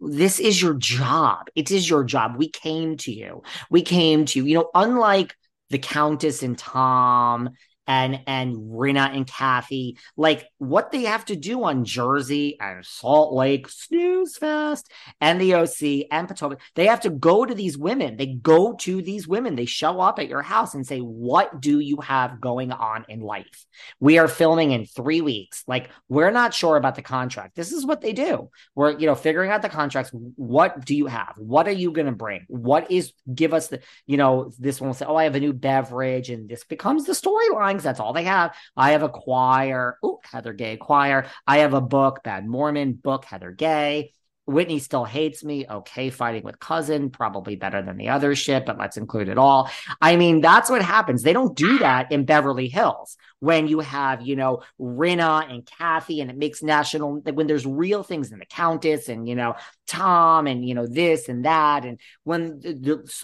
this 0.00 0.38
is 0.38 0.62
your 0.62 0.74
job. 0.74 1.48
It 1.56 1.72
is 1.72 1.88
your 1.90 2.04
job. 2.04 2.36
We 2.36 2.48
came 2.48 2.96
to 2.98 3.12
you. 3.12 3.42
We 3.68 3.82
came 3.82 4.26
to 4.26 4.38
you. 4.38 4.44
You 4.44 4.54
know, 4.58 4.70
unlike 4.74 5.34
the 5.70 5.78
Countess 5.78 6.44
and 6.44 6.56
Tom 6.56 7.50
and 7.86 8.20
and 8.26 8.56
Rinna 8.56 9.14
and 9.14 9.26
Kathy, 9.26 9.98
like 10.16 10.48
what 10.58 10.90
they 10.90 11.02
have 11.02 11.24
to 11.26 11.36
do 11.36 11.64
on 11.64 11.84
Jersey 11.84 12.58
and 12.60 12.84
Salt 12.84 13.32
Lake, 13.32 13.68
Snooze 13.68 14.36
Fest, 14.36 14.90
and 15.20 15.40
the 15.40 15.54
OC 15.54 16.06
and 16.10 16.28
Potomac, 16.28 16.60
they 16.74 16.86
have 16.86 17.00
to 17.00 17.10
go 17.10 17.44
to 17.44 17.54
these 17.54 17.78
women. 17.78 18.16
They 18.16 18.26
go 18.26 18.74
to 18.74 19.02
these 19.02 19.28
women. 19.28 19.56
They 19.56 19.66
show 19.66 20.00
up 20.00 20.18
at 20.18 20.28
your 20.28 20.42
house 20.42 20.74
and 20.74 20.86
say, 20.86 20.98
"What 20.98 21.60
do 21.60 21.80
you 21.80 22.00
have 22.00 22.40
going 22.40 22.72
on 22.72 23.04
in 23.08 23.20
life? 23.20 23.66
We 24.00 24.18
are 24.18 24.28
filming 24.28 24.72
in 24.72 24.86
three 24.86 25.20
weeks. 25.20 25.64
Like 25.66 25.90
we're 26.08 26.30
not 26.30 26.54
sure 26.54 26.76
about 26.76 26.94
the 26.94 27.02
contract. 27.02 27.56
This 27.56 27.72
is 27.72 27.86
what 27.86 28.00
they 28.00 28.12
do. 28.12 28.50
We're 28.74 28.98
you 28.98 29.06
know 29.06 29.14
figuring 29.14 29.50
out 29.50 29.62
the 29.62 29.68
contracts. 29.68 30.10
What 30.36 30.84
do 30.84 30.94
you 30.94 31.06
have? 31.06 31.34
What 31.36 31.68
are 31.68 31.72
you 31.72 31.92
going 31.92 32.06
to 32.06 32.12
bring? 32.12 32.44
What 32.48 32.90
is 32.90 33.12
give 33.32 33.54
us 33.54 33.68
the 33.68 33.80
you 34.06 34.16
know 34.16 34.52
this 34.58 34.80
one 34.80 34.88
will 34.88 34.94
say, 34.94 35.06
"Oh, 35.06 35.16
I 35.16 35.24
have 35.24 35.34
a 35.34 35.40
new 35.40 35.52
beverage," 35.52 36.30
and 36.30 36.48
this 36.48 36.64
becomes 36.64 37.04
the 37.04 37.12
storyline 37.12 37.75
that's 37.82 38.00
all 38.00 38.12
they 38.12 38.24
have. 38.24 38.54
I 38.76 38.92
have 38.92 39.02
a 39.02 39.08
choir. 39.08 39.98
Ooh, 40.04 40.18
Heather 40.24 40.52
Gay 40.52 40.76
choir. 40.76 41.26
I 41.46 41.58
have 41.58 41.74
a 41.74 41.80
book, 41.80 42.22
Bad 42.22 42.46
Mormon 42.46 42.94
book, 42.94 43.24
Heather 43.24 43.52
Gay. 43.52 44.12
Whitney 44.48 44.78
still 44.78 45.04
hates 45.04 45.42
me. 45.42 45.66
Okay, 45.68 46.08
fighting 46.08 46.44
with 46.44 46.60
cousin, 46.60 47.10
probably 47.10 47.56
better 47.56 47.82
than 47.82 47.96
the 47.96 48.10
other 48.10 48.36
shit, 48.36 48.64
but 48.64 48.78
let's 48.78 48.96
include 48.96 49.28
it 49.28 49.38
all. 49.38 49.68
I 50.00 50.14
mean, 50.14 50.40
that's 50.40 50.70
what 50.70 50.82
happens. 50.82 51.24
They 51.24 51.32
don't 51.32 51.56
do 51.56 51.78
that 51.78 52.12
in 52.12 52.24
Beverly 52.24 52.68
Hills 52.68 53.16
when 53.40 53.66
you 53.66 53.80
have, 53.80 54.22
you 54.22 54.36
know, 54.36 54.62
Rinna 54.80 55.50
and 55.50 55.66
Kathy, 55.66 56.20
and 56.20 56.30
it 56.30 56.38
makes 56.38 56.62
national 56.62 57.22
when 57.22 57.48
there's 57.48 57.66
real 57.66 58.04
things 58.04 58.30
in 58.30 58.38
the 58.38 58.46
Countess 58.46 59.08
and, 59.08 59.28
you 59.28 59.34
know, 59.34 59.56
Tom 59.88 60.46
and, 60.46 60.64
you 60.64 60.74
know, 60.76 60.86
this 60.86 61.28
and 61.28 61.44
that. 61.44 61.84
And 61.84 61.98
when 62.22 62.60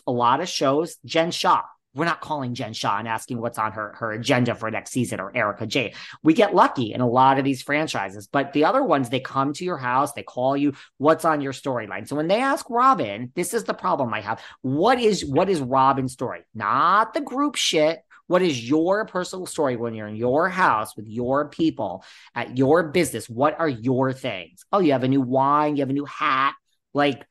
a 0.05 0.13
lot 0.13 0.41
of 0.41 0.49
shows, 0.49 0.97
Jen 1.05 1.31
Shah, 1.31 1.63
we're 1.95 2.05
not 2.05 2.21
calling 2.21 2.55
Jen 2.55 2.73
Shah 2.73 2.99
and 2.99 3.09
asking 3.09 3.41
what's 3.41 3.59
on 3.59 3.73
her, 3.73 3.95
her 3.99 4.13
agenda 4.13 4.55
for 4.55 4.71
next 4.71 4.93
season 4.93 5.21
or 5.21 5.35
Erika 5.37 5.67
Jayne. 5.67 5.93
We 6.23 6.33
get 6.35 6.55
lucky 6.55 6.93
in 6.93 7.01
a 7.01 7.09
lot 7.09 7.39
of 7.39 7.45
these 7.45 7.63
franchises, 7.63 8.27
but 8.27 8.53
the 8.53 8.65
other 8.65 8.83
ones, 8.83 9.11
they 9.11 9.21
come 9.21 9.53
to 9.55 9.65
your 9.65 9.77
house, 9.77 10.13
they 10.13 10.23
call 10.23 10.57
you, 10.57 10.73
what's 10.99 11.25
on 11.25 11.41
your 11.41 11.53
storyline. 11.53 12.09
So 12.09 12.17
when 12.17 12.29
they 12.29 12.41
ask 12.41 12.69
Robyn, 12.71 13.33
this 13.35 13.53
is 13.53 13.65
the 13.65 13.75
problem 13.75 14.15
I 14.15 14.21
have. 14.21 14.41
What 14.63 15.01
is, 15.01 15.25
what 15.25 15.51
is 15.51 15.61
Robyn's 15.61 16.13
story? 16.13 16.41
Not 16.55 17.15
the 17.15 17.21
group 17.21 17.57
shit. 17.57 18.01
What 18.29 18.41
is 18.41 18.67
your 18.67 19.05
personal 19.05 19.45
story 19.45 19.77
when 19.77 19.95
you're 19.95 20.09
in 20.09 20.17
your 20.17 20.49
house 20.49 20.97
with 20.97 21.07
your 21.07 21.49
people 21.49 22.05
at 22.35 22.57
your 22.57 22.85
business? 22.85 23.29
What 23.29 23.59
are 23.61 23.69
your 23.69 24.15
things? 24.15 24.65
Oh, 24.73 24.79
you 24.79 24.93
have 24.93 25.05
a 25.05 25.09
new 25.09 25.21
wine, 25.21 25.77
you 25.77 25.83
have 25.83 25.91
a 25.91 25.93
new 25.93 26.07
hat. 26.07 26.55
Like, 26.95 27.27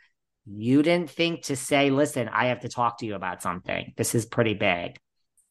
you 0.45 0.81
didn't 0.83 1.09
think 1.09 1.43
to 1.43 1.55
say, 1.55 1.89
listen, 1.89 2.29
I 2.29 2.45
have 2.45 2.61
to 2.61 2.69
talk 2.69 2.99
to 2.99 3.05
you 3.05 3.15
about 3.15 3.41
something. 3.41 3.93
This 3.97 4.15
is 4.15 4.25
pretty 4.25 4.53
big. 4.53 4.97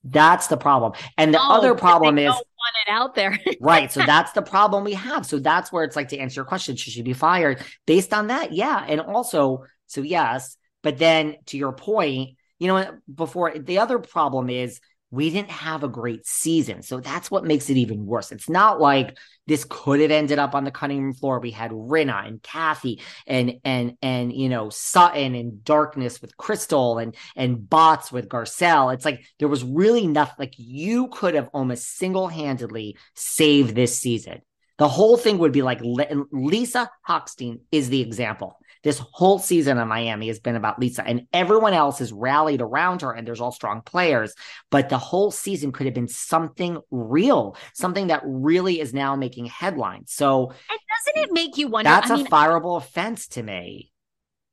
That's 0.02 0.46
the 0.46 0.56
problem. 0.56 0.92
And 1.18 1.34
the 1.34 1.40
oh, 1.40 1.52
other 1.52 1.74
problem 1.74 2.18
is 2.18 2.32
want 2.60 2.76
it 2.86 2.90
out 2.90 3.14
there. 3.14 3.38
right. 3.60 3.90
So 3.90 4.00
that's 4.04 4.32
the 4.32 4.42
problem 4.42 4.84
we 4.84 4.94
have. 4.94 5.26
So 5.26 5.38
that's 5.38 5.72
where 5.72 5.84
it's 5.84 5.96
like 5.96 6.08
to 6.08 6.18
answer 6.18 6.40
your 6.40 6.44
question, 6.44 6.76
should 6.76 6.92
she 6.92 7.02
be 7.02 7.12
fired? 7.12 7.62
Based 7.86 8.12
on 8.12 8.28
that, 8.28 8.52
yeah. 8.52 8.84
And 8.86 9.00
also, 9.00 9.64
so 9.86 10.02
yes, 10.02 10.56
but 10.82 10.98
then 10.98 11.36
to 11.46 11.58
your 11.58 11.72
point, 11.72 12.36
you 12.58 12.68
know, 12.68 12.98
before 13.12 13.58
the 13.58 13.78
other 13.78 13.98
problem 13.98 14.50
is 14.50 14.80
we 15.10 15.30
didn't 15.30 15.50
have 15.50 15.82
a 15.82 15.88
great 15.88 16.26
season. 16.26 16.82
So 16.82 17.00
that's 17.00 17.30
what 17.30 17.44
makes 17.44 17.68
it 17.68 17.76
even 17.76 18.06
worse. 18.06 18.30
It's 18.30 18.48
not 18.48 18.80
like 18.80 19.18
this 19.46 19.66
could 19.68 20.00
have 20.00 20.12
ended 20.12 20.38
up 20.38 20.54
on 20.54 20.64
the 20.64 20.70
cutting 20.70 21.02
room 21.02 21.14
floor. 21.14 21.40
We 21.40 21.50
had 21.50 21.72
Rinna 21.72 22.26
and 22.26 22.42
Kathy 22.42 23.00
and 23.26 23.54
and 23.64 23.96
and 24.02 24.32
you 24.32 24.48
know 24.48 24.70
Sutton 24.70 25.34
and 25.34 25.64
Darkness 25.64 26.22
with 26.22 26.36
Crystal 26.36 26.98
and 26.98 27.16
and 27.34 27.68
Bots 27.68 28.12
with 28.12 28.28
Garcelle. 28.28 28.94
It's 28.94 29.04
like 29.04 29.24
there 29.38 29.48
was 29.48 29.64
really 29.64 30.06
nothing 30.06 30.36
like 30.38 30.54
you 30.56 31.08
could 31.08 31.34
have 31.34 31.48
almost 31.52 31.96
single-handedly 31.96 32.96
saved 33.14 33.74
this 33.74 33.98
season. 33.98 34.42
The 34.78 34.88
whole 34.88 35.16
thing 35.16 35.38
would 35.38 35.52
be 35.52 35.62
like 35.62 35.80
Lisa 35.82 36.88
Hochstein 37.06 37.60
is 37.70 37.90
the 37.90 38.00
example. 38.00 38.58
This 38.82 38.98
whole 39.12 39.38
season 39.38 39.78
of 39.78 39.88
Miami 39.88 40.28
has 40.28 40.38
been 40.38 40.56
about 40.56 40.78
Lisa, 40.78 41.06
and 41.06 41.26
everyone 41.32 41.74
else 41.74 41.98
has 41.98 42.12
rallied 42.12 42.62
around 42.62 43.02
her, 43.02 43.12
and 43.12 43.26
there's 43.26 43.40
all 43.40 43.52
strong 43.52 43.82
players. 43.82 44.34
But 44.70 44.88
the 44.88 44.98
whole 44.98 45.30
season 45.30 45.70
could 45.70 45.86
have 45.86 45.94
been 45.94 46.08
something 46.08 46.78
real, 46.90 47.56
something 47.74 48.06
that 48.06 48.22
really 48.24 48.80
is 48.80 48.94
now 48.94 49.16
making 49.16 49.46
headlines. 49.46 50.12
So, 50.12 50.48
and 50.48 50.80
doesn't 51.14 51.28
it 51.28 51.32
make 51.32 51.58
you 51.58 51.68
wonder? 51.68 51.90
That's 51.90 52.10
I 52.10 52.16
mean, 52.16 52.26
a 52.26 52.30
fireable 52.30 52.78
offense 52.78 53.28
to 53.28 53.42
me. 53.42 53.92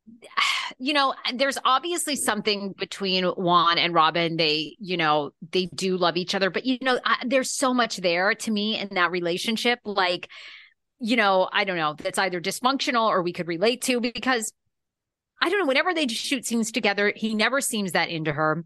You 0.80 0.93
know, 0.93 1.15
there's 1.34 1.57
obviously 1.63 2.15
something 2.17 2.75
between 2.78 3.23
Juan 3.23 3.80
and 3.80 3.95
Robyn. 3.95 4.36
They, 4.36 4.75
you 4.80 4.95
know, 4.95 5.32
they 5.51 5.67
do 5.73 5.97
love 5.97 6.17
each 6.17 6.36
other, 6.36 6.51
but 6.51 6.65
you 6.65 6.78
know, 6.82 6.99
I, 7.03 7.23
there's 7.25 7.49
so 7.49 7.73
much 7.73 7.97
there 7.97 8.36
to 8.36 8.51
me 8.51 8.78
in 8.78 8.89
that 8.91 9.09
relationship. 9.09 9.80
Like, 9.86 10.30
you 10.99 11.15
know, 11.15 11.49
I 11.51 11.63
don't 11.63 11.77
know, 11.77 11.95
that's 11.97 12.17
either 12.17 12.41
dysfunctional 12.41 13.07
or 13.07 13.21
we 13.21 13.33
could 13.33 13.47
relate 13.47 13.81
to 13.83 13.99
because 14.01 14.53
I 15.41 15.49
don't 15.49 15.59
know, 15.59 15.67
whenever 15.67 15.93
they 15.93 16.07
shoot 16.07 16.45
scenes 16.45 16.71
together, 16.71 17.13
he 17.15 17.35
never 17.35 17.61
seems 17.61 17.91
that 17.91 18.09
into 18.09 18.31
her. 18.31 18.65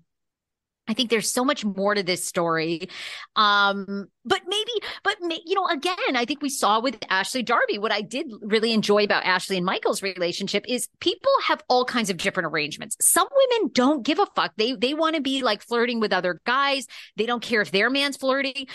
I 0.88 0.94
think 0.94 1.10
there's 1.10 1.30
so 1.30 1.46
much 1.46 1.64
more 1.64 1.94
to 1.94 2.02
this 2.02 2.26
story. 2.26 2.90
Um, 3.36 4.08
but 4.26 4.42
maybe, 4.48 4.72
but 5.04 5.16
you 5.46 5.56
know, 5.56 5.68
again, 5.68 6.16
I 6.16 6.26
think 6.26 6.42
we 6.42 6.50
saw 6.50 6.80
with 6.82 6.98
Ashley 7.10 7.44
Darby, 7.44 7.78
what 7.78 7.92
I 7.92 8.02
did 8.02 8.28
really 8.42 8.74
enjoy 8.74 9.04
about 9.04 9.24
Ashley 9.24 9.58
and 9.58 9.66
Michael's 9.66 10.02
relationship 10.02 10.66
is 10.68 10.90
people 11.00 11.32
have 11.48 11.64
all 11.70 11.86
kinds 11.86 12.10
of 12.10 12.18
different 12.18 12.48
arrangements. 12.52 12.98
Some 13.00 13.28
women 13.32 13.72
don't 13.74 14.04
give 14.04 14.20
a 14.20 14.26
fuck. 14.36 14.54
They, 14.58 14.74
they 14.74 14.94
want 14.94 15.16
to 15.16 15.22
be 15.22 15.44
like 15.44 15.62
flirting 15.62 16.00
with 16.00 16.12
other 16.12 16.42
guys. 16.46 16.88
They 17.16 17.26
don't 17.26 17.44
care 17.44 17.62
if 17.62 17.72
their 17.72 17.90
man's 17.90 18.18
flirting. 18.18 18.68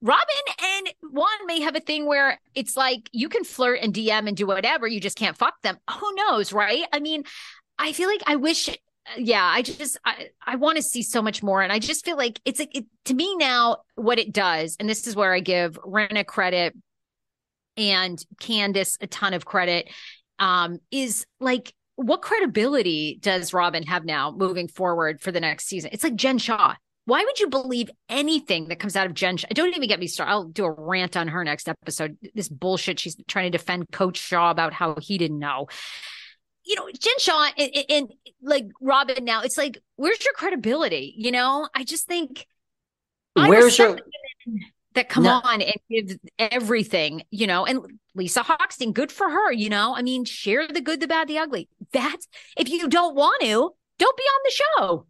Robyn 0.00 0.54
and 0.62 0.88
Juan 1.10 1.46
may 1.46 1.60
have 1.60 1.74
a 1.74 1.80
thing 1.80 2.06
where 2.06 2.38
it's 2.54 2.76
like 2.76 3.08
you 3.12 3.28
can 3.28 3.44
flirt 3.44 3.80
and 3.82 3.92
DM 3.92 4.28
and 4.28 4.36
do 4.36 4.46
whatever, 4.46 4.86
you 4.86 5.00
just 5.00 5.18
can't 5.18 5.36
fuck 5.36 5.60
them. 5.62 5.76
Who 5.90 6.14
knows, 6.14 6.52
right? 6.52 6.84
I 6.92 7.00
mean, 7.00 7.24
I 7.78 7.92
feel 7.92 8.08
like 8.08 8.22
I 8.26 8.36
wish 8.36 8.70
yeah, 9.16 9.44
I 9.44 9.62
just 9.62 9.98
I, 10.04 10.28
I 10.46 10.56
want 10.56 10.76
to 10.76 10.82
see 10.82 11.02
so 11.02 11.22
much 11.22 11.42
more, 11.42 11.62
and 11.62 11.72
I 11.72 11.78
just 11.78 12.04
feel 12.04 12.16
like 12.16 12.40
it's 12.44 12.58
like 12.58 12.76
it, 12.76 12.84
to 13.06 13.14
me 13.14 13.36
now 13.36 13.78
what 13.94 14.18
it 14.18 14.32
does, 14.32 14.76
and 14.78 14.88
this 14.88 15.06
is 15.06 15.16
where 15.16 15.32
I 15.32 15.40
give 15.40 15.78
Rinna 15.82 16.26
credit 16.26 16.76
and 17.76 18.22
Candiace 18.40 18.98
a 19.00 19.06
ton 19.06 19.34
of 19.34 19.44
credit, 19.44 19.88
um, 20.38 20.78
is 20.90 21.26
like 21.40 21.72
what 21.96 22.22
credibility 22.22 23.18
does 23.20 23.52
Robyn 23.52 23.84
have 23.84 24.04
now 24.04 24.30
moving 24.30 24.68
forward 24.68 25.20
for 25.20 25.32
the 25.32 25.40
next 25.40 25.66
season? 25.66 25.90
It's 25.92 26.04
like 26.04 26.14
Jen 26.14 26.38
Shah. 26.38 26.74
Why 27.08 27.24
would 27.24 27.40
you 27.40 27.48
believe 27.48 27.90
anything 28.10 28.68
that 28.68 28.78
comes 28.78 28.94
out 28.94 29.06
of 29.06 29.14
Jen? 29.14 29.38
Don't 29.54 29.74
even 29.74 29.88
get 29.88 29.98
me 29.98 30.06
started. 30.06 30.30
I'll 30.30 30.44
do 30.44 30.66
a 30.66 30.70
rant 30.70 31.16
on 31.16 31.28
her 31.28 31.42
next 31.42 31.66
episode. 31.66 32.18
This 32.34 32.50
bullshit 32.50 33.00
she's 33.00 33.16
trying 33.26 33.50
to 33.50 33.56
defend 33.56 33.90
Coach 33.90 34.18
Shah 34.18 34.50
about 34.50 34.74
how 34.74 34.96
he 35.00 35.16
didn't 35.16 35.38
know 35.38 35.68
you 36.64 36.74
know, 36.74 36.86
Jen 36.98 37.18
Shah 37.18 37.50
and, 37.56 37.84
and, 37.88 38.12
like 38.42 38.66
Robyn 38.82 39.24
now, 39.24 39.40
it's 39.40 39.56
like, 39.56 39.78
where's 39.96 40.22
your 40.22 40.34
credibility? 40.34 41.14
You 41.16 41.30
know, 41.30 41.66
I 41.74 41.82
just 41.82 42.06
think 42.06 42.46
where's 43.32 43.78
your 43.78 43.98
that 44.94 45.08
come 45.08 45.24
no. 45.24 45.40
on 45.42 45.62
and 45.62 45.76
give 45.90 46.18
everything, 46.38 47.22
you 47.30 47.46
know, 47.46 47.64
and 47.64 47.98
Lisa 48.14 48.42
Hochstein, 48.42 48.92
good 48.92 49.10
for 49.10 49.30
her, 49.30 49.50
you 49.50 49.70
know. 49.70 49.94
I 49.96 50.02
mean, 50.02 50.26
share 50.26 50.68
the 50.68 50.82
good, 50.82 51.00
the 51.00 51.08
bad, 51.08 51.28
the 51.28 51.38
ugly. 51.38 51.70
That's 51.92 52.28
if 52.56 52.68
you 52.68 52.86
don't 52.86 53.14
want 53.14 53.40
to, 53.40 53.70
don't 53.98 54.16
be 54.16 54.22
on 54.22 54.40
the 54.44 54.50
show. 54.50 55.06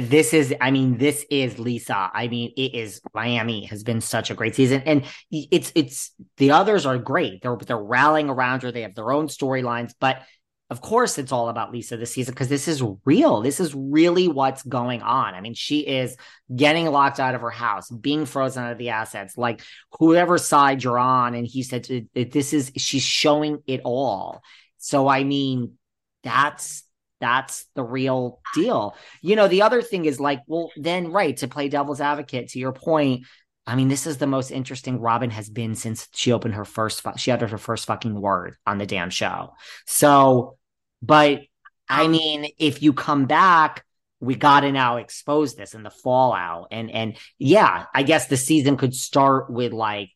This 0.00 0.32
is, 0.32 0.54
I 0.60 0.70
mean, 0.70 0.98
this 0.98 1.24
is 1.30 1.58
Lisa. 1.58 2.10
I 2.12 2.28
mean, 2.28 2.52
it 2.56 2.74
is 2.74 3.00
Miami 3.14 3.64
has 3.66 3.82
been 3.82 4.00
such 4.00 4.30
a 4.30 4.34
great 4.34 4.54
season, 4.54 4.82
and 4.86 5.04
it's 5.30 5.72
it's 5.74 6.12
the 6.36 6.52
others 6.52 6.86
are 6.86 6.98
great. 6.98 7.42
They're 7.42 7.56
they're 7.56 7.78
rallying 7.78 8.30
around 8.30 8.62
her. 8.62 8.72
They 8.72 8.82
have 8.82 8.94
their 8.94 9.12
own 9.12 9.28
storylines, 9.28 9.92
but 9.98 10.22
of 10.68 10.80
course 10.80 11.16
it's 11.16 11.30
all 11.30 11.48
about 11.48 11.70
Lisa 11.70 11.96
this 11.96 12.12
season 12.12 12.34
because 12.34 12.48
this 12.48 12.66
is 12.66 12.82
real. 13.04 13.40
This 13.40 13.60
is 13.60 13.74
really 13.74 14.26
what's 14.26 14.62
going 14.64 15.00
on. 15.02 15.34
I 15.34 15.40
mean, 15.40 15.54
she 15.54 15.80
is 15.80 16.16
getting 16.54 16.86
locked 16.86 17.20
out 17.20 17.34
of 17.36 17.40
her 17.40 17.50
house, 17.50 17.88
being 17.90 18.26
frozen 18.26 18.64
out 18.64 18.72
of 18.72 18.78
the 18.78 18.90
assets. 18.90 19.36
Like 19.36 19.62
whoever 19.98 20.38
side 20.38 20.82
you're 20.82 20.98
on, 20.98 21.34
and 21.34 21.46
he 21.46 21.62
said 21.62 22.08
this 22.14 22.52
is 22.52 22.72
she's 22.76 23.02
showing 23.02 23.62
it 23.66 23.80
all. 23.84 24.42
So 24.78 25.06
I 25.06 25.24
mean, 25.24 25.74
that's 26.22 26.82
that's 27.20 27.66
the 27.74 27.82
real 27.82 28.40
deal. 28.54 28.94
You 29.22 29.36
know, 29.36 29.48
the 29.48 29.62
other 29.62 29.82
thing 29.82 30.04
is 30.04 30.20
like, 30.20 30.42
well, 30.46 30.70
then 30.76 31.10
right 31.10 31.36
to 31.38 31.48
play 31.48 31.68
devil's 31.68 32.00
advocate 32.00 32.48
to 32.50 32.58
your 32.58 32.72
point. 32.72 33.24
I 33.66 33.74
mean, 33.74 33.88
this 33.88 34.06
is 34.06 34.18
the 34.18 34.26
most 34.26 34.50
interesting 34.50 35.00
Robyn 35.00 35.30
has 35.30 35.48
been 35.48 35.74
since 35.74 36.08
she 36.14 36.32
opened 36.32 36.54
her 36.54 36.64
first, 36.64 37.02
she 37.16 37.30
uttered 37.30 37.50
her 37.50 37.58
first 37.58 37.86
fucking 37.86 38.20
word 38.20 38.56
on 38.66 38.78
the 38.78 38.86
damn 38.86 39.10
show. 39.10 39.54
So, 39.86 40.56
but 41.02 41.40
I 41.88 42.04
um, 42.04 42.12
mean, 42.12 42.48
if 42.58 42.82
you 42.82 42.92
come 42.92 43.26
back, 43.26 43.84
we 44.20 44.34
got 44.34 44.60
to 44.60 44.72
now 44.72 44.96
expose 44.96 45.54
this 45.54 45.74
and 45.74 45.84
the 45.84 45.90
fallout. 45.90 46.68
And, 46.70 46.90
and 46.90 47.16
yeah, 47.38 47.86
I 47.94 48.02
guess 48.02 48.28
the 48.28 48.36
season 48.36 48.76
could 48.76 48.94
start 48.94 49.50
with 49.50 49.72
like, 49.72 50.10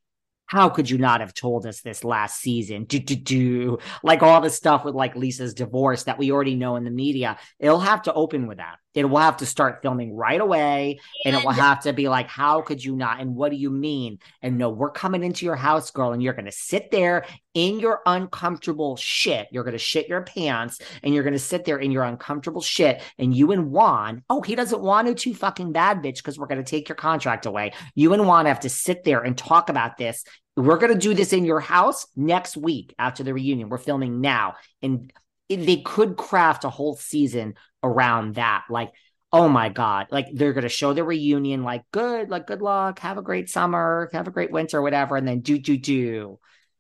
how 0.51 0.69
could 0.69 0.91
you 0.91 0.99
not 0.99 1.21
have 1.21 1.33
told 1.33 1.65
us 1.65 1.81
this 1.81 2.03
last 2.03 2.41
season? 2.41 2.83
Do, 2.83 2.99
do, 2.99 3.15
do. 3.15 3.79
Like 4.03 4.25
all 4.25 4.41
the 4.41 4.51
stuff 4.51 4.85
with 4.85 4.97
like 4.97 5.15
Lisa's 5.15 5.55
divorce 5.55 6.03
that 6.05 6.19
we 6.19 6.33
already 6.33 6.57
know 6.57 6.75
in 6.75 6.83
the 6.83 6.91
media. 6.91 7.39
It'll 7.61 7.79
have 7.79 8.03
to 8.03 8.13
open 8.13 8.49
with 8.49 8.59
that. 8.59 8.79
It 8.95 9.05
will 9.05 9.19
have 9.19 9.39
to 9.39 9.47
start 9.47 9.83
filming 9.83 10.17
right 10.17 10.41
away. 10.41 11.01
And, 11.25 11.35
and 11.35 11.43
it 11.43 11.47
will 11.47 11.53
have 11.53 11.83
to 11.83 11.93
be 11.93 12.09
like, 12.09 12.29
how 12.29 12.63
could 12.63 12.85
you 12.85 12.97
not? 12.97 13.21
And 13.21 13.37
what 13.37 13.51
do 13.51 13.57
you 13.57 13.71
mean? 13.71 14.19
And 14.43 14.59
no, 14.59 14.71
we're 14.71 14.91
coming 14.91 15.23
into 15.23 15.45
your 15.45 15.57
house, 15.57 15.91
girl, 15.91 16.13
and 16.13 16.23
you're 16.23 16.35
going 16.35 16.47
to 16.47 16.53
sit 16.53 16.91
there 16.91 17.25
in 17.55 17.81
your 17.81 18.01
uncomfortable 18.07 18.97
shit. 18.97 19.49
You're 19.53 19.65
going 19.65 19.73
to 19.73 19.79
shit 19.79 20.09
your 20.09 20.23
pants 20.23 20.81
and 21.03 21.15
you're 21.15 21.25
going 21.25 21.35
to 21.35 21.39
sit 21.39 21.65
there 21.65 21.79
in 21.79 21.91
your 21.93 22.05
uncomfortable 22.05 22.63
shit. 22.63 23.01
And 23.19 23.35
you 23.35 23.53
and 23.53 23.71
Juan, 23.71 24.23
oh, 24.29 24.43
he 24.43 24.55
doesn't 24.55 24.81
want 24.81 25.09
to 25.09 25.15
too 25.15 25.35
fucking 25.35 25.73
bad, 25.73 25.99
bitch, 25.99 26.17
because 26.17 26.39
we're 26.39 26.47
going 26.47 26.63
to 26.63 26.71
take 26.71 26.89
your 26.89 26.97
contract 26.97 27.47
away. 27.47 27.73
You 27.95 28.13
and 28.13 28.27
Juan 28.27 28.47
have 28.47 28.61
to 28.61 28.69
sit 28.69 29.05
there 29.05 29.21
and 29.21 29.37
talk 29.37 29.69
about 29.69 29.97
this 29.97 30.25
we're 30.57 30.79
going 30.79 30.93
to 30.93 30.99
do 30.99 31.15
this 31.15 31.33
in 31.33 31.45
your 31.45 31.61
house 31.61 32.07
next 32.17 32.57
week 32.57 32.95
after 32.99 33.23
the 33.23 33.33
reunion. 33.33 33.69
We're 33.69 33.79
filming 33.79 34.21
now. 34.21 34.55
And 34.83 35.13
they 35.49 35.79
could 35.79 36.17
craft 36.17 36.65
a 36.65 36.71
whole 36.71 36.97
season 36.97 37.55
around 37.83 38.37
that. 38.37 38.65
Like, 38.69 38.91
oh 39.33 39.49
my 39.49 39.69
God, 39.69 40.09
like 40.11 40.27
they're 40.33 40.53
going 40.53 40.63
to 40.63 40.69
show 40.69 40.93
the 40.93 41.05
reunion, 41.05 41.63
like, 41.63 41.83
good, 41.93 42.31
like, 42.31 42.47
good 42.47 42.63
luck, 42.63 42.99
have 43.01 43.19
a 43.19 43.23
great 43.23 43.49
summer, 43.49 44.11
have 44.13 44.27
a 44.27 44.33
great 44.33 44.51
winter, 44.51 44.83
whatever. 44.83 45.17
And 45.17 45.27
then 45.27 45.41
do, 45.41 45.59
do, 45.59 45.77
do. 45.77 46.39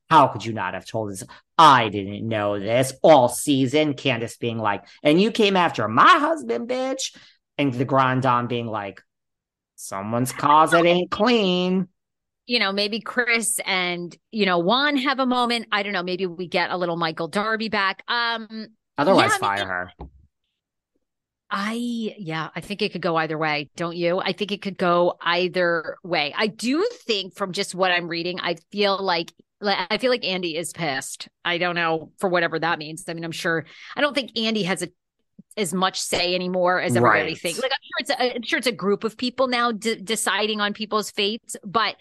How 0.08 0.26
could 0.26 0.44
you 0.44 0.52
not 0.52 0.74
have 0.74 0.86
told 0.86 1.12
us? 1.12 1.22
I 1.56 1.88
didn't 1.88 2.26
know 2.26 2.58
this 2.58 2.92
all 3.02 3.28
season. 3.28 3.94
Candiace 3.94 4.36
being 4.38 4.58
like, 4.58 4.84
and 5.04 5.20
you 5.20 5.30
came 5.30 5.56
after 5.56 5.86
my 5.86 6.18
husband, 6.18 6.68
bitch. 6.68 7.16
And 7.58 7.72
the 7.72 7.84
Grand 7.84 8.22
Dame 8.22 8.48
being 8.48 8.66
like, 8.66 9.02
someone's 9.76 10.32
closet 10.32 10.84
ain't 10.84 11.10
clean 11.10 11.88
you 12.50 12.58
know, 12.58 12.72
maybe 12.72 12.98
Chris 12.98 13.60
and, 13.64 14.16
you 14.32 14.44
know, 14.44 14.58
Juan 14.58 14.96
have 14.96 15.20
a 15.20 15.26
moment. 15.26 15.68
I 15.70 15.84
don't 15.84 15.92
know. 15.92 16.02
Maybe 16.02 16.26
we 16.26 16.48
get 16.48 16.70
a 16.70 16.76
little 16.76 16.96
Michael 16.96 17.28
Darby 17.28 17.68
back. 17.68 18.02
Um, 18.08 18.66
Otherwise, 18.98 19.30
yeah, 19.30 19.38
fire 19.38 19.56
I 19.56 19.58
mean, 19.58 19.68
her. 19.68 19.92
I, 21.50 22.14
yeah, 22.18 22.50
I 22.54 22.60
think 22.60 22.80
it 22.82 22.92
could 22.92 23.02
go 23.02 23.16
either 23.16 23.36
way. 23.36 23.70
Don't 23.76 23.96
you? 23.96 24.20
I 24.20 24.32
think 24.32 24.52
it 24.52 24.62
could 24.62 24.78
go 24.78 25.16
either 25.20 25.96
way. 26.04 26.32
I 26.36 26.46
do 26.46 26.88
think 27.02 27.34
from 27.34 27.52
just 27.52 27.74
what 27.74 27.90
I'm 27.90 28.08
reading, 28.08 28.40
I 28.40 28.56
feel 28.70 29.02
like 29.02 29.32
I 29.62 29.98
feel 29.98 30.10
like 30.10 30.24
Andy 30.24 30.56
is 30.56 30.72
pissed. 30.72 31.28
I 31.44 31.58
don't 31.58 31.74
know 31.74 32.12
for 32.18 32.30
whatever 32.30 32.58
that 32.58 32.78
means. 32.78 33.04
I 33.08 33.14
mean, 33.14 33.24
I'm 33.24 33.32
sure 33.32 33.66
I 33.94 34.00
don't 34.00 34.14
think 34.14 34.38
Andy 34.38 34.62
has 34.62 34.82
a 34.82 34.88
as 35.56 35.74
much 35.74 36.00
say 36.00 36.34
anymore 36.34 36.80
as 36.80 36.96
everybody 36.96 37.32
right. 37.32 37.38
thinks. 37.38 37.60
Like 37.60 37.72
I'm 37.72 37.78
sure 37.82 37.96
it's 37.98 38.10
a, 38.10 38.36
I'm 38.36 38.42
sure 38.42 38.58
it's 38.58 38.66
a 38.66 38.72
group 38.72 39.04
of 39.04 39.16
people 39.16 39.48
now 39.48 39.72
d- 39.72 39.96
deciding 39.96 40.60
on 40.60 40.72
people's 40.72 41.10
fates, 41.10 41.56
but 41.64 41.96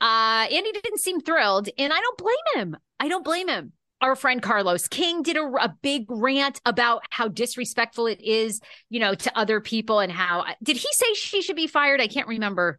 uh, 0.00 0.46
Andy 0.50 0.72
didn't 0.72 0.98
seem 0.98 1.20
thrilled, 1.20 1.68
and 1.76 1.92
I 1.92 2.00
don't 2.00 2.18
blame 2.18 2.36
him. 2.54 2.76
I 2.98 3.08
don't 3.08 3.24
blame 3.24 3.48
him. 3.48 3.72
Our 4.00 4.16
friend 4.16 4.40
Carlos 4.40 4.88
King 4.88 5.22
did 5.22 5.36
a, 5.36 5.42
a 5.42 5.74
big 5.82 6.06
rant 6.08 6.60
about 6.64 7.02
how 7.10 7.28
disrespectful 7.28 8.06
it 8.06 8.20
is, 8.20 8.60
you 8.88 9.00
know, 9.00 9.14
to 9.14 9.38
other 9.38 9.60
people, 9.60 10.00
and 10.00 10.10
how 10.10 10.40
uh, 10.40 10.54
did 10.62 10.76
he 10.76 10.88
say 10.92 11.14
she 11.14 11.42
should 11.42 11.56
be 11.56 11.66
fired? 11.66 12.00
I 12.00 12.06
can't 12.06 12.28
remember. 12.28 12.78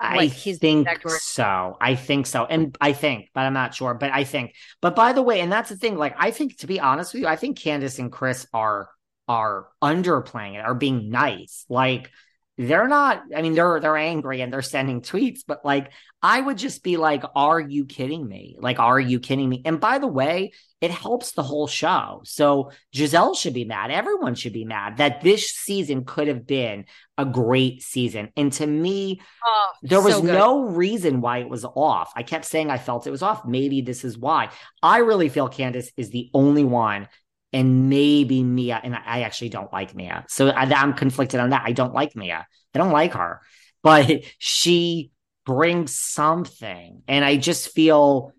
I 0.00 0.28
think 0.28 0.88
so. 1.06 1.76
I 1.80 1.94
think 1.94 2.26
so. 2.26 2.44
And 2.44 2.76
I 2.80 2.92
think, 2.92 3.30
but 3.32 3.42
I'm 3.42 3.52
not 3.54 3.74
sure. 3.74 3.94
But 3.94 4.10
I 4.12 4.24
think, 4.24 4.54
but 4.80 4.96
by 4.96 5.12
the 5.12 5.22
way, 5.22 5.40
and 5.40 5.50
that's 5.50 5.70
the 5.70 5.76
thing, 5.76 5.96
like, 5.96 6.14
I 6.18 6.30
think 6.30 6.58
to 6.58 6.66
be 6.66 6.80
honest 6.80 7.14
with 7.14 7.22
you, 7.22 7.28
I 7.28 7.36
think 7.36 7.58
Candiace 7.58 7.98
and 7.98 8.10
Chris 8.12 8.46
are 8.52 8.88
are 9.28 9.68
underplaying 9.82 10.54
it, 10.58 10.64
are 10.64 10.74
being 10.74 11.10
nice. 11.10 11.64
Like 11.68 12.10
they're 12.56 12.88
not 12.88 13.22
i 13.34 13.42
mean 13.42 13.54
they're 13.54 13.80
they're 13.80 13.96
angry 13.96 14.40
and 14.40 14.52
they're 14.52 14.62
sending 14.62 15.00
tweets 15.00 15.40
but 15.46 15.64
like 15.64 15.90
i 16.22 16.40
would 16.40 16.56
just 16.56 16.82
be 16.82 16.96
like 16.96 17.24
are 17.34 17.60
you 17.60 17.84
kidding 17.84 18.26
me? 18.26 18.56
Like 18.58 18.78
are 18.78 19.00
you 19.00 19.20
kidding 19.20 19.48
me? 19.48 19.62
And 19.64 19.80
by 19.80 19.98
the 19.98 20.06
way 20.06 20.52
it 20.80 20.90
helps 20.90 21.32
the 21.32 21.42
whole 21.42 21.66
show. 21.66 22.20
So 22.24 22.70
Gizelle 22.94 23.34
should 23.36 23.54
be 23.54 23.64
mad. 23.64 23.90
Everyone 23.90 24.34
should 24.34 24.52
be 24.52 24.66
mad 24.66 24.98
that 24.98 25.22
this 25.22 25.50
season 25.50 26.04
could 26.04 26.28
have 26.28 26.46
been 26.46 26.84
a 27.16 27.24
great 27.24 27.80
season. 27.80 28.30
And 28.36 28.52
to 28.54 28.66
me 28.66 29.20
oh, 29.44 29.70
there 29.82 30.02
was 30.02 30.16
so 30.16 30.22
no 30.22 30.62
reason 30.64 31.20
why 31.20 31.38
it 31.38 31.48
was 31.48 31.64
off. 31.64 32.12
I 32.16 32.22
kept 32.22 32.44
saying 32.44 32.70
i 32.70 32.78
felt 32.78 33.06
it 33.06 33.10
was 33.10 33.22
off. 33.22 33.44
Maybe 33.46 33.80
this 33.80 34.04
is 34.04 34.18
why. 34.18 34.50
I 34.82 34.98
really 34.98 35.28
feel 35.28 35.48
Candiace 35.48 35.90
is 35.96 36.10
the 36.10 36.30
only 36.34 36.64
one 36.64 37.08
and 37.54 37.88
maybe 37.88 38.42
Mia. 38.42 38.80
And 38.82 38.94
I 38.94 39.22
actually 39.22 39.48
don't 39.48 39.72
like 39.72 39.94
Mia. 39.94 40.26
So 40.28 40.48
I, 40.48 40.64
am 40.82 40.92
conflicted 40.92 41.40
on 41.40 41.50
that. 41.50 41.62
I 41.64 41.72
don't 41.72 41.94
like 41.94 42.14
Mia. 42.16 42.46
I 42.74 42.78
don't 42.78 42.90
like 42.90 43.14
her, 43.14 43.40
but 43.82 44.10
she 44.38 45.12
brings 45.46 45.94
something. 45.94 47.02
And 47.06 47.24
I 47.24 47.36
just 47.36 47.70
feel 47.70 48.32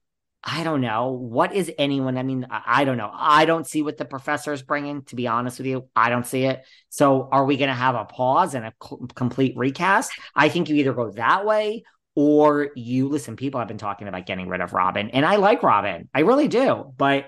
I 0.47 0.63
don't 0.63 0.81
know. 0.81 1.09
What 1.09 1.55
is 1.55 1.71
anyone? 1.79 2.19
I 2.19 2.23
mean, 2.23 2.45
I 2.51 2.85
don't 2.85 2.97
know. 2.97 3.09
I 3.11 3.45
don't 3.45 3.65
see 3.65 3.81
what 3.81 3.97
the 3.97 4.05
professor 4.05 4.53
is 4.53 4.61
bringing, 4.61 5.01
to 5.05 5.15
be 5.15 5.25
honest 5.25 5.57
with 5.57 5.65
you. 5.65 5.89
I 5.95 6.09
don't 6.09 6.27
see 6.27 6.43
it. 6.43 6.63
So, 6.89 7.27
are 7.31 7.45
we 7.45 7.57
going 7.57 7.69
to 7.69 7.73
have 7.73 7.95
a 7.95 8.05
pause 8.05 8.53
and 8.53 8.67
a 8.67 8.73
complete 9.15 9.57
recast? 9.57 10.11
I 10.35 10.49
think 10.49 10.69
you 10.69 10.75
either 10.75 10.93
go 10.93 11.09
that 11.13 11.47
way 11.47 11.83
or 12.13 12.69
you 12.75 13.09
listen. 13.09 13.35
People 13.35 13.59
have 13.59 13.67
been 13.67 13.79
talking 13.79 14.07
about 14.07 14.27
getting 14.27 14.47
rid 14.47 14.61
of 14.61 14.73
Robyn, 14.73 15.09
and 15.09 15.25
I 15.25 15.37
like 15.37 15.63
Robyn. 15.63 16.09
I 16.13 16.19
really 16.19 16.47
do. 16.47 16.93
But 16.95 17.25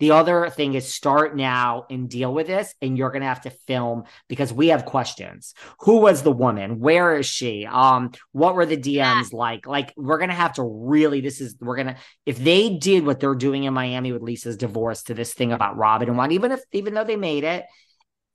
the 0.00 0.12
other 0.12 0.48
thing 0.50 0.74
is 0.74 0.92
start 0.92 1.36
now 1.36 1.86
and 1.90 2.08
deal 2.08 2.32
with 2.32 2.46
this, 2.46 2.74
and 2.80 2.96
you're 2.96 3.10
gonna 3.10 3.24
have 3.24 3.40
to 3.42 3.50
film 3.50 4.04
because 4.28 4.52
we 4.52 4.68
have 4.68 4.84
questions. 4.84 5.54
Who 5.80 5.98
was 5.98 6.22
the 6.22 6.32
woman? 6.32 6.78
Where 6.78 7.16
is 7.16 7.26
she? 7.26 7.66
Um, 7.66 8.12
what 8.32 8.54
were 8.54 8.66
the 8.66 8.76
DMs 8.76 8.92
yeah. 8.94 9.22
like? 9.32 9.66
Like, 9.66 9.92
we're 9.96 10.18
gonna 10.18 10.34
have 10.34 10.54
to 10.54 10.62
really. 10.62 11.20
This 11.20 11.40
is 11.40 11.56
we're 11.60 11.76
gonna 11.76 11.96
if 12.26 12.38
they 12.38 12.76
did 12.76 13.04
what 13.04 13.20
they're 13.20 13.34
doing 13.34 13.64
in 13.64 13.74
Miami 13.74 14.12
with 14.12 14.22
Lisa's 14.22 14.56
divorce 14.56 15.02
to 15.04 15.14
this 15.14 15.34
thing 15.34 15.52
about 15.52 15.76
Robyn 15.76 16.08
and 16.08 16.16
Juan, 16.16 16.32
even 16.32 16.52
if 16.52 16.60
even 16.72 16.94
though 16.94 17.04
they 17.04 17.16
made 17.16 17.44
it, 17.44 17.64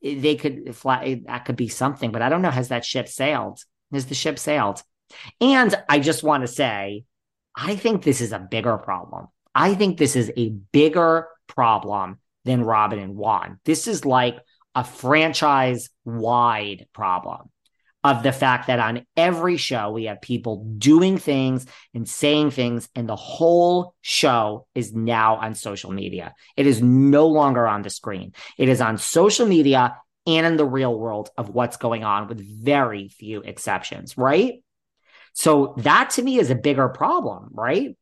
they 0.02 0.36
could 0.36 0.76
fly. 0.76 1.22
That 1.26 1.46
could 1.46 1.56
be 1.56 1.70
something, 1.70 2.12
but 2.12 2.22
I 2.22 2.30
don't 2.30 2.42
know. 2.42 2.52
Has 2.52 2.70
that 2.70 2.86
ship 2.86 3.08
sailed? 3.08 3.60
Has 3.94 4.08
the 4.08 4.16
ship 4.16 4.38
sailed? 4.38 4.84
And 5.40 5.74
I 5.88 6.00
just 6.00 6.24
want 6.24 6.42
to 6.42 6.48
say, 6.48 7.06
I 7.56 7.76
think 7.76 8.04
this 8.04 8.20
is 8.20 8.32
a 8.32 8.40
bigger 8.40 8.78
problem. 8.78 9.28
I 9.56 9.76
think 9.76 9.98
this 9.98 10.16
is 10.16 10.32
a 10.36 10.50
bigger 10.50 11.28
problem 11.48 12.20
than 12.46 12.64
Robyn 12.64 13.00
and 13.00 13.16
Juan. 13.16 13.60
This 13.66 13.88
is 13.88 14.06
like 14.06 14.38
a 14.76 14.84
franchise 14.84 15.90
wide 16.04 16.88
problem 16.94 17.50
of 18.04 18.22
the 18.22 18.34
fact 18.34 18.68
that 18.68 18.80
on 18.80 19.06
every 19.16 19.56
show 19.56 19.92
we 19.92 20.06
have 20.06 20.22
people 20.22 20.66
doing 20.78 21.18
things 21.18 21.66
and 21.94 22.08
saying 22.08 22.52
things, 22.52 22.90
and 22.96 23.08
the 23.08 23.16
whole 23.16 23.96
show 24.02 24.68
is 24.76 24.94
now 24.94 25.38
on 25.38 25.56
social 25.56 25.92
media. 25.92 26.34
It 26.58 26.68
is 26.68 26.82
no 26.82 27.28
longer 27.28 27.66
on 27.66 27.82
the 27.82 27.90
screen, 27.90 28.34
it 28.58 28.68
is 28.68 28.82
on 28.82 28.98
social 28.98 29.46
media 29.46 29.98
and 30.26 30.46
in 30.46 30.58
the 30.58 30.66
real 30.66 30.98
world 30.98 31.30
of 31.38 31.50
what's 31.50 31.78
going 31.78 32.04
on, 32.04 32.28
with 32.28 32.42
very 32.42 33.10
few 33.10 33.42
exceptions, 33.42 34.18
right? 34.18 34.56
So 35.34 35.74
that 35.78 36.12
to 36.12 36.22
me 36.22 36.40
is 36.40 36.50
a 36.50 36.56
bigger 36.56 36.90
problem, 36.90 37.50
right? 37.52 37.96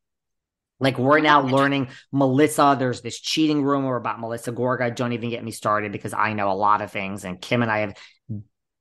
Like 0.81 0.97
we're 0.97 1.19
now 1.19 1.41
learning 1.41 1.89
Melissa. 2.11 2.75
There's 2.77 3.01
this 3.01 3.19
cheating 3.19 3.63
rumor 3.63 3.95
about 3.95 4.19
Melissa 4.19 4.51
Gorga. 4.51 4.93
Don't 4.93 5.13
even 5.13 5.29
get 5.29 5.43
me 5.43 5.51
started 5.51 5.91
because 5.91 6.13
I 6.13 6.33
know 6.33 6.51
a 6.51 6.53
lot 6.53 6.81
of 6.81 6.91
things. 6.91 7.23
And 7.23 7.39
Kim 7.39 7.61
and 7.61 7.71
I 7.71 7.79
have 7.79 7.97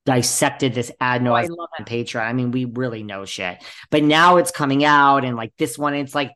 dissected 0.06 0.74
this 0.74 0.90
ad 1.00 1.22
no 1.22 1.36
oh, 1.36 1.68
on 1.78 1.84
Patreon. 1.84 2.22
I 2.22 2.32
mean, 2.32 2.50
we 2.50 2.64
really 2.64 3.02
know 3.02 3.24
shit. 3.24 3.62
But 3.90 4.02
now 4.02 4.38
it's 4.38 4.50
coming 4.50 4.84
out, 4.84 5.24
and 5.24 5.36
like 5.36 5.52
this 5.58 5.78
one, 5.78 5.94
it's 5.94 6.14
like 6.14 6.32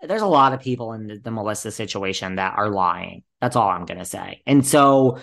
there's 0.00 0.22
a 0.22 0.26
lot 0.26 0.52
of 0.52 0.60
people 0.60 0.92
in 0.94 1.06
the, 1.06 1.18
the 1.18 1.30
Melissa 1.30 1.70
situation 1.70 2.36
that 2.36 2.54
are 2.56 2.70
lying. 2.70 3.22
That's 3.40 3.56
all 3.56 3.68
I'm 3.68 3.84
gonna 3.84 4.04
say. 4.04 4.42
And 4.46 4.66
so 4.66 5.18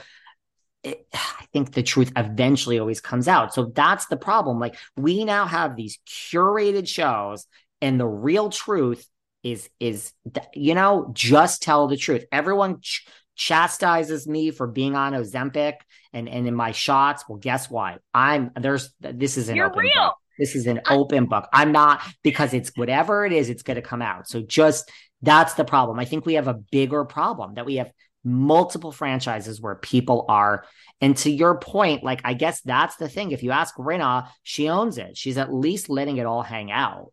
it, 0.83 1.07
I 1.13 1.45
think 1.53 1.73
the 1.73 1.83
truth 1.83 2.11
eventually 2.15 2.79
always 2.79 3.01
comes 3.01 3.27
out. 3.27 3.53
So 3.53 3.65
that's 3.65 4.05
the 4.07 4.17
problem. 4.17 4.59
Like 4.59 4.77
we 4.95 5.25
now 5.25 5.45
have 5.45 5.75
these 5.75 5.97
curated 6.07 6.87
shows, 6.87 7.47
and 7.81 7.99
the 7.99 8.07
real 8.07 8.49
truth 8.49 9.07
is 9.43 9.69
is 9.79 10.13
you 10.53 10.75
know 10.75 11.11
just 11.13 11.61
tell 11.61 11.87
the 11.87 11.97
truth. 11.97 12.25
Everyone 12.31 12.81
ch- 12.81 13.05
chastises 13.35 14.27
me 14.27 14.51
for 14.51 14.67
being 14.67 14.95
on 14.95 15.13
Ozempic 15.13 15.75
and 16.13 16.29
and 16.29 16.47
in 16.47 16.55
my 16.55 16.71
shots. 16.71 17.23
Well, 17.27 17.37
guess 17.37 17.69
what? 17.69 18.01
I'm 18.13 18.51
there's 18.59 18.93
this 18.99 19.37
is 19.37 19.49
an 19.49 19.55
You're 19.55 19.67
open 19.67 19.79
real. 19.79 19.91
book. 19.95 20.15
This 20.37 20.55
is 20.55 20.67
an 20.67 20.81
open 20.89 21.25
book. 21.25 21.47
I'm 21.53 21.71
not 21.71 22.01
because 22.23 22.53
it's 22.53 22.71
whatever 22.75 23.25
it 23.25 23.33
is, 23.33 23.49
it's 23.49 23.63
going 23.63 23.75
to 23.75 23.81
come 23.81 24.01
out. 24.01 24.27
So 24.27 24.41
just 24.41 24.89
that's 25.21 25.53
the 25.53 25.65
problem. 25.65 25.99
I 25.99 26.05
think 26.05 26.25
we 26.25 26.35
have 26.35 26.47
a 26.47 26.53
bigger 26.53 27.05
problem 27.05 27.55
that 27.55 27.65
we 27.65 27.75
have 27.75 27.91
multiple 28.23 28.91
franchises 28.91 29.59
where 29.59 29.75
people 29.75 30.25
are 30.29 30.65
and 30.99 31.17
to 31.17 31.31
your 31.31 31.57
point 31.57 32.03
like 32.03 32.21
i 32.23 32.35
guess 32.35 32.61
that's 32.61 32.95
the 32.97 33.09
thing 33.09 33.31
if 33.31 33.41
you 33.41 33.49
ask 33.49 33.75
Rinna 33.77 34.27
she 34.43 34.69
owns 34.69 34.99
it 34.99 35.17
she's 35.17 35.39
at 35.39 35.51
least 35.51 35.89
letting 35.89 36.17
it 36.17 36.27
all 36.27 36.43
hang 36.43 36.71
out 36.71 37.11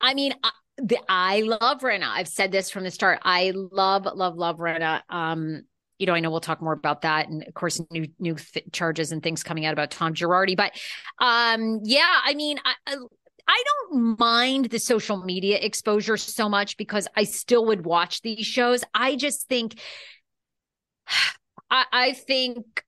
i 0.00 0.14
mean 0.14 0.34
the, 0.78 0.98
I 1.08 1.40
love 1.42 1.80
Rinna. 1.80 2.08
I've 2.08 2.28
said 2.28 2.52
this 2.52 2.70
from 2.70 2.84
the 2.84 2.90
start. 2.90 3.20
I 3.22 3.52
love, 3.54 4.06
love, 4.06 4.36
love 4.36 4.58
Rinna. 4.58 5.02
Um, 5.08 5.62
you 5.98 6.06
know, 6.06 6.14
I 6.14 6.20
know 6.20 6.30
we'll 6.30 6.40
talk 6.40 6.62
more 6.62 6.72
about 6.72 7.02
that, 7.02 7.28
and 7.28 7.42
of 7.42 7.54
course, 7.54 7.80
new 7.90 8.06
new 8.20 8.36
th- 8.36 8.66
charges 8.72 9.10
and 9.10 9.20
things 9.22 9.42
coming 9.42 9.66
out 9.66 9.72
about 9.72 9.90
Tom 9.90 10.14
Girardi. 10.14 10.56
But 10.56 10.72
um, 11.18 11.80
yeah, 11.82 12.20
I 12.24 12.34
mean, 12.34 12.58
I, 12.64 12.96
I 13.48 13.62
don't 13.66 14.18
mind 14.18 14.66
the 14.66 14.78
social 14.78 15.16
media 15.16 15.58
exposure 15.58 16.16
so 16.16 16.48
much 16.48 16.76
because 16.76 17.08
I 17.16 17.24
still 17.24 17.66
would 17.66 17.84
watch 17.84 18.22
these 18.22 18.46
shows. 18.46 18.84
I 18.94 19.16
just 19.16 19.48
think, 19.48 19.80
I, 21.70 21.84
I 21.92 22.12
think 22.12 22.84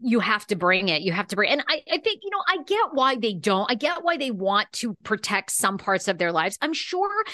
you 0.00 0.20
have 0.20 0.46
to 0.48 0.56
bring 0.56 0.88
it. 0.88 1.02
You 1.02 1.12
have 1.12 1.26
to 1.28 1.36
bring, 1.36 1.50
and 1.50 1.62
I, 1.68 1.82
I 1.90 1.98
think 1.98 2.20
you 2.22 2.30
know 2.30 2.42
I 2.46 2.62
get 2.64 2.88
why 2.92 3.16
they 3.16 3.34
don't. 3.34 3.70
I 3.70 3.74
get 3.74 4.02
why 4.02 4.16
they 4.16 4.30
want 4.30 4.70
to 4.74 4.94
protect 5.02 5.50
some 5.50 5.78
parts 5.78 6.08
of 6.08 6.18
their 6.18 6.32
lives. 6.32 6.58
I'm 6.60 6.72
sure 6.72 7.24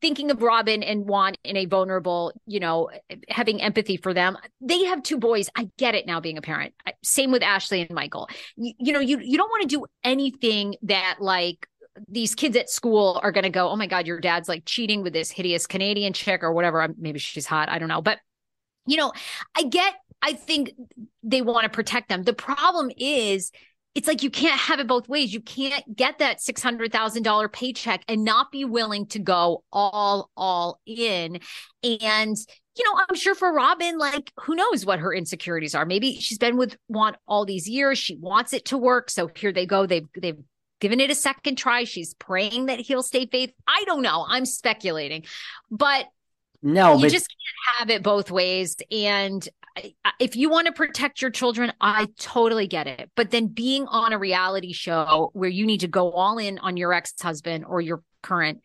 thinking 0.00 0.30
of 0.30 0.42
Robyn 0.42 0.82
and 0.82 1.06
Juan 1.06 1.34
in 1.44 1.56
a 1.56 1.66
vulnerable, 1.66 2.32
you 2.46 2.60
know, 2.60 2.90
having 3.28 3.62
empathy 3.62 3.96
for 3.96 4.12
them. 4.12 4.36
They 4.60 4.84
have 4.84 5.02
two 5.02 5.18
boys. 5.18 5.48
I 5.56 5.68
get 5.78 5.94
it 5.94 6.06
now, 6.06 6.20
being 6.20 6.38
a 6.38 6.42
parent. 6.42 6.74
Same 7.02 7.30
with 7.30 7.42
Ashley 7.42 7.82
and 7.82 7.90
Michael. 7.90 8.28
You, 8.56 8.74
you 8.78 8.92
know, 8.92 9.00
you 9.00 9.18
you 9.20 9.38
don't 9.38 9.50
want 9.50 9.62
to 9.62 9.68
do 9.68 9.86
anything 10.04 10.76
that 10.82 11.16
like 11.20 11.66
these 12.08 12.34
kids 12.34 12.56
at 12.56 12.68
school 12.68 13.20
are 13.22 13.32
going 13.32 13.44
to 13.44 13.50
go, 13.50 13.68
oh 13.68 13.76
my 13.76 13.86
God, 13.86 14.06
your 14.06 14.20
dad's 14.20 14.48
like 14.48 14.64
cheating 14.66 15.02
with 15.02 15.12
this 15.12 15.30
hideous 15.30 15.66
Canadian 15.66 16.12
chick 16.12 16.42
or 16.42 16.52
whatever. 16.52 16.86
Maybe 16.98 17.18
she's 17.18 17.46
hot. 17.46 17.68
I 17.68 17.78
don't 17.78 17.88
know. 17.88 18.02
But, 18.02 18.18
you 18.86 18.96
know, 18.96 19.12
I 19.56 19.64
get 19.64 19.94
I 20.22 20.32
think 20.32 20.72
they 21.22 21.42
want 21.42 21.64
to 21.64 21.68
protect 21.68 22.08
them. 22.08 22.22
The 22.22 22.32
problem 22.32 22.90
is, 22.96 23.52
it's 23.94 24.08
like 24.08 24.22
you 24.22 24.30
can't 24.30 24.60
have 24.60 24.78
it 24.78 24.86
both 24.86 25.08
ways. 25.08 25.32
You 25.32 25.40
can't 25.40 25.96
get 25.96 26.18
that 26.18 26.42
six 26.42 26.62
hundred 26.62 26.92
thousand 26.92 27.22
dollar 27.22 27.48
paycheck 27.48 28.04
and 28.08 28.24
not 28.24 28.52
be 28.52 28.64
willing 28.64 29.06
to 29.06 29.18
go 29.18 29.64
all 29.72 30.30
all 30.36 30.80
in. 30.84 31.38
And 31.82 32.36
you 32.76 32.84
know, 32.84 33.00
I'm 33.08 33.16
sure 33.16 33.34
for 33.34 33.50
Robyn, 33.54 33.96
like 33.96 34.32
who 34.38 34.54
knows 34.54 34.84
what 34.84 34.98
her 34.98 35.14
insecurities 35.14 35.74
are. 35.74 35.86
Maybe 35.86 36.16
she's 36.20 36.36
been 36.36 36.58
with 36.58 36.76
Juan 36.88 37.16
all 37.26 37.46
these 37.46 37.66
years. 37.66 37.98
She 37.98 38.16
wants 38.16 38.52
it 38.52 38.66
to 38.66 38.76
work. 38.76 39.08
So 39.08 39.30
here 39.34 39.50
they 39.50 39.64
go. 39.64 39.86
They've 39.86 40.06
they've 40.20 40.38
given 40.78 41.00
it 41.00 41.10
a 41.10 41.14
second 41.14 41.56
try. 41.56 41.84
She's 41.84 42.12
praying 42.12 42.66
that 42.66 42.80
he'll 42.80 43.02
stay 43.02 43.24
faith. 43.24 43.50
I 43.66 43.84
don't 43.86 44.02
know. 44.02 44.26
I'm 44.28 44.44
speculating, 44.44 45.24
but 45.70 46.06
no, 46.62 46.96
you 46.96 47.02
but- 47.02 47.12
just 47.12 47.28
can't 47.28 47.78
have 47.78 47.90
it 47.90 48.02
both 48.02 48.30
ways. 48.30 48.76
And 48.90 49.48
if 50.18 50.36
you 50.36 50.48
want 50.48 50.66
to 50.66 50.72
protect 50.72 51.20
your 51.20 51.30
children, 51.30 51.72
I 51.80 52.08
totally 52.18 52.66
get 52.66 52.86
it. 52.86 53.10
But 53.14 53.30
then 53.30 53.48
being 53.48 53.86
on 53.86 54.12
a 54.12 54.18
reality 54.18 54.72
show 54.72 55.30
where 55.32 55.50
you 55.50 55.66
need 55.66 55.80
to 55.80 55.88
go 55.88 56.10
all 56.12 56.38
in 56.38 56.58
on 56.58 56.76
your 56.76 56.92
ex 56.92 57.12
husband 57.20 57.64
or 57.66 57.80
your 57.80 58.02
current, 58.22 58.60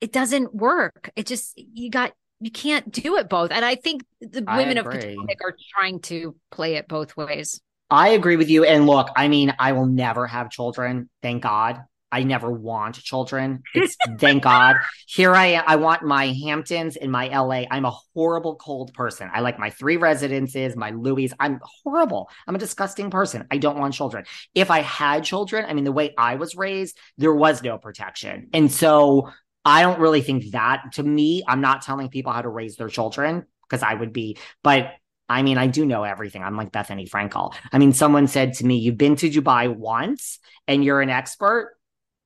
it 0.00 0.12
doesn't 0.12 0.54
work. 0.54 1.10
It 1.16 1.26
just, 1.26 1.52
you 1.56 1.90
got, 1.90 2.12
you 2.40 2.50
can't 2.50 2.90
do 2.90 3.16
it 3.16 3.28
both. 3.28 3.50
And 3.50 3.64
I 3.64 3.74
think 3.74 4.02
the 4.20 4.42
women 4.42 4.78
of 4.78 4.86
Potomac 4.86 5.38
are 5.44 5.54
trying 5.74 6.00
to 6.02 6.34
play 6.50 6.76
it 6.76 6.88
both 6.88 7.16
ways. 7.16 7.60
I 7.90 8.10
agree 8.10 8.36
with 8.36 8.48
you. 8.48 8.64
And 8.64 8.86
look, 8.86 9.08
I 9.16 9.28
mean, 9.28 9.54
I 9.58 9.72
will 9.72 9.86
never 9.86 10.26
have 10.26 10.50
children. 10.50 11.10
Thank 11.22 11.42
God. 11.42 11.82
I 12.12 12.24
never 12.24 12.50
want 12.50 12.96
children. 12.96 13.62
It's 13.74 13.96
thank 14.18 14.42
God. 14.42 14.76
Here 15.06 15.34
I 15.34 15.46
am. 15.46 15.64
I 15.66 15.76
want 15.76 16.02
my 16.02 16.26
Hamptons 16.26 16.96
in 16.96 17.10
my 17.10 17.28
LA. 17.28 17.64
I'm 17.70 17.84
a 17.84 17.96
horrible 18.14 18.56
cold 18.56 18.92
person. 18.94 19.30
I 19.32 19.40
like 19.40 19.58
my 19.58 19.70
three 19.70 19.96
residences, 19.96 20.76
my 20.76 20.90
Louis. 20.90 21.32
I'm 21.38 21.60
horrible. 21.62 22.30
I'm 22.46 22.54
a 22.54 22.58
disgusting 22.58 23.10
person. 23.10 23.46
I 23.50 23.58
don't 23.58 23.78
want 23.78 23.94
children. 23.94 24.24
If 24.54 24.70
I 24.70 24.80
had 24.80 25.24
children, 25.24 25.64
I 25.68 25.72
mean, 25.72 25.84
the 25.84 25.92
way 25.92 26.14
I 26.18 26.34
was 26.34 26.54
raised, 26.56 26.98
there 27.16 27.34
was 27.34 27.62
no 27.62 27.78
protection. 27.78 28.48
And 28.52 28.70
so 28.70 29.30
I 29.64 29.82
don't 29.82 30.00
really 30.00 30.22
think 30.22 30.50
that 30.52 30.92
to 30.94 31.02
me, 31.02 31.44
I'm 31.46 31.60
not 31.60 31.82
telling 31.82 32.08
people 32.08 32.32
how 32.32 32.42
to 32.42 32.48
raise 32.48 32.76
their 32.76 32.88
children 32.88 33.46
because 33.62 33.82
I 33.82 33.94
would 33.94 34.12
be, 34.12 34.36
but 34.62 34.92
I 35.28 35.42
mean, 35.42 35.58
I 35.58 35.68
do 35.68 35.86
know 35.86 36.02
everything. 36.02 36.42
I'm 36.42 36.56
like 36.56 36.72
Bethenny 36.72 37.08
Frankel. 37.08 37.54
I 37.72 37.78
mean, 37.78 37.92
someone 37.92 38.26
said 38.26 38.54
to 38.54 38.66
me, 38.66 38.78
You've 38.78 38.98
been 38.98 39.14
to 39.16 39.30
Dubai 39.30 39.72
once 39.72 40.40
and 40.66 40.84
you're 40.84 41.00
an 41.00 41.08
expert. 41.08 41.76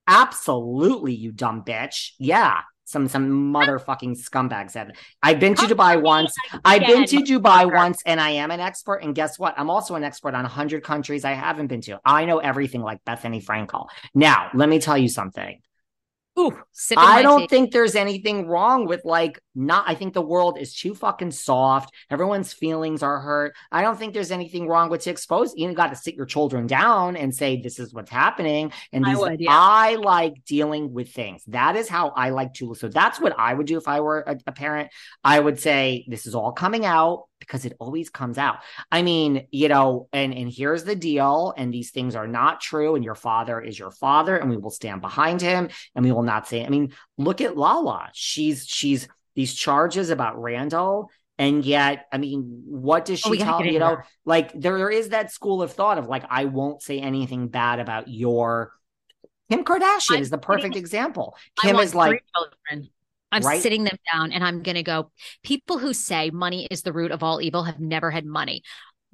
Absolutely, 0.06 1.14
you 1.14 1.32
dumb 1.32 1.62
bitch. 1.64 2.12
Yeah. 2.18 2.60
Some 2.86 3.08
some 3.08 3.52
motherfucking 3.52 4.18
scumbag 4.20 4.70
said. 4.70 4.92
I've 5.22 5.40
been 5.40 5.54
to 5.54 5.62
Dubai 5.62 6.00
once. 6.00 6.34
I've 6.66 6.86
been 6.86 7.06
to 7.06 7.16
Dubai 7.16 7.72
once, 7.72 8.02
and 8.04 8.20
I 8.20 8.30
am 8.30 8.50
an 8.50 8.60
expert. 8.60 8.96
And 8.96 9.14
guess 9.14 9.38
what? 9.38 9.54
I'm 9.56 9.70
also 9.70 9.94
an 9.94 10.04
expert 10.04 10.34
on 10.34 10.44
hundred 10.44 10.84
countries 10.84 11.24
I 11.24 11.32
haven't 11.32 11.68
been 11.68 11.80
to. 11.82 11.98
I 12.04 12.26
know 12.26 12.40
everything 12.40 12.82
like 12.82 13.02
Bethenny 13.04 13.42
Frankel. 13.42 13.86
Now, 14.14 14.50
let 14.52 14.68
me 14.68 14.80
tell 14.80 14.98
you 14.98 15.08
something. 15.08 15.60
Ooh, 16.36 16.52
I 16.96 17.22
don't 17.22 17.48
think 17.48 17.70
there's 17.70 17.94
anything 17.94 18.48
wrong 18.48 18.86
with 18.86 19.04
like 19.04 19.40
not. 19.54 19.84
I 19.86 19.94
think 19.94 20.14
the 20.14 20.22
world 20.22 20.58
is 20.58 20.74
too 20.74 20.92
fucking 20.92 21.30
soft. 21.30 21.94
Everyone's 22.10 22.52
feelings 22.52 23.04
are 23.04 23.20
hurt. 23.20 23.54
I 23.70 23.82
don't 23.82 23.96
think 23.96 24.14
there's 24.14 24.32
anything 24.32 24.66
wrong 24.66 24.90
with 24.90 25.02
to 25.02 25.10
expose. 25.10 25.54
You 25.54 25.72
got 25.74 25.90
to 25.90 25.96
sit 25.96 26.16
your 26.16 26.26
children 26.26 26.66
down 26.66 27.16
and 27.16 27.32
say 27.32 27.60
this 27.60 27.78
is 27.78 27.94
what's 27.94 28.10
happening. 28.10 28.72
And 28.92 29.04
these, 29.04 29.16
I, 29.16 29.20
would, 29.20 29.40
yeah. 29.40 29.50
I 29.52 29.94
like 29.94 30.44
dealing 30.44 30.92
with 30.92 31.12
things. 31.12 31.44
That 31.46 31.76
is 31.76 31.88
how 31.88 32.08
I 32.08 32.30
like 32.30 32.52
to. 32.54 32.74
So 32.74 32.88
that's 32.88 33.20
what 33.20 33.38
I 33.38 33.54
would 33.54 33.66
do 33.66 33.78
if 33.78 33.86
I 33.86 34.00
were 34.00 34.20
a, 34.26 34.36
a 34.48 34.52
parent. 34.52 34.90
I 35.22 35.38
would 35.38 35.60
say 35.60 36.04
this 36.08 36.26
is 36.26 36.34
all 36.34 36.50
coming 36.50 36.84
out 36.84 37.26
because 37.46 37.64
it 37.64 37.74
always 37.78 38.10
comes 38.10 38.38
out. 38.38 38.58
I 38.90 39.02
mean, 39.02 39.46
you 39.50 39.68
know, 39.68 40.08
and 40.12 40.34
and 40.34 40.50
here's 40.50 40.84
the 40.84 40.96
deal, 40.96 41.54
and 41.56 41.72
these 41.72 41.90
things 41.90 42.14
are 42.14 42.26
not 42.26 42.60
true, 42.60 42.94
and 42.94 43.04
your 43.04 43.14
father 43.14 43.60
is 43.60 43.78
your 43.78 43.90
father, 43.90 44.36
and 44.36 44.50
we 44.50 44.56
will 44.56 44.70
stand 44.70 45.00
behind 45.00 45.40
him, 45.40 45.68
and 45.94 46.04
we 46.04 46.12
will 46.12 46.22
not 46.22 46.48
say. 46.48 46.64
I 46.64 46.68
mean, 46.68 46.92
look 47.18 47.40
at 47.40 47.56
Lala. 47.56 48.10
She's 48.12 48.66
she's 48.66 49.08
these 49.34 49.54
charges 49.54 50.10
about 50.10 50.40
Randall. 50.40 51.10
And 51.36 51.64
yet, 51.64 52.06
I 52.12 52.18
mean, 52.18 52.62
what 52.66 53.06
does 53.06 53.20
oh, 53.26 53.34
she 53.34 53.42
oh, 53.42 53.44
tell 53.44 53.66
you? 53.66 53.80
Know, 53.80 53.96
like 54.24 54.52
there, 54.52 54.88
is 54.88 55.08
that 55.08 55.32
school 55.32 55.62
of 55.62 55.72
thought 55.72 55.98
of 55.98 56.06
like, 56.06 56.22
I 56.30 56.44
won't 56.44 56.80
say 56.80 57.00
anything 57.00 57.48
bad 57.48 57.80
about 57.80 58.06
your 58.06 58.72
Kim 59.50 59.64
Kardashian 59.64 60.16
I'm 60.16 60.22
is 60.22 60.30
the 60.30 60.38
perfect 60.38 60.76
example. 60.76 61.36
Kim 61.60 61.76
is 61.76 61.94
like. 61.94 62.24
I'm 63.34 63.42
right? 63.42 63.62
sitting 63.62 63.84
them 63.84 63.96
down 64.12 64.32
and 64.32 64.44
I'm 64.44 64.62
going 64.62 64.76
to 64.76 64.82
go, 64.82 65.10
people 65.42 65.78
who 65.78 65.92
say 65.92 66.30
money 66.30 66.66
is 66.70 66.82
the 66.82 66.92
root 66.92 67.10
of 67.10 67.22
all 67.22 67.42
evil 67.42 67.64
have 67.64 67.80
never 67.80 68.10
had 68.10 68.24
money 68.24 68.62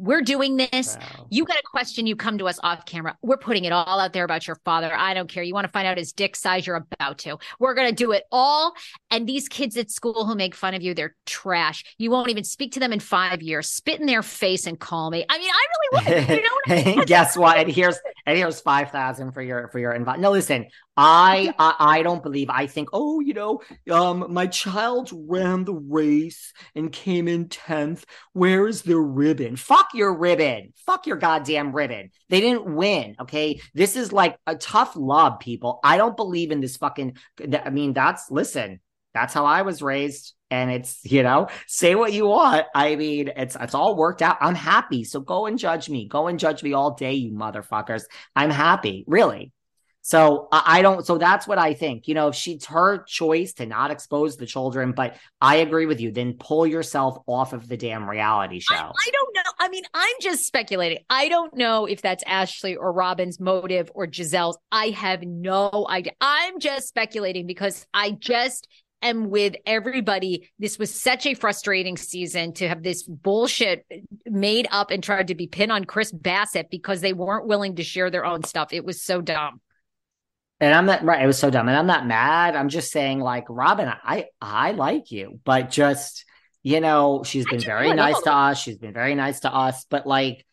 we're 0.00 0.22
doing 0.22 0.56
this. 0.56 0.96
Wow. 0.98 1.26
You 1.30 1.44
got 1.44 1.58
a 1.58 1.62
question, 1.70 2.06
you 2.06 2.16
come 2.16 2.38
to 2.38 2.48
us 2.48 2.58
off 2.62 2.86
camera. 2.86 3.16
We're 3.20 3.36
putting 3.36 3.66
it 3.66 3.72
all 3.72 4.00
out 4.00 4.14
there 4.14 4.24
about 4.24 4.46
your 4.46 4.56
father. 4.64 4.90
I 4.92 5.12
don't 5.12 5.28
care. 5.28 5.42
You 5.42 5.52
want 5.52 5.66
to 5.66 5.70
find 5.70 5.86
out 5.86 5.98
his 5.98 6.12
dick 6.12 6.36
size, 6.36 6.66
you're 6.66 6.76
about 6.76 7.18
to. 7.18 7.36
We're 7.58 7.74
going 7.74 7.90
to 7.90 7.94
do 7.94 8.12
it 8.12 8.24
all. 8.32 8.72
And 9.10 9.28
these 9.28 9.46
kids 9.46 9.76
at 9.76 9.90
school 9.90 10.24
who 10.24 10.34
make 10.34 10.54
fun 10.54 10.72
of 10.72 10.80
you, 10.80 10.94
they're 10.94 11.14
trash. 11.26 11.84
You 11.98 12.10
won't 12.10 12.30
even 12.30 12.44
speak 12.44 12.72
to 12.72 12.80
them 12.80 12.94
in 12.94 13.00
five 13.00 13.42
years. 13.42 13.70
Spit 13.70 14.00
in 14.00 14.06
their 14.06 14.22
face 14.22 14.66
and 14.66 14.80
call 14.80 15.10
me. 15.10 15.26
I 15.28 15.38
mean, 15.38 15.50
I 15.50 15.66
really 16.00 16.24
would. 16.24 16.28
You 16.30 16.42
know 16.42 16.48
what 16.64 16.78
I 16.78 16.84
mean? 16.84 17.00
Guess 17.06 17.36
what? 17.36 17.58
And 17.58 17.70
here's 17.70 17.98
and 18.26 18.36
here's 18.36 18.60
five 18.60 18.90
thousand 18.90 19.32
for 19.32 19.42
your 19.42 19.68
for 19.68 19.78
your 19.78 19.92
invite. 19.92 20.20
No, 20.20 20.30
listen, 20.30 20.66
I, 20.96 21.54
I, 21.58 21.74
I 21.78 22.02
don't 22.02 22.22
believe. 22.22 22.50
I 22.50 22.66
think, 22.66 22.90
oh, 22.92 23.20
you 23.20 23.34
know, 23.34 23.60
um, 23.90 24.26
my 24.28 24.46
child 24.46 25.10
ran 25.12 25.64
the 25.64 25.74
race 25.74 26.52
and 26.74 26.92
came 26.92 27.28
in 27.28 27.48
tenth. 27.48 28.04
Where 28.32 28.66
is 28.68 28.82
their 28.82 29.00
ribbon? 29.00 29.56
Fuck 29.56 29.88
your 29.94 30.14
ribbon. 30.14 30.72
Fuck 30.86 31.06
your 31.06 31.16
goddamn 31.16 31.72
ribbon. 31.72 32.10
They 32.28 32.40
didn't 32.40 32.74
win. 32.74 33.16
Okay, 33.20 33.60
this 33.74 33.96
is 33.96 34.12
like 34.12 34.36
a 34.46 34.56
tough 34.56 34.94
love, 34.96 35.40
people. 35.40 35.80
I 35.82 35.96
don't 35.96 36.16
believe 36.16 36.50
in 36.50 36.60
this 36.60 36.76
fucking. 36.76 37.16
I 37.64 37.70
mean, 37.70 37.92
that's 37.92 38.30
listen. 38.30 38.80
That's 39.14 39.34
how 39.34 39.44
I 39.44 39.62
was 39.62 39.82
raised 39.82 40.34
and 40.50 40.70
it's 40.70 41.00
you 41.04 41.22
know 41.22 41.48
say 41.68 41.94
what 41.94 42.12
you 42.12 42.26
want 42.26 42.66
i 42.74 42.96
mean 42.96 43.30
it's 43.36 43.56
it's 43.60 43.74
all 43.74 43.96
worked 43.96 44.20
out 44.20 44.36
i'm 44.40 44.56
happy 44.56 45.04
so 45.04 45.20
go 45.20 45.46
and 45.46 45.58
judge 45.58 45.88
me 45.88 46.08
go 46.08 46.26
and 46.26 46.40
judge 46.40 46.62
me 46.62 46.72
all 46.72 46.94
day 46.94 47.12
you 47.12 47.32
motherfuckers 47.32 48.02
i'm 48.34 48.50
happy 48.50 49.04
really 49.06 49.52
so 50.02 50.48
I 50.50 50.80
don't. 50.80 51.04
So 51.04 51.18
that's 51.18 51.46
what 51.46 51.58
I 51.58 51.74
think. 51.74 52.08
You 52.08 52.14
know, 52.14 52.28
if 52.28 52.34
she's 52.34 52.64
her 52.66 53.04
choice 53.04 53.52
to 53.54 53.66
not 53.66 53.90
expose 53.90 54.36
the 54.36 54.46
children, 54.46 54.92
but 54.92 55.16
I 55.40 55.56
agree 55.56 55.84
with 55.84 56.00
you. 56.00 56.10
Then 56.10 56.34
pull 56.34 56.66
yourself 56.66 57.18
off 57.26 57.52
of 57.52 57.68
the 57.68 57.76
damn 57.76 58.08
reality 58.08 58.60
show. 58.60 58.74
I, 58.74 58.78
I, 58.78 59.10
don't 59.12 59.34
know. 59.34 59.52
I 59.58 59.68
mean, 59.68 59.84
I'm 59.92 60.16
just 60.20 60.46
speculating. 60.46 61.04
I 61.10 61.28
don't 61.28 61.54
know 61.54 61.84
if 61.84 62.00
that's 62.00 62.24
Ashley 62.26 62.76
or 62.76 62.92
Robyn's 62.92 63.38
motive 63.38 63.90
or 63.94 64.06
Gizelle's. 64.06 64.58
I 64.72 64.86
have 64.88 65.22
no 65.22 65.86
idea. 65.88 66.12
I'm 66.20 66.60
just 66.60 66.88
speculating 66.88 67.46
because 67.46 67.86
I 67.92 68.12
just 68.12 68.68
am 69.02 69.30
with 69.30 69.56
everybody. 69.66 70.50
This 70.58 70.78
was 70.78 70.92
such 70.94 71.26
a 71.26 71.34
frustrating 71.34 71.96
season 71.96 72.52
to 72.54 72.68
have 72.68 72.82
this 72.82 73.02
bullshit 73.02 73.86
made 74.26 74.68
up 74.70 74.90
and 74.90 75.02
tried 75.02 75.28
to 75.28 75.34
be 75.34 75.46
pinned 75.46 75.72
on 75.72 75.84
Chris 75.84 76.12
Bassett 76.12 76.70
because 76.70 77.00
they 77.00 77.12
weren't 77.12 77.46
willing 77.46 77.76
to 77.76 77.84
share 77.84 78.10
their 78.10 78.24
own 78.24 78.42
stuff. 78.44 78.72
It 78.72 78.84
was 78.84 79.02
so 79.02 79.20
dumb. 79.20 79.60
And 80.60 80.74
I'm 80.74 80.86
not 80.86 81.04
right. 81.04 81.22
It 81.22 81.26
was 81.26 81.38
so 81.38 81.50
dumb. 81.50 81.68
And 81.68 81.76
I'm 81.76 81.86
not 81.86 82.06
mad. 82.06 82.54
I'm 82.54 82.68
just 82.68 82.92
saying, 82.92 83.20
like, 83.20 83.44
Robyn, 83.48 83.90
I 84.04 84.26
I 84.42 84.72
like 84.72 85.10
you, 85.10 85.40
but 85.44 85.70
just 85.70 86.26
you 86.62 86.80
know, 86.80 87.22
she's 87.24 87.46
been 87.46 87.60
very 87.60 87.92
nice 87.94 88.20
to 88.22 88.32
us. 88.32 88.60
She's 88.60 88.78
been 88.78 88.92
very 88.92 89.14
nice 89.14 89.40
to 89.40 89.54
us, 89.54 89.86
but 89.88 90.06
like, 90.06 90.44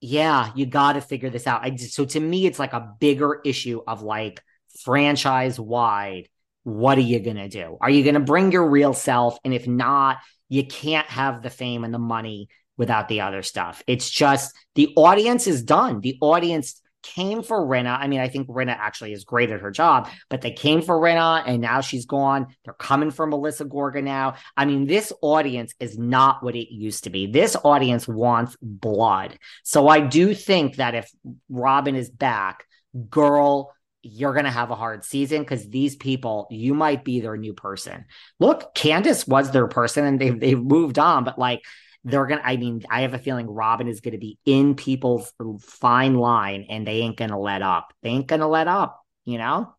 yeah, 0.00 0.50
you 0.54 0.66
got 0.66 0.94
to 0.94 1.00
figure 1.00 1.30
this 1.30 1.46
out. 1.46 1.62
I 1.62 1.70
just, 1.70 1.94
so 1.94 2.04
to 2.06 2.20
me, 2.20 2.46
it's 2.46 2.58
like 2.58 2.72
a 2.72 2.94
bigger 2.98 3.40
issue 3.44 3.82
of 3.86 4.02
like 4.02 4.42
franchise 4.82 5.60
wide. 5.60 6.28
What 6.66 6.98
are 6.98 7.02
you 7.02 7.20
gonna 7.20 7.48
do? 7.48 7.78
Are 7.80 7.88
you 7.88 8.02
gonna 8.02 8.18
bring 8.18 8.50
your 8.50 8.68
real 8.68 8.92
self? 8.92 9.38
And 9.44 9.54
if 9.54 9.68
not, 9.68 10.18
you 10.48 10.66
can't 10.66 11.06
have 11.06 11.40
the 11.40 11.48
fame 11.48 11.84
and 11.84 11.94
the 11.94 12.00
money 12.00 12.48
without 12.76 13.06
the 13.06 13.20
other 13.20 13.44
stuff. 13.44 13.84
It's 13.86 14.10
just 14.10 14.52
the 14.74 14.92
audience 14.96 15.46
is 15.46 15.62
done. 15.62 16.00
The 16.00 16.18
audience 16.20 16.82
came 17.04 17.44
for 17.44 17.64
Rinna. 17.64 17.96
I 17.96 18.08
mean, 18.08 18.18
I 18.18 18.26
think 18.26 18.48
Rinna 18.48 18.76
actually 18.76 19.12
is 19.12 19.22
great 19.22 19.52
at 19.52 19.60
her 19.60 19.70
job, 19.70 20.08
but 20.28 20.40
they 20.40 20.50
came 20.50 20.82
for 20.82 20.98
Rinna 20.98 21.44
and 21.46 21.60
now 21.60 21.82
she's 21.82 22.04
gone. 22.04 22.48
They're 22.64 22.74
coming 22.74 23.12
for 23.12 23.28
Melissa 23.28 23.64
Gorga 23.64 24.02
now. 24.02 24.34
I 24.56 24.64
mean, 24.64 24.88
this 24.88 25.12
audience 25.22 25.72
is 25.78 25.96
not 25.96 26.42
what 26.42 26.56
it 26.56 26.74
used 26.74 27.04
to 27.04 27.10
be. 27.10 27.28
This 27.28 27.54
audience 27.62 28.08
wants 28.08 28.56
blood. 28.60 29.38
So 29.62 29.86
I 29.86 30.00
do 30.00 30.34
think 30.34 30.76
that 30.76 30.96
if 30.96 31.08
Robyn 31.48 31.94
is 31.94 32.10
back, 32.10 32.64
girl, 33.08 33.72
you're 34.06 34.32
going 34.32 34.44
to 34.44 34.50
have 34.50 34.70
a 34.70 34.74
hard 34.74 35.04
season 35.04 35.40
because 35.40 35.68
these 35.68 35.96
people, 35.96 36.46
you 36.50 36.74
might 36.74 37.04
be 37.04 37.20
their 37.20 37.36
new 37.36 37.54
person. 37.54 38.04
Look, 38.40 38.74
Candiace 38.74 39.26
was 39.26 39.50
their 39.50 39.68
person 39.68 40.04
and 40.04 40.20
they've, 40.20 40.38
they've 40.38 40.62
moved 40.62 40.98
on, 40.98 41.24
but 41.24 41.38
like, 41.38 41.62
they're 42.08 42.26
gonna 42.26 42.42
i 42.44 42.56
mean 42.56 42.80
i 42.88 43.00
have 43.00 43.14
a 43.14 43.18
feeling 43.18 43.48
robyn 43.48 43.88
is 43.88 44.00
gonna 44.00 44.16
be 44.16 44.38
in 44.44 44.76
people's 44.76 45.32
fine 45.60 46.14
line 46.14 46.64
and 46.68 46.86
they 46.86 47.00
ain't 47.00 47.16
gonna 47.16 47.36
let 47.36 47.62
up 47.62 47.92
they 48.02 48.10
ain't 48.10 48.28
gonna 48.28 48.46
let 48.46 48.68
up 48.68 49.04
you 49.24 49.38
know 49.38 49.74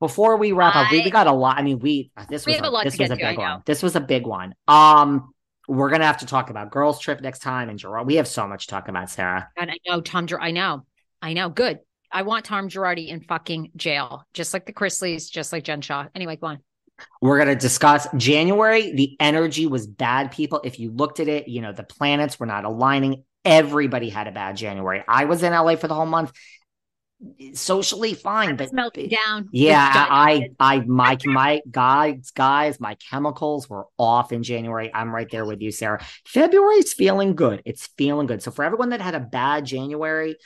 before 0.00 0.38
we 0.38 0.50
wrap 0.50 0.74
I, 0.74 0.82
up 0.82 0.90
we, 0.90 1.02
we, 1.02 1.10
got 1.12 1.28
a 1.28 1.32
lot 1.32 1.56
i 1.56 1.62
mean 1.62 1.78
we 1.78 2.10
this 2.28 2.44
we 2.46 2.58
was 2.58 2.62
a, 2.62 2.64
a 2.64 2.82
this 2.82 2.98
was 2.98 3.10
a 3.12 3.16
big 3.16 3.38
one 3.38 3.62
this 3.64 3.80
was 3.80 3.94
a 3.94 4.00
big 4.00 4.26
one 4.26 4.56
um 4.66 5.32
we're 5.68 5.90
gonna 5.90 6.06
have 6.06 6.18
to 6.18 6.26
talk 6.26 6.50
about 6.50 6.70
girls 6.70 6.98
trip 6.98 7.20
next 7.20 7.40
time 7.40 7.68
and 7.68 7.78
Gerard. 7.78 8.06
We 8.06 8.16
have 8.16 8.26
so 8.26 8.48
much 8.48 8.66
to 8.66 8.70
talk 8.70 8.88
about, 8.88 9.10
Sarah. 9.10 9.50
And 9.56 9.70
I 9.70 9.76
know 9.86 10.00
Tom. 10.00 10.26
I 10.40 10.50
know, 10.50 10.86
I 11.20 11.34
know. 11.34 11.50
Good. 11.50 11.80
I 12.10 12.22
want 12.22 12.44
Tom 12.44 12.68
Girardi 12.68 13.08
in 13.08 13.20
fucking 13.20 13.72
jail, 13.76 14.24
just 14.32 14.54
like 14.54 14.66
the 14.66 14.72
Chrisleys, 14.72 15.30
just 15.30 15.52
like 15.52 15.64
Jen 15.64 15.80
Shah. 15.80 16.06
Anyway, 16.14 16.36
go 16.36 16.48
on. 16.48 16.58
We're 17.20 17.36
going 17.36 17.48
to 17.48 17.56
discuss 17.56 18.08
January. 18.16 18.92
The 18.92 19.16
energy 19.20 19.66
was 19.66 19.86
bad, 19.86 20.32
people. 20.32 20.60
If 20.64 20.80
you 20.80 20.90
looked 20.90 21.20
at 21.20 21.28
it, 21.28 21.48
you 21.48 21.60
know, 21.60 21.72
the 21.72 21.84
planets 21.84 22.40
were 22.40 22.46
not 22.46 22.64
aligning. 22.64 23.24
Everybody 23.44 24.08
had 24.08 24.26
a 24.26 24.32
bad 24.32 24.56
January. 24.56 25.04
I 25.06 25.24
was 25.26 25.42
in 25.42 25.52
LA 25.52 25.76
for 25.76 25.88
the 25.88 25.94
whole 25.94 26.06
month. 26.06 26.32
Socially 27.52 28.14
fine, 28.14 28.54
but 28.54 28.72
melting 28.72 29.08
down. 29.08 29.48
Yeah, 29.50 29.92
I, 29.92 30.50
I, 30.60 30.80
my, 30.80 31.18
my 31.24 31.60
guys, 31.68 32.30
guys, 32.30 32.78
my 32.78 32.94
chemicals 33.10 33.68
were 33.68 33.86
off 33.98 34.30
in 34.30 34.44
January. 34.44 34.92
I'm 34.94 35.12
right 35.12 35.28
there 35.28 35.44
with 35.44 35.60
you, 35.60 35.72
Sarah. 35.72 36.04
February's 36.24 36.92
feeling 36.92 37.34
good. 37.34 37.60
It's 37.64 37.88
feeling 37.98 38.28
good. 38.28 38.40
So 38.40 38.52
for 38.52 38.64
everyone 38.64 38.90
that 38.90 39.00
had 39.00 39.16
a 39.16 39.20
bad 39.20 39.64
January, 39.64 40.36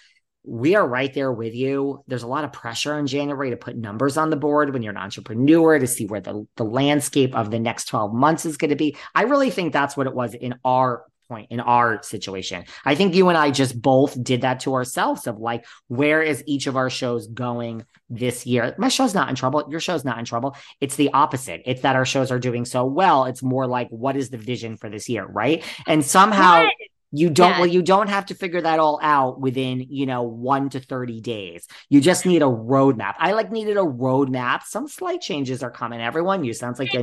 we 0.44 0.74
are 0.74 0.86
right 0.86 1.12
there 1.14 1.32
with 1.32 1.54
you. 1.54 2.02
There's 2.08 2.24
a 2.24 2.28
lot 2.28 2.44
of 2.44 2.52
pressure 2.52 2.98
in 2.98 3.06
January 3.06 3.50
to 3.50 3.56
put 3.56 3.76
numbers 3.76 4.16
on 4.16 4.30
the 4.30 4.36
board 4.36 4.72
when 4.72 4.82
you're 4.82 4.92
an 4.92 4.96
entrepreneur 4.96 5.78
to 5.78 5.86
see 5.86 6.06
where 6.06 6.20
the, 6.20 6.46
the 6.56 6.64
landscape 6.64 7.34
of 7.36 7.50
the 7.50 7.60
next 7.60 7.84
12 7.86 8.12
months 8.12 8.44
is 8.44 8.56
going 8.56 8.70
to 8.70 8.76
be. 8.76 8.96
I 9.14 9.22
really 9.22 9.50
think 9.50 9.72
that's 9.72 9.96
what 9.96 10.06
it 10.06 10.14
was 10.14 10.34
in 10.34 10.54
our 10.64 11.04
point, 11.28 11.50
in 11.50 11.60
our 11.60 12.02
situation. 12.02 12.64
I 12.84 12.94
think 12.94 13.14
you 13.14 13.28
and 13.28 13.38
I 13.38 13.50
just 13.50 13.80
both 13.80 14.22
did 14.22 14.42
that 14.42 14.60
to 14.60 14.74
ourselves 14.74 15.26
of 15.26 15.38
like, 15.38 15.64
where 15.88 16.20
is 16.20 16.42
each 16.46 16.66
of 16.66 16.76
our 16.76 16.90
shows 16.90 17.26
going 17.28 17.86
this 18.10 18.44
year? 18.44 18.74
My 18.78 18.88
show's 18.88 19.14
not 19.14 19.30
in 19.30 19.34
trouble. 19.34 19.64
Your 19.70 19.80
show's 19.80 20.04
not 20.04 20.18
in 20.18 20.24
trouble. 20.24 20.56
It's 20.80 20.96
the 20.96 21.10
opposite. 21.12 21.62
It's 21.64 21.82
that 21.82 21.96
our 21.96 22.04
shows 22.04 22.30
are 22.30 22.38
doing 22.38 22.64
so 22.64 22.84
well. 22.84 23.24
It's 23.24 23.42
more 23.42 23.66
like, 23.66 23.88
what 23.88 24.16
is 24.16 24.28
the 24.28 24.38
vision 24.38 24.76
for 24.76 24.90
this 24.90 25.08
year? 25.08 25.24
Right. 25.24 25.64
And 25.86 26.04
somehow. 26.04 26.66
You 27.12 27.28
don't, 27.28 27.50
yeah. 27.50 27.58
well, 27.60 27.68
you 27.68 27.82
don't 27.82 28.08
have 28.08 28.26
to 28.26 28.34
figure 28.34 28.62
that 28.62 28.78
all 28.78 28.98
out 29.02 29.38
within, 29.38 29.86
you 29.90 30.06
know, 30.06 30.22
one 30.22 30.70
to 30.70 30.80
30 30.80 31.20
days. 31.20 31.66
You 31.90 32.00
just 32.00 32.24
need 32.24 32.42
a 32.42 32.46
roadmap. 32.46 33.14
I 33.18 33.32
like 33.32 33.52
needed 33.52 33.76
a 33.76 33.80
roadmap. 33.80 34.62
Some 34.62 34.88
slight 34.88 35.20
changes 35.20 35.62
are 35.62 35.70
coming. 35.70 36.00
Everyone, 36.00 36.42
you 36.42 36.54
sounds 36.54 36.78
like 36.78 36.94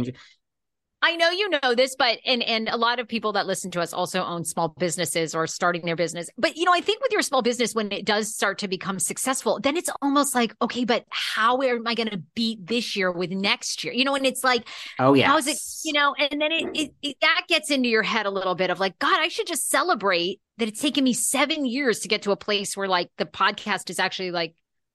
I 1.02 1.16
know 1.16 1.30
you 1.30 1.50
know 1.50 1.76
this, 1.76 1.96
but 1.96 2.20
and 2.26 2.44
and 2.44 2.68
a 2.68 2.76
lot 2.76 3.00
of 3.00 3.08
people 3.08 3.34
that 3.34 3.48
listen 3.48 3.72
to 3.72 3.82
us 3.82 3.94
also 3.94 4.24
own 4.24 4.44
small 4.44 4.70
businesses 4.78 5.34
or 5.34 5.48
starting 5.48 5.86
their 5.86 5.96
business. 5.96 6.30
But 6.38 6.58
you 6.58 6.66
know, 6.66 6.74
I 6.74 6.82
think 6.82 7.02
with 7.02 7.12
your 7.12 7.22
small 7.22 7.42
business, 7.42 7.74
when 7.74 7.92
it 7.92 8.06
does 8.06 8.34
start 8.34 8.58
to 8.60 8.68
become 8.68 9.00
successful, 9.00 9.60
then 9.62 9.78
it's 9.78 9.90
almost 10.02 10.36
like, 10.36 10.54
okay, 10.62 10.84
but 10.84 11.06
how 11.10 11.62
am 11.62 11.88
I 11.88 11.96
going 11.96 12.10
to 12.10 12.22
beat 12.36 12.68
this 12.68 12.96
year 12.96 13.12
with 13.12 13.32
next 13.32 13.84
year? 13.84 13.94
You 13.94 14.04
know, 14.04 14.16
and 14.16 14.26
it's 14.26 14.44
like, 14.44 14.68
oh 15.00 15.14
yeah, 15.14 15.28
how's 15.28 15.48
it? 15.48 15.58
You 15.86 15.94
know, 15.94 16.14
and 16.20 16.42
then 16.42 16.52
it, 16.52 16.70
it, 16.74 16.92
it 17.02 17.18
that 17.22 17.44
gets 17.48 17.72
into 17.72 17.88
your 17.88 18.04
head 18.04 18.26
a 18.26 18.32
little 18.32 18.56
bit 18.56 18.70
of 18.70 18.80
like, 18.80 19.00
God, 19.00 19.20
I 19.20 19.30
should 19.30 19.48
just 19.48 19.70
celebrate 19.70 20.42
that 20.58 20.68
it's 20.68 20.82
taken 20.82 21.06
me 21.06 21.14
seven 21.14 21.66
years 21.66 22.00
to 22.02 22.10
get 22.10 22.24
to 22.24 22.32
a 22.32 22.38
place 22.38 22.76
where 22.76 22.88
like 22.88 23.10
the 23.18 23.26
podcast 23.26 23.90
is 23.90 24.00
actually 24.00 24.32
like 24.32 24.54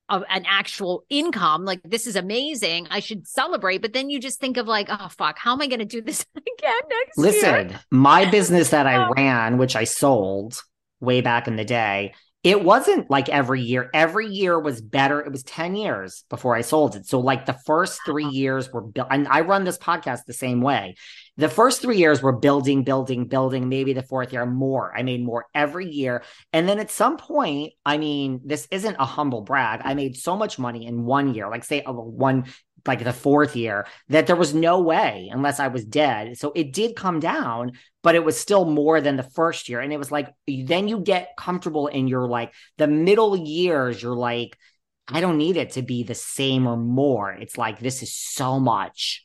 a, 0.08 0.22
an 0.30 0.44
actual 0.46 1.04
income. 1.08 1.64
Like 1.64 1.80
this 1.84 2.06
is 2.06 2.16
amazing. 2.16 2.86
I 2.90 3.00
should 3.00 3.26
celebrate. 3.26 3.82
But 3.82 3.92
then 3.92 4.10
you 4.10 4.20
just 4.20 4.40
think 4.40 4.56
of 4.56 4.66
like, 4.66 4.88
oh 4.90 5.08
fuck, 5.08 5.38
how 5.38 5.52
am 5.52 5.62
I 5.62 5.66
going 5.66 5.80
to 5.80 5.84
do 5.84 6.02
this 6.02 6.24
again 6.36 6.80
next 6.88 7.18
Listen, 7.18 7.70
year? 7.70 7.80
my 7.90 8.30
business 8.30 8.70
that 8.70 8.86
I 8.86 9.08
ran, 9.16 9.58
which 9.58 9.76
I 9.76 9.84
sold 9.84 10.60
way 11.00 11.20
back 11.20 11.48
in 11.48 11.56
the 11.56 11.64
day, 11.64 12.14
it 12.44 12.62
wasn't 12.62 13.10
like 13.10 13.30
every 13.30 13.62
year. 13.62 13.88
Every 13.94 14.26
year 14.26 14.60
was 14.60 14.82
better. 14.82 15.18
It 15.20 15.32
was 15.32 15.42
10 15.44 15.76
years 15.76 16.24
before 16.28 16.54
I 16.54 16.60
sold 16.60 16.94
it. 16.94 17.06
So, 17.06 17.18
like 17.18 17.46
the 17.46 17.56
first 17.64 17.94
uh-huh. 18.00 18.12
three 18.12 18.26
years 18.26 18.70
were 18.70 18.82
built, 18.82 19.08
and 19.10 19.26
I 19.26 19.40
run 19.40 19.64
this 19.64 19.78
podcast 19.78 20.26
the 20.26 20.34
same 20.34 20.60
way. 20.60 20.94
The 21.38 21.48
first 21.48 21.80
three 21.80 21.96
years 21.96 22.22
were 22.22 22.36
building, 22.36 22.84
building, 22.84 23.28
building. 23.28 23.70
Maybe 23.70 23.94
the 23.94 24.02
fourth 24.02 24.30
year, 24.32 24.44
more. 24.44 24.94
I 24.94 25.02
made 25.02 25.24
more 25.24 25.46
every 25.54 25.90
year. 25.90 26.22
And 26.52 26.68
then 26.68 26.78
at 26.78 26.90
some 26.90 27.16
point, 27.16 27.72
I 27.84 27.96
mean, 27.96 28.42
this 28.44 28.68
isn't 28.70 28.96
a 29.00 29.06
humble 29.06 29.40
brag. 29.40 29.80
I 29.82 29.94
made 29.94 30.14
so 30.14 30.36
much 30.36 30.58
money 30.58 30.86
in 30.86 31.04
one 31.04 31.34
year, 31.34 31.48
like 31.48 31.64
say 31.64 31.82
a 31.84 31.92
one 31.92 32.44
like 32.86 33.02
the 33.02 33.12
fourth 33.12 33.56
year 33.56 33.86
that 34.08 34.26
there 34.26 34.36
was 34.36 34.54
no 34.54 34.80
way 34.80 35.30
unless 35.32 35.60
I 35.60 35.68
was 35.68 35.84
dead. 35.84 36.38
So 36.38 36.52
it 36.54 36.72
did 36.72 36.96
come 36.96 37.20
down, 37.20 37.72
but 38.02 38.14
it 38.14 38.24
was 38.24 38.38
still 38.38 38.64
more 38.64 39.00
than 39.00 39.16
the 39.16 39.22
first 39.22 39.68
year. 39.68 39.80
And 39.80 39.92
it 39.92 39.98
was 39.98 40.12
like, 40.12 40.32
then 40.46 40.88
you 40.88 41.00
get 41.00 41.30
comfortable 41.38 41.86
in 41.86 42.08
your 42.08 42.28
like 42.28 42.52
the 42.76 42.86
middle 42.86 43.36
years, 43.36 44.02
you're 44.02 44.14
like, 44.14 44.56
I 45.08 45.20
don't 45.20 45.38
need 45.38 45.56
it 45.56 45.72
to 45.72 45.82
be 45.82 46.02
the 46.02 46.14
same 46.14 46.66
or 46.66 46.76
more. 46.76 47.30
It's 47.32 47.58
like, 47.58 47.78
this 47.78 48.02
is 48.02 48.14
so 48.14 48.58
much. 48.58 49.24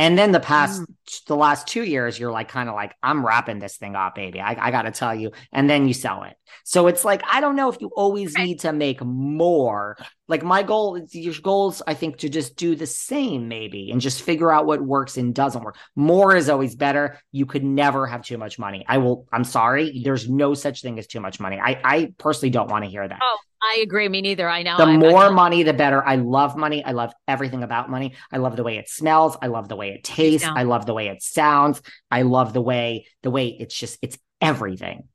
And 0.00 0.16
then 0.16 0.32
the 0.32 0.40
past, 0.40 0.80
mm. 0.80 1.24
the 1.26 1.36
last 1.36 1.66
two 1.66 1.84
years, 1.84 2.18
you're 2.18 2.32
like, 2.32 2.48
kind 2.48 2.70
of 2.70 2.74
like, 2.74 2.94
I'm 3.02 3.24
wrapping 3.24 3.58
this 3.58 3.76
thing 3.76 3.94
up, 3.94 4.14
baby. 4.14 4.40
I, 4.40 4.68
I 4.68 4.70
got 4.70 4.82
to 4.82 4.92
tell 4.92 5.14
you. 5.14 5.32
And 5.52 5.68
then 5.68 5.86
you 5.86 5.92
sell 5.92 6.22
it. 6.22 6.38
So 6.64 6.86
it's 6.86 7.04
like, 7.04 7.22
I 7.30 7.42
don't 7.42 7.54
know 7.54 7.68
if 7.68 7.82
you 7.82 7.90
always 7.94 8.34
need 8.34 8.60
to 8.60 8.72
make 8.72 9.04
more. 9.04 9.98
Like 10.26 10.42
my 10.42 10.62
goal, 10.62 10.98
your 11.10 11.34
goals, 11.42 11.82
I 11.86 11.92
think, 11.92 12.16
to 12.18 12.30
just 12.30 12.56
do 12.56 12.74
the 12.74 12.86
same, 12.86 13.48
maybe, 13.48 13.90
and 13.90 14.00
just 14.00 14.22
figure 14.22 14.50
out 14.50 14.64
what 14.64 14.80
works 14.80 15.18
and 15.18 15.34
doesn't 15.34 15.62
work. 15.62 15.76
More 15.94 16.34
is 16.34 16.48
always 16.48 16.74
better. 16.76 17.20
You 17.30 17.44
could 17.44 17.62
never 17.62 18.06
have 18.06 18.22
too 18.22 18.38
much 18.38 18.58
money. 18.58 18.86
I 18.88 18.96
will, 18.98 19.28
I'm 19.30 19.44
sorry. 19.44 20.00
There's 20.02 20.30
no 20.30 20.54
such 20.54 20.80
thing 20.80 20.98
as 20.98 21.08
too 21.08 21.20
much 21.20 21.40
money. 21.40 21.60
I, 21.60 21.78
I 21.84 22.14
personally 22.16 22.50
don't 22.50 22.70
want 22.70 22.86
to 22.86 22.90
hear 22.90 23.06
that. 23.06 23.18
Oh, 23.20 23.38
I 23.70 23.80
agree. 23.80 24.08
Me 24.08 24.20
neither. 24.20 24.48
I 24.48 24.62
know. 24.62 24.76
The 24.76 24.84
I'm, 24.84 24.98
more 24.98 25.30
money, 25.30 25.62
the 25.62 25.72
better. 25.72 26.04
I 26.04 26.16
love 26.16 26.56
money. 26.56 26.84
I 26.84 26.92
love 26.92 27.12
everything 27.28 27.62
about 27.62 27.90
money. 27.90 28.14
I 28.32 28.38
love 28.38 28.56
the 28.56 28.64
way 28.64 28.78
it 28.78 28.88
smells. 28.88 29.36
I 29.40 29.46
love 29.46 29.68
the 29.68 29.76
way 29.76 29.90
it 29.90 30.04
tastes. 30.04 30.46
I 30.46 30.64
love 30.64 30.86
the 30.86 30.94
way 30.94 31.08
it 31.08 31.22
sounds. 31.22 31.80
I 32.10 32.22
love 32.22 32.52
the 32.52 32.60
way 32.60 33.06
the 33.22 33.30
way 33.30 33.48
it's 33.48 33.76
just 33.76 33.98
it's 34.02 34.18
everything. 34.40 35.08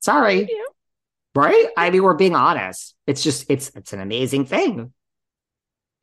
Sorry. 0.00 0.48
Right? 1.34 1.68
I 1.76 1.90
mean, 1.90 2.02
we're 2.02 2.14
being 2.14 2.34
honest. 2.34 2.94
It's 3.06 3.22
just 3.22 3.46
it's 3.48 3.70
it's 3.74 3.92
an 3.92 4.00
amazing 4.00 4.46
thing. 4.46 4.92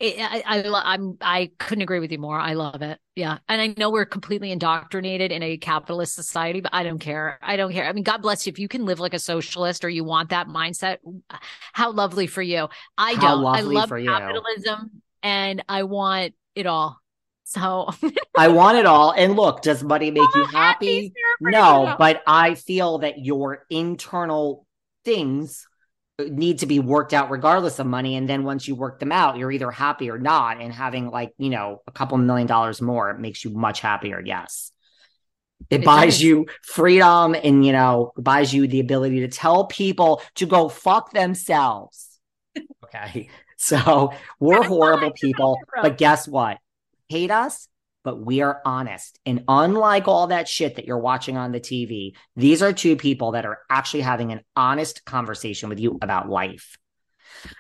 I, 0.02 0.44
I, 0.46 0.94
I'm, 0.94 1.18
I 1.20 1.52
couldn't 1.58 1.82
agree 1.82 2.00
with 2.00 2.12
you 2.12 2.20
more. 2.20 2.40
I 2.40 2.54
love 2.54 2.82
it. 2.82 3.00
Yeah. 3.16 3.40
And 3.50 3.62
I 3.62 3.76
know 3.78 3.90
we're 3.90 4.06
completely 4.06 4.52
indoctrinated 4.52 5.32
in 5.32 5.44
a 5.44 5.58
capitalist 5.58 6.16
society, 6.16 6.62
but 6.62 6.74
I 6.74 6.84
don't 6.84 7.00
care. 7.00 7.38
I 7.42 7.58
don't 7.58 7.74
care. 7.74 7.86
I 7.86 7.92
mean, 7.92 8.06
God 8.06 8.22
bless 8.22 8.48
you. 8.48 8.52
If 8.52 8.60
you 8.60 8.70
can 8.70 8.86
live 8.86 9.02
like 9.02 9.14
a 9.14 9.20
socialist 9.20 9.84
or 9.84 9.90
you 9.90 10.06
want 10.06 10.30
that 10.30 10.48
mindset, 10.48 10.98
how 11.74 11.92
lovely 11.92 12.28
for 12.28 12.42
you. 12.42 12.70
I 12.98 13.16
how 13.16 13.42
don't. 13.42 13.46
I 13.46 13.62
love 13.62 13.90
capitalism 13.90 15.02
and 15.22 15.64
I 15.68 15.84
want 15.84 16.34
it 16.56 16.66
all. 16.66 17.00
So 17.44 17.90
I 18.38 18.48
want 18.50 18.78
it 18.78 18.86
all. 18.86 19.12
And 19.12 19.36
look, 19.36 19.62
does 19.64 19.84
money 19.84 20.12
make 20.12 20.30
you 20.36 20.46
happy? 20.46 20.96
happy 20.96 21.14
no, 21.42 21.96
but 21.98 22.22
I 22.28 22.56
feel 22.56 23.00
that 23.00 23.20
your 23.20 23.66
internal 23.70 24.66
things 25.04 25.68
need 26.28 26.60
to 26.60 26.66
be 26.66 26.80
worked 26.80 27.14
out 27.14 27.30
regardless 27.30 27.80
of 27.80 27.88
money. 27.88 28.16
And 28.16 28.28
then 28.28 28.44
once 28.44 28.68
you 28.68 28.76
work 28.76 29.00
them 29.00 29.12
out 29.12 29.38
you're 29.38 29.52
either 29.52 29.72
happy 29.72 30.10
or 30.10 30.18
not. 30.18 30.62
And 30.62 30.74
having 30.74 31.10
like 31.10 31.34
you 31.38 31.50
know 31.50 31.82
a 31.88 31.92
couple 31.92 32.18
million 32.18 32.48
dollars 32.48 32.82
more 32.82 33.18
makes 33.18 33.44
you 33.44 33.52
much 33.52 33.80
happier. 33.80 34.22
Yes. 34.24 34.72
It, 35.70 35.82
it 35.82 35.86
buys 35.86 36.14
does. 36.14 36.24
you 36.24 36.48
freedom 36.64 37.36
and 37.36 37.66
you 37.66 37.74
know 37.74 38.14
buys 38.18 38.54
you 38.54 38.68
the 38.68 38.80
ability 38.80 39.22
to 39.22 39.28
tell 39.28 39.66
people 39.66 40.22
to 40.36 40.46
go 40.46 40.70
fuck 40.70 41.12
themselves. 41.12 42.06
Okay. 42.86 43.30
So 43.56 44.14
we're 44.40 44.64
horrible 44.64 45.12
people. 45.12 45.60
but 45.80 46.00
guess 46.00 46.28
what? 46.28 46.58
Hate 47.08 47.30
us 47.30 47.68
but 48.10 48.26
we 48.26 48.42
are 48.42 48.60
honest. 48.66 49.20
And 49.24 49.44
unlike 49.48 50.08
all 50.08 50.26
that 50.28 50.48
shit 50.48 50.78
that 50.78 50.86
you're 50.86 50.98
watching 50.98 51.38
on 51.38 51.52
the 51.52 51.60
TV, 51.60 52.14
these 52.36 52.64
are 52.64 52.74
two 52.74 52.96
people 52.96 53.34
that 53.34 53.46
are 53.46 53.60
actually 53.70 54.02
having 54.02 54.32
an 54.32 54.42
honest 54.56 55.06
conversation 55.06 55.70
with 55.70 55.80
you 55.80 56.00
about 56.02 56.28
life. 56.28 56.76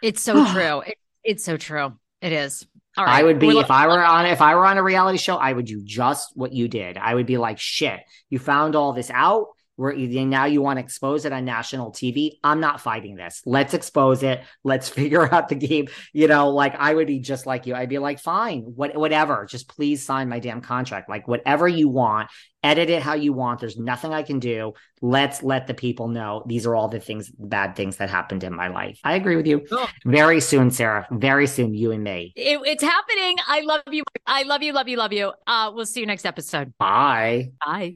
It's 0.01 0.23
so 0.23 0.43
true. 0.51 0.79
It, 0.79 0.97
it's 1.23 1.45
so 1.45 1.55
true. 1.55 1.93
It 2.23 2.31
is. 2.31 2.65
All 2.97 3.05
right. 3.05 3.19
I 3.19 3.23
would 3.23 3.37
be 3.37 3.45
We're 3.45 3.61
if 3.61 3.69
I 3.69 3.85
were 3.85 4.03
on 4.03 4.25
if 4.25 4.41
I 4.41 4.55
were 4.55 4.65
on 4.65 4.79
a 4.79 4.83
reality 4.83 5.19
show, 5.19 5.35
I 5.35 5.53
would 5.53 5.65
do 5.65 5.83
just 5.83 6.35
what 6.35 6.51
you 6.51 6.67
did. 6.67 6.97
I 6.97 7.13
would 7.13 7.27
be 7.27 7.37
like, 7.37 7.59
shit, 7.59 7.99
you 8.31 8.39
found 8.39 8.75
all 8.75 8.93
this 8.93 9.11
out 9.11 9.49
where 9.79 9.95
now 9.95 10.43
you 10.43 10.61
want 10.61 10.77
to 10.77 10.83
expose 10.83 11.23
it 11.23 11.31
on 11.31 11.45
national 11.45 11.91
TV. 11.91 12.33
I'm 12.43 12.59
not 12.59 12.81
fighting 12.81 13.15
this. 13.15 13.41
Let's 13.45 13.73
expose 13.73 14.23
it. 14.23 14.43
Let's 14.65 14.89
figure 14.99 15.33
out 15.33 15.47
the 15.47 15.55
game. 15.55 15.87
You 16.11 16.27
know, 16.27 16.49
like 16.49 16.75
I 16.75 16.93
would 16.93 17.07
be 17.07 17.19
just 17.19 17.45
like 17.45 17.65
you. 17.65 17.75
I'd 17.75 17.87
be 17.87 17.97
like, 17.97 18.19
fine, 18.19 18.61
what, 18.61 18.95
whatever. 18.97 19.47
Just 19.49 19.69
please 19.69 20.05
sign 20.05 20.27
my 20.27 20.39
damn 20.39 20.59
contract. 20.59 21.09
Like 21.09 21.29
whatever 21.29 21.65
you 21.65 21.87
want, 21.87 22.29
edit 22.61 22.89
it 22.89 23.01
how 23.01 23.13
you 23.13 23.31
want. 23.31 23.61
There's 23.61 23.77
nothing 23.77 24.13
I 24.13 24.21
can 24.21 24.39
do. 24.39 24.73
Let's 25.01 25.43
let 25.43 25.67
the 25.67 25.73
people 25.73 26.09
know 26.09 26.43
these 26.45 26.65
are 26.65 26.75
all 26.75 26.89
the 26.89 26.99
things, 26.99 27.29
bad 27.29 27.77
things 27.77 27.97
that 27.97 28.09
happened 28.09 28.43
in 28.43 28.53
my 28.53 28.67
life. 28.67 28.99
I 29.05 29.15
agree 29.15 29.37
with 29.37 29.47
you. 29.47 29.65
Very 30.05 30.41
soon, 30.41 30.71
Sarah. 30.71 31.07
Very 31.09 31.47
soon, 31.47 31.73
you 31.73 31.93
and 31.93 32.03
me. 32.03 32.33
It, 32.35 32.59
it's 32.65 32.83
happening. 32.83 33.37
I 33.47 33.61
love 33.61 33.81
you. 33.89 34.03
I 34.27 34.43
love 34.43 34.61
you. 34.61 34.73
Love 34.73 34.89
you. 34.89 34.97
Love 34.97 35.13
you. 35.13 35.31
Uh, 35.47 35.71
we'll 35.73 35.85
see 35.85 36.01
you 36.01 36.05
next 36.05 36.25
episode. 36.25 36.73
Bye. 36.77 37.51
Bye. 37.65 37.95